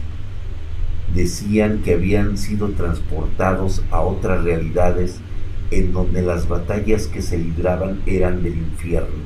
Decían 1.14 1.82
que 1.82 1.94
habían 1.94 2.38
sido 2.38 2.68
transportados 2.70 3.82
a 3.90 4.00
otras 4.00 4.44
realidades 4.44 5.20
en 5.70 5.92
donde 5.92 6.22
las 6.22 6.48
batallas 6.48 7.06
que 7.06 7.22
se 7.22 7.38
libraban 7.38 8.02
eran 8.06 8.42
del 8.42 8.56
infierno. 8.56 9.24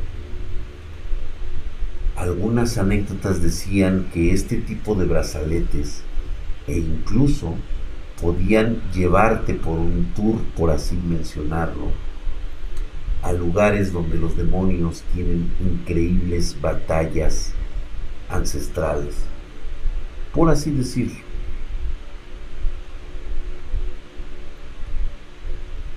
Algunas 2.17 2.79
anécdotas 2.79 3.43
decían 3.43 4.07
que 4.13 4.33
este 4.33 4.57
tipo 4.57 4.95
de 4.95 5.07
brazaletes 5.07 6.03
e 6.67 6.79
incluso 6.79 7.55
podían 8.21 8.83
llevarte 8.93 9.55
por 9.55 9.79
un 9.79 10.13
tour, 10.17 10.41
por 10.57 10.71
así 10.71 10.97
mencionarlo, 10.97 11.93
a 13.23 13.33
lugares 13.33 13.93
donde 13.93 14.17
los 14.17 14.37
demonios 14.37 15.05
tienen 15.15 15.51
increíbles 15.61 16.61
batallas 16.61 17.53
ancestrales, 18.29 19.15
por 20.33 20.51
así 20.51 20.71
decirlo. 20.71 21.28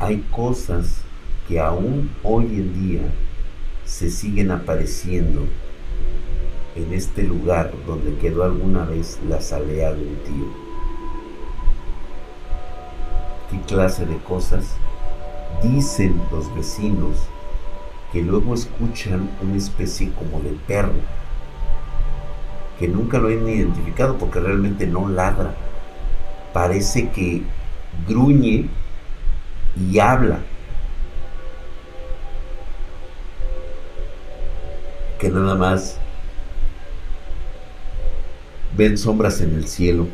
Hay 0.02 0.26
cosas 0.36 1.04
que 1.48 1.60
aún 1.60 2.10
hoy 2.24 2.46
en 2.46 2.74
día 2.74 3.02
se 3.86 4.10
siguen 4.10 4.50
apareciendo 4.50 5.42
en 6.76 6.92
este 6.92 7.22
lugar 7.22 7.72
donde 7.86 8.18
quedó 8.18 8.44
alguna 8.44 8.84
vez 8.84 9.20
la 9.30 9.40
salea 9.40 9.94
de 9.94 10.02
un 10.02 10.16
tío. 10.24 10.48
¿Qué 13.52 13.62
clase 13.68 14.08
de 14.08 14.18
cosas? 14.18 14.76
Dicen 15.62 16.20
los 16.32 16.52
vecinos 16.56 17.18
que 18.12 18.24
luego 18.24 18.56
escuchan 18.56 19.30
una 19.44 19.58
especie 19.58 20.10
como 20.14 20.42
de 20.42 20.58
perro, 20.66 20.94
que 22.80 22.88
nunca 22.88 23.20
lo 23.20 23.28
han 23.28 23.48
identificado 23.48 24.18
porque 24.18 24.40
realmente 24.40 24.88
no 24.88 25.08
ladra. 25.08 25.54
Parece 26.54 27.10
que 27.12 27.44
gruñe 28.08 28.68
y 29.76 30.00
habla. 30.00 30.40
Que 35.20 35.30
nada 35.30 35.56
más 35.56 35.98
ven 38.76 38.98
sombras 38.98 39.42
en 39.42 39.56
el 39.56 39.68
cielo. 39.68 40.08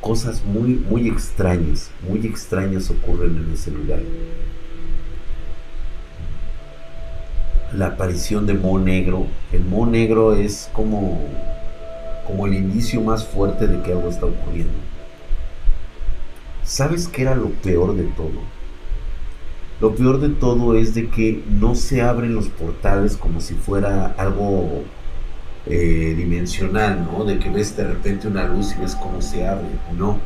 Cosas 0.00 0.44
muy, 0.44 0.74
muy 0.88 1.08
extrañas, 1.08 1.90
muy 2.08 2.24
extrañas 2.24 2.90
ocurren 2.90 3.36
en 3.36 3.52
ese 3.52 3.70
lugar. 3.72 4.00
La 7.74 7.88
aparición 7.88 8.46
de 8.46 8.54
Mo 8.54 8.78
Negro. 8.78 9.26
El 9.52 9.64
Mo 9.64 9.84
Negro 9.86 10.34
es 10.34 10.70
como, 10.72 11.20
como 12.26 12.46
el 12.46 12.54
indicio 12.54 13.00
más 13.00 13.26
fuerte 13.26 13.66
de 13.66 13.82
que 13.82 13.92
algo 13.92 14.08
está 14.08 14.26
ocurriendo. 14.26 14.74
¿Sabes 16.66 17.06
qué 17.06 17.22
era 17.22 17.36
lo 17.36 17.50
peor 17.50 17.94
de 17.94 18.02
todo? 18.02 18.40
Lo 19.80 19.94
peor 19.94 20.18
de 20.18 20.30
todo 20.30 20.74
es 20.74 20.94
de 20.94 21.08
que 21.08 21.44
no 21.48 21.76
se 21.76 22.02
abren 22.02 22.34
los 22.34 22.48
portales 22.48 23.16
como 23.16 23.40
si 23.40 23.54
fuera 23.54 24.16
algo 24.18 24.82
eh, 25.66 26.14
dimensional, 26.16 27.06
¿no? 27.06 27.24
De 27.24 27.38
que 27.38 27.50
ves 27.50 27.76
de 27.76 27.86
repente 27.86 28.26
una 28.26 28.48
luz 28.48 28.74
y 28.76 28.80
ves 28.80 28.96
cómo 28.96 29.22
se 29.22 29.46
abre. 29.46 29.68
No. 29.96 30.18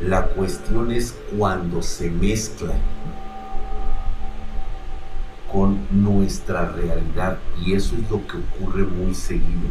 La 0.00 0.26
cuestión 0.26 0.92
es 0.92 1.16
cuando 1.36 1.82
se 1.82 2.08
mezcla 2.08 2.74
con 5.50 5.80
nuestra 5.90 6.70
realidad. 6.70 7.38
Y 7.66 7.72
eso 7.72 7.96
es 7.96 8.08
lo 8.08 8.24
que 8.28 8.36
ocurre 8.36 8.84
muy 8.84 9.12
seguido, 9.12 9.70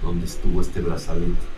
donde 0.00 0.26
estuvo 0.26 0.60
este 0.60 0.80
brazalete. 0.80 1.53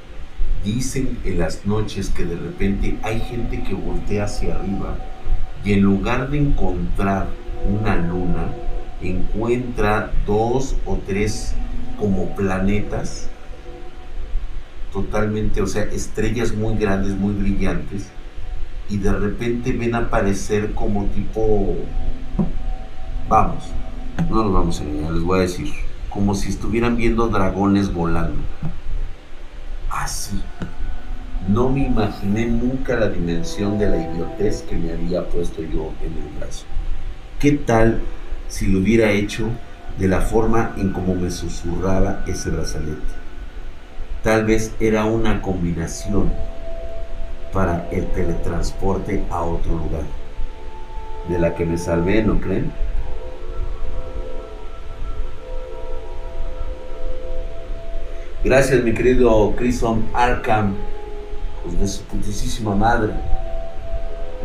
Dicen 0.66 1.16
en 1.24 1.38
las 1.38 1.64
noches 1.64 2.10
que 2.10 2.24
de 2.24 2.34
repente 2.34 2.98
hay 3.04 3.20
gente 3.20 3.62
que 3.62 3.72
voltea 3.72 4.24
hacia 4.24 4.56
arriba 4.56 4.96
y 5.64 5.74
en 5.74 5.82
lugar 5.82 6.28
de 6.28 6.38
encontrar 6.38 7.28
una 7.70 7.94
luna, 7.94 8.48
encuentra 9.00 10.10
dos 10.26 10.74
o 10.84 10.98
tres 11.06 11.54
como 12.00 12.34
planetas 12.34 13.28
totalmente, 14.92 15.62
o 15.62 15.68
sea, 15.68 15.84
estrellas 15.84 16.52
muy 16.52 16.76
grandes, 16.76 17.14
muy 17.14 17.34
brillantes, 17.34 18.08
y 18.88 18.96
de 18.96 19.12
repente 19.12 19.72
ven 19.72 19.94
aparecer 19.94 20.72
como 20.74 21.04
tipo, 21.06 21.76
vamos, 23.28 23.64
no 24.28 24.42
nos 24.42 24.52
vamos 24.52 24.80
a 24.80 24.84
engañar, 24.84 25.12
les 25.12 25.22
voy 25.22 25.38
a 25.38 25.42
decir, 25.42 25.68
como 26.10 26.34
si 26.34 26.48
estuvieran 26.48 26.96
viendo 26.96 27.28
dragones 27.28 27.94
volando. 27.94 28.40
Así. 29.90 30.40
No 31.48 31.68
me 31.68 31.86
imaginé 31.86 32.46
nunca 32.46 32.96
la 32.96 33.08
dimensión 33.08 33.78
de 33.78 33.88
la 33.88 33.96
idiotez 33.98 34.62
que 34.62 34.76
me 34.76 34.92
había 34.92 35.24
puesto 35.28 35.62
yo 35.62 35.92
en 36.02 36.12
el 36.12 36.38
brazo. 36.38 36.64
¿Qué 37.38 37.52
tal 37.52 38.00
si 38.48 38.66
lo 38.66 38.80
hubiera 38.80 39.10
hecho 39.10 39.50
de 39.98 40.08
la 40.08 40.20
forma 40.20 40.74
en 40.76 40.92
cómo 40.92 41.14
me 41.14 41.30
susurraba 41.30 42.22
ese 42.26 42.50
brazalete. 42.50 43.00
Tal 44.22 44.44
vez 44.44 44.74
era 44.80 45.04
una 45.04 45.40
combinación 45.40 46.32
para 47.52 47.88
el 47.90 48.06
teletransporte 48.08 49.24
a 49.30 49.42
otro 49.42 49.72
lugar. 49.72 50.02
De 51.28 51.38
la 51.38 51.54
que 51.54 51.64
me 51.64 51.78
salvé, 51.78 52.22
¿no 52.22 52.40
creen? 52.40 52.70
Gracias, 58.46 58.84
mi 58.84 58.94
querido 58.94 59.56
Crison 59.56 60.04
Arkham, 60.14 60.76
pues 61.64 61.80
de 61.80 61.88
su 61.88 62.04
putísima 62.04 62.76
madre. 62.76 63.12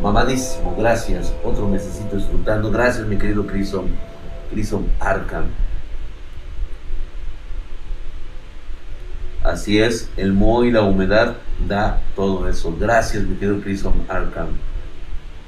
Mamadísimo, 0.02 0.74
gracias. 0.76 1.32
Otro 1.44 1.68
necesito 1.68 2.16
disfrutando. 2.16 2.72
Gracias, 2.72 3.06
mi 3.06 3.16
querido 3.16 3.46
Crison. 3.46 3.86
Crison 4.50 4.88
Arkham. 4.98 5.44
Así 9.44 9.78
es, 9.78 10.10
el 10.16 10.32
moho 10.32 10.64
y 10.64 10.72
la 10.72 10.82
humedad 10.82 11.36
da 11.68 12.00
todo 12.16 12.48
eso. 12.48 12.76
Gracias, 12.76 13.22
mi 13.22 13.36
querido 13.36 13.60
Crison 13.60 14.04
Arkham. 14.08 14.48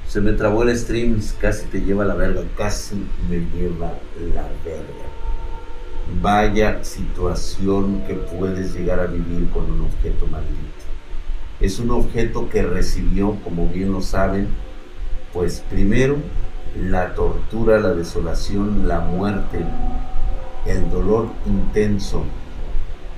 Se 0.07 0.21
me 0.21 0.31
trabó 0.31 0.63
el 0.63 0.77
stream, 0.77 1.19
casi 1.41 1.65
te 1.65 1.81
lleva 1.81 2.05
la 2.05 2.15
verga, 2.15 2.41
casi 2.55 2.95
me 3.29 3.39
lleva 3.53 3.91
la 4.33 4.47
verga. 4.63 5.14
Vaya 6.21 6.83
situación 6.83 8.03
que 8.07 8.13
puedes 8.13 8.73
llegar 8.73 8.99
a 8.99 9.07
vivir 9.07 9.49
con 9.49 9.69
un 9.71 9.81
objeto 9.81 10.27
maldito. 10.27 10.61
Es 11.59 11.79
un 11.79 11.91
objeto 11.91 12.49
que 12.49 12.61
recibió, 12.61 13.37
como 13.43 13.67
bien 13.67 13.91
lo 13.91 14.01
saben, 14.01 14.47
pues 15.33 15.63
primero 15.69 16.17
la 16.79 17.13
tortura, 17.15 17.79
la 17.79 17.93
desolación, 17.93 18.87
la 18.87 18.99
muerte, 18.99 19.59
el 20.65 20.89
dolor 20.89 21.29
intenso 21.45 22.23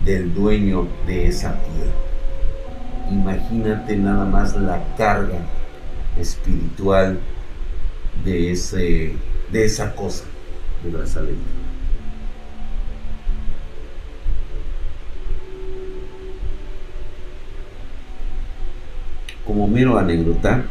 del 0.05 0.33
dueño 0.33 0.88
de 1.05 1.27
esa 1.27 1.53
piel. 1.53 1.91
Imagínate 3.11 3.95
nada 3.97 4.25
más 4.25 4.55
la 4.55 4.83
carga 4.97 5.39
espiritual 6.17 7.19
de, 8.23 8.51
ese, 8.51 9.13
de 9.51 9.65
esa 9.65 9.95
cosa 9.95 10.25
de 10.83 10.91
brazalete. 10.91 11.66
Como 19.47 19.65
mero 19.65 19.97
anécdota, 19.97 20.63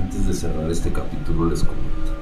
antes 0.00 0.26
de 0.26 0.34
cerrar 0.34 0.70
este 0.70 0.92
capítulo 0.92 1.48
les 1.48 1.64
comento. 1.64 2.12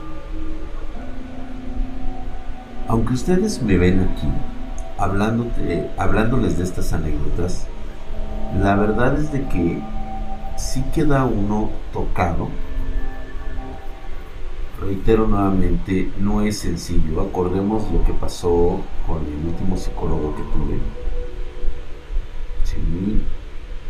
Aunque 2.86 3.14
ustedes 3.14 3.60
me 3.60 3.76
ven 3.76 4.00
aquí 4.00 4.28
hablándoles 4.98 6.58
de 6.58 6.64
estas 6.64 6.92
anécdotas, 6.92 7.66
la 8.62 8.76
verdad 8.76 9.18
es 9.18 9.32
de 9.32 9.46
que 9.48 9.82
sí 10.56 10.84
queda 10.94 11.24
uno 11.24 11.70
tocado. 11.92 12.48
Reitero 14.80 15.26
nuevamente, 15.26 16.12
no 16.18 16.42
es 16.42 16.58
sencillo. 16.58 17.20
Acordemos 17.20 17.90
lo 17.92 18.04
que 18.04 18.12
pasó 18.12 18.80
con 19.06 19.18
el 19.26 19.48
último 19.48 19.76
psicólogo 19.76 20.36
que 20.36 20.42
tuve. 20.42 20.78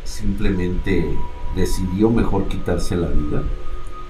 Simplemente 0.04 1.16
decidió 1.56 2.10
mejor 2.10 2.48
quitarse 2.48 2.96
la 2.96 3.08
vida 3.08 3.42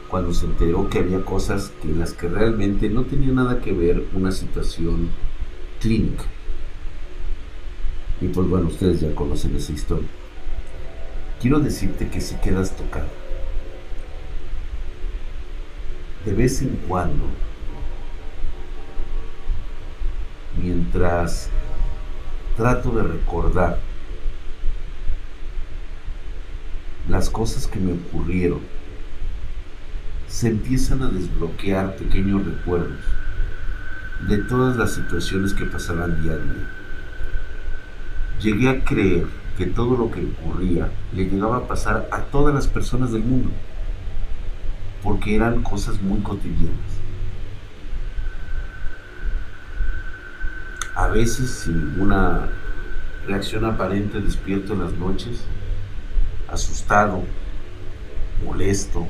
cuando 0.08 0.34
se 0.34 0.46
enteró 0.46 0.90
que 0.90 0.98
había 0.98 1.24
cosas 1.24 1.72
que 1.80 1.88
las 1.88 2.12
que 2.12 2.28
realmente 2.28 2.88
no 2.88 3.04
tenía 3.04 3.32
nada 3.32 3.60
que 3.60 3.72
ver 3.72 4.04
una 4.12 4.32
situación 4.32 5.08
clínica. 5.80 6.24
Y 8.20 8.28
pues 8.28 8.48
bueno, 8.48 8.66
ustedes 8.66 9.00
ya 9.00 9.14
conocen 9.14 9.56
esa 9.56 9.72
historia. 9.72 10.08
Quiero 11.40 11.60
decirte 11.60 12.08
que 12.08 12.20
si 12.20 12.34
quedas 12.36 12.76
tocado, 12.76 13.08
de 16.26 16.34
vez 16.34 16.60
en 16.60 16.78
cuando, 16.86 17.24
mientras 20.60 21.48
trato 22.56 22.90
de 22.90 23.04
recordar 23.04 23.78
las 27.10 27.28
cosas 27.28 27.66
que 27.66 27.80
me 27.80 27.92
ocurrieron. 27.92 28.60
Se 30.28 30.48
empiezan 30.48 31.02
a 31.02 31.10
desbloquear 31.10 31.96
pequeños 31.96 32.44
recuerdos 32.44 33.00
de 34.28 34.38
todas 34.38 34.76
las 34.76 34.94
situaciones 34.94 35.52
que 35.52 35.64
pasaban 35.64 36.22
día 36.22 36.32
a 36.32 36.36
día. 36.36 36.70
Llegué 38.40 38.68
a 38.68 38.84
creer 38.84 39.26
que 39.58 39.66
todo 39.66 39.96
lo 39.96 40.10
que 40.10 40.24
ocurría 40.24 40.90
le 41.12 41.28
llegaba 41.28 41.58
a 41.58 41.68
pasar 41.68 42.08
a 42.12 42.20
todas 42.22 42.54
las 42.54 42.68
personas 42.68 43.12
del 43.12 43.22
mundo, 43.22 43.50
porque 45.02 45.34
eran 45.34 45.62
cosas 45.62 46.00
muy 46.00 46.20
cotidianas. 46.20 47.00
A 50.94 51.08
veces 51.08 51.50
sin 51.50 51.92
ninguna 51.92 52.48
reacción 53.26 53.64
aparente 53.64 54.20
despierto 54.20 54.74
en 54.74 54.80
las 54.80 54.92
noches 54.92 55.44
asustado, 56.50 57.22
molesto, 58.44 59.06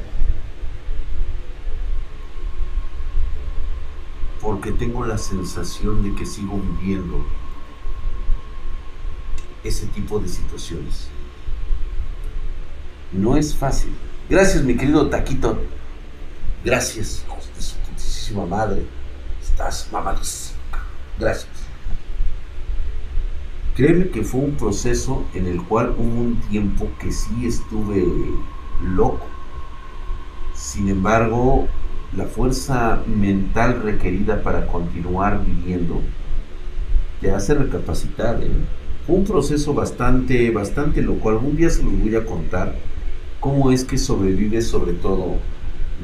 porque 4.40 4.72
tengo 4.72 5.04
la 5.04 5.18
sensación 5.18 6.02
de 6.02 6.14
que 6.14 6.26
sigo 6.26 6.58
viviendo 6.58 7.24
ese 9.62 9.86
tipo 9.86 10.18
de 10.18 10.28
situaciones. 10.28 11.08
No 13.12 13.36
es 13.36 13.54
fácil. 13.54 13.92
Gracias, 14.28 14.62
mi 14.64 14.76
querido 14.76 15.08
Taquito. 15.08 15.60
Gracias, 16.64 17.24
de 17.56 17.62
su 17.62 17.76
putísima 17.76 18.46
madre. 18.46 18.86
Estás 19.42 19.88
mamadísimo. 19.90 20.58
Gracias. 21.18 21.59
Créeme 23.80 24.10
que 24.10 24.22
fue 24.22 24.42
un 24.42 24.50
proceso 24.56 25.24
en 25.32 25.46
el 25.46 25.62
cual 25.62 25.94
hubo 25.96 26.20
un 26.20 26.36
tiempo 26.50 26.86
que 27.00 27.10
sí 27.10 27.46
estuve 27.46 28.04
loco. 28.94 29.24
Sin 30.52 30.90
embargo, 30.90 31.66
la 32.14 32.26
fuerza 32.26 33.02
mental 33.06 33.80
requerida 33.82 34.42
para 34.42 34.66
continuar 34.66 35.42
viviendo 35.46 36.02
te 37.22 37.30
hace 37.30 37.54
recapacitar. 37.54 38.42
¿eh? 38.42 38.50
Fue 39.06 39.16
un 39.16 39.24
proceso 39.24 39.72
bastante, 39.72 40.50
bastante 40.50 41.00
loco. 41.00 41.30
Algún 41.30 41.56
día 41.56 41.70
se 41.70 41.82
los 41.82 41.98
voy 41.98 42.14
a 42.16 42.26
contar 42.26 42.76
cómo 43.40 43.72
es 43.72 43.84
que 43.84 43.96
sobrevives 43.96 44.66
sobre 44.68 44.92
todo 44.92 45.36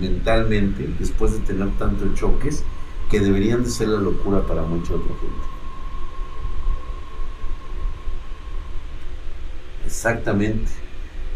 mentalmente 0.01 0.89
después 0.99 1.35
de 1.35 1.41
tener 1.41 1.69
tantos 1.73 2.15
choques 2.15 2.65
que 3.11 3.21
deberían 3.21 3.65
de 3.65 3.69
ser 3.69 3.89
la 3.89 4.01
locura 4.01 4.47
para 4.47 4.63
mucha 4.63 4.95
otra 4.95 5.15
gente. 5.21 5.56
Exactamente. 9.87 10.71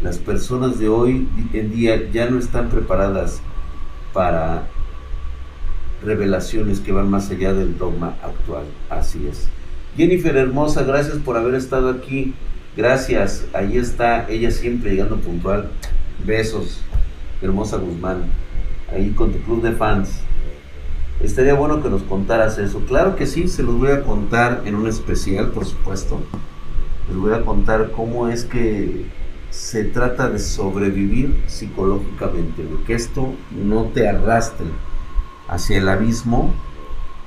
Las 0.01 0.17
personas 0.17 0.77
de 0.77 0.89
hoy 0.89 1.27
en 1.53 1.71
día 1.71 2.11
ya 2.11 2.29
no 2.29 2.37
están 2.37 2.69
preparadas 2.69 3.41
para 4.13 4.67
revelaciones 6.03 6.79
que 6.79 6.91
van 6.91 7.09
más 7.09 7.29
allá 7.29 7.53
del 7.53 7.77
dogma 7.77 8.15
actual. 8.21 8.65
Así 8.89 9.25
es. 9.27 9.47
Jennifer 9.95 10.35
hermosa, 10.35 10.83
gracias 10.83 11.17
por 11.17 11.37
haber 11.37 11.55
estado 11.55 11.89
aquí. 11.89 12.33
Gracias. 12.75 13.45
Ahí 13.53 13.77
está 13.77 14.29
ella 14.29 14.51
siempre 14.51 14.91
llegando 14.91 15.17
puntual. 15.17 15.69
Besos. 16.25 16.81
Hermosa 17.41 17.77
Guzmán. 17.77 18.23
Ahí 18.91 19.11
con 19.11 19.31
tu 19.31 19.39
club 19.39 19.61
de 19.61 19.71
fans. 19.71 20.19
Estaría 21.21 21.53
bueno 21.53 21.83
que 21.83 21.89
nos 21.89 22.03
contaras 22.03 22.57
eso. 22.57 22.79
Claro 22.87 23.15
que 23.15 23.27
sí, 23.27 23.47
se 23.47 23.63
los 23.63 23.77
voy 23.77 23.91
a 23.91 24.01
contar 24.01 24.63
en 24.65 24.75
un 24.75 24.87
especial, 24.87 25.51
por 25.51 25.65
supuesto. 25.65 26.19
Les 27.11 27.19
voy 27.19 27.33
a 27.33 27.43
contar 27.43 27.91
cómo 27.91 28.29
es 28.29 28.45
que 28.45 29.05
se 29.49 29.83
trata 29.83 30.29
de 30.29 30.39
sobrevivir 30.39 31.43
psicológicamente, 31.47 32.63
de 32.63 32.83
que 32.87 32.93
esto 32.93 33.33
no 33.51 33.83
te 33.87 34.07
arrastre 34.07 34.67
hacia 35.49 35.79
el 35.79 35.89
abismo 35.89 36.53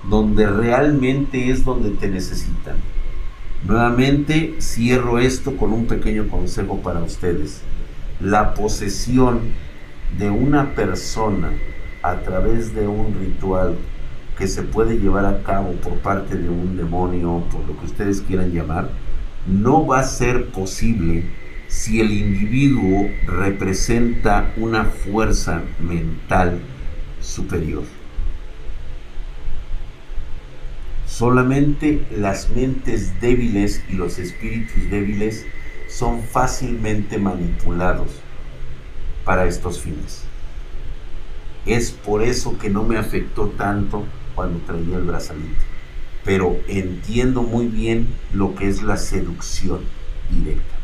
donde 0.08 0.46
realmente 0.46 1.50
es 1.50 1.66
donde 1.66 1.90
te 1.90 2.08
necesitan. 2.08 2.76
Nuevamente 3.66 4.54
cierro 4.58 5.18
esto 5.18 5.54
con 5.58 5.74
un 5.74 5.84
pequeño 5.84 6.28
consejo 6.28 6.78
para 6.78 7.00
ustedes. 7.00 7.60
La 8.20 8.54
posesión 8.54 9.40
de 10.18 10.30
una 10.30 10.74
persona 10.74 11.50
a 12.02 12.20
través 12.20 12.74
de 12.74 12.88
un 12.88 13.14
ritual 13.20 13.76
que 14.38 14.48
se 14.48 14.62
puede 14.62 14.98
llevar 14.98 15.26
a 15.26 15.42
cabo 15.42 15.72
por 15.72 15.98
parte 15.98 16.36
de 16.38 16.48
un 16.48 16.78
demonio, 16.78 17.44
por 17.52 17.60
lo 17.68 17.78
que 17.78 17.84
ustedes 17.84 18.22
quieran 18.22 18.50
llamar, 18.50 18.88
no 19.46 19.86
va 19.86 20.00
a 20.00 20.04
ser 20.04 20.46
posible 20.50 21.24
si 21.68 22.00
el 22.00 22.12
individuo 22.12 23.10
representa 23.26 24.52
una 24.56 24.84
fuerza 24.84 25.62
mental 25.80 26.60
superior. 27.20 27.82
Solamente 31.06 32.04
las 32.16 32.50
mentes 32.50 33.20
débiles 33.20 33.82
y 33.88 33.94
los 33.94 34.18
espíritus 34.18 34.90
débiles 34.90 35.46
son 35.88 36.22
fácilmente 36.22 37.18
manipulados 37.18 38.08
para 39.24 39.46
estos 39.46 39.80
fines. 39.80 40.24
Es 41.66 41.92
por 41.92 42.22
eso 42.22 42.58
que 42.58 42.68
no 42.68 42.82
me 42.82 42.98
afectó 42.98 43.48
tanto 43.48 44.04
cuando 44.34 44.58
traía 44.60 44.96
el 44.96 45.04
brazalete. 45.04 45.73
Pero 46.24 46.58
entiendo 46.68 47.42
muy 47.42 47.66
bien 47.66 48.08
lo 48.32 48.54
que 48.54 48.68
es 48.68 48.82
la 48.82 48.96
seducción 48.96 49.80
directa. 50.30 50.74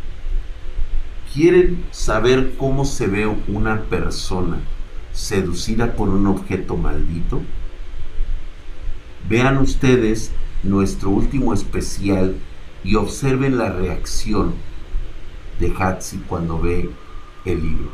¿Quieren 1.32 1.84
saber 1.93 2.55
cómo 2.59 2.84
se 2.84 3.07
ve 3.07 3.26
una 3.49 3.82
persona 3.82 4.59
seducida 5.12 5.95
por 5.95 6.09
un 6.09 6.26
objeto 6.26 6.76
maldito? 6.76 7.41
Vean 9.28 9.59
ustedes 9.59 10.32
nuestro 10.62 11.11
último 11.11 11.55
especial 11.55 12.36
y 12.82 12.97
observen 12.97 13.59
la 13.59 13.70
reacción 13.70 14.55
de 15.59 15.72
Hatsi 15.78 16.18
cuando 16.26 16.61
ve 16.61 16.91
el 17.45 17.62
libro. 17.62 17.91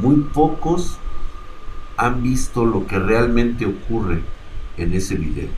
Muy 0.00 0.16
pocos 0.32 0.98
han 1.96 2.22
visto 2.22 2.64
lo 2.64 2.86
que 2.86 2.98
realmente 2.98 3.66
ocurre 3.66 4.22
en 4.78 4.94
ese 4.94 5.16
video. 5.16 5.48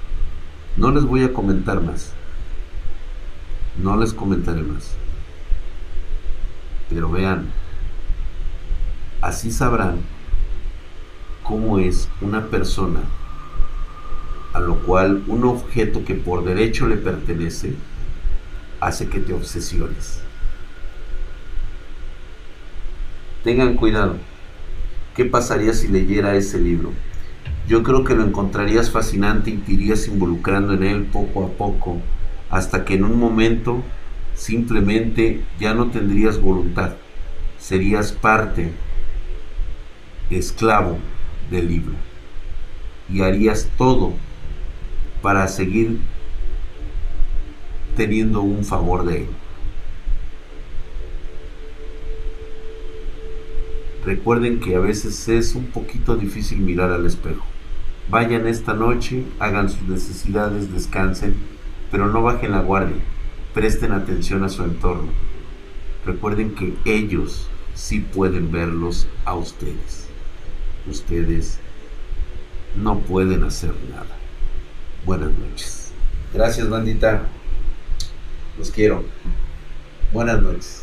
No 0.76 0.90
les 0.90 1.04
voy 1.04 1.22
a 1.24 1.32
comentar 1.32 1.80
más. 1.80 2.12
No 3.82 3.96
les 3.96 4.12
comentaré 4.12 4.62
más. 4.62 4.94
Pero 6.88 7.10
vean, 7.10 7.46
así 9.20 9.50
sabrán 9.50 9.98
cómo 11.42 11.78
es 11.78 12.08
una 12.20 12.46
persona 12.46 13.00
a 14.52 14.60
lo 14.60 14.80
cual 14.80 15.22
un 15.28 15.44
objeto 15.44 16.04
que 16.04 16.14
por 16.14 16.44
derecho 16.44 16.86
le 16.86 16.96
pertenece 16.96 17.74
hace 18.80 19.08
que 19.08 19.20
te 19.20 19.32
obsesiones. 19.32 20.20
Tengan 23.44 23.74
cuidado. 23.74 24.16
¿Qué 25.14 25.24
pasaría 25.24 25.72
si 25.72 25.88
leyera 25.88 26.34
ese 26.34 26.58
libro? 26.58 26.92
Yo 27.70 27.84
creo 27.84 28.02
que 28.02 28.16
lo 28.16 28.24
encontrarías 28.24 28.90
fascinante 28.90 29.50
y 29.50 29.58
te 29.58 29.74
irías 29.74 30.08
involucrando 30.08 30.72
en 30.74 30.82
él 30.82 31.04
poco 31.04 31.44
a 31.44 31.50
poco, 31.50 31.98
hasta 32.50 32.84
que 32.84 32.94
en 32.94 33.04
un 33.04 33.16
momento 33.16 33.84
simplemente 34.34 35.44
ya 35.60 35.72
no 35.72 35.86
tendrías 35.86 36.40
voluntad, 36.40 36.94
serías 37.60 38.10
parte, 38.10 38.72
esclavo 40.30 40.98
del 41.48 41.68
libro, 41.68 41.92
y 43.08 43.22
harías 43.22 43.70
todo 43.78 44.14
para 45.22 45.46
seguir 45.46 46.00
teniendo 47.94 48.40
un 48.40 48.64
favor 48.64 49.04
de 49.04 49.18
él. 49.18 49.26
Recuerden 54.04 54.58
que 54.58 54.74
a 54.74 54.80
veces 54.80 55.28
es 55.28 55.54
un 55.54 55.66
poquito 55.66 56.16
difícil 56.16 56.58
mirar 56.58 56.90
al 56.90 57.06
espejo. 57.06 57.46
Vayan 58.10 58.48
esta 58.48 58.74
noche, 58.74 59.24
hagan 59.38 59.70
sus 59.70 59.82
necesidades, 59.82 60.72
descansen, 60.72 61.36
pero 61.92 62.08
no 62.08 62.22
bajen 62.22 62.50
la 62.50 62.60
guardia. 62.60 63.00
Presten 63.54 63.92
atención 63.92 64.42
a 64.42 64.48
su 64.48 64.64
entorno. 64.64 65.12
Recuerden 66.04 66.56
que 66.56 66.74
ellos 66.84 67.48
sí 67.74 68.00
pueden 68.00 68.50
verlos 68.50 69.06
a 69.24 69.34
ustedes. 69.34 70.08
Ustedes 70.88 71.60
no 72.74 72.98
pueden 72.98 73.44
hacer 73.44 73.74
nada. 73.90 74.16
Buenas 75.06 75.30
noches. 75.38 75.92
Gracias, 76.34 76.68
bandita. 76.68 77.22
Los 78.58 78.72
quiero. 78.72 79.04
Buenas 80.12 80.42
noches. 80.42 80.79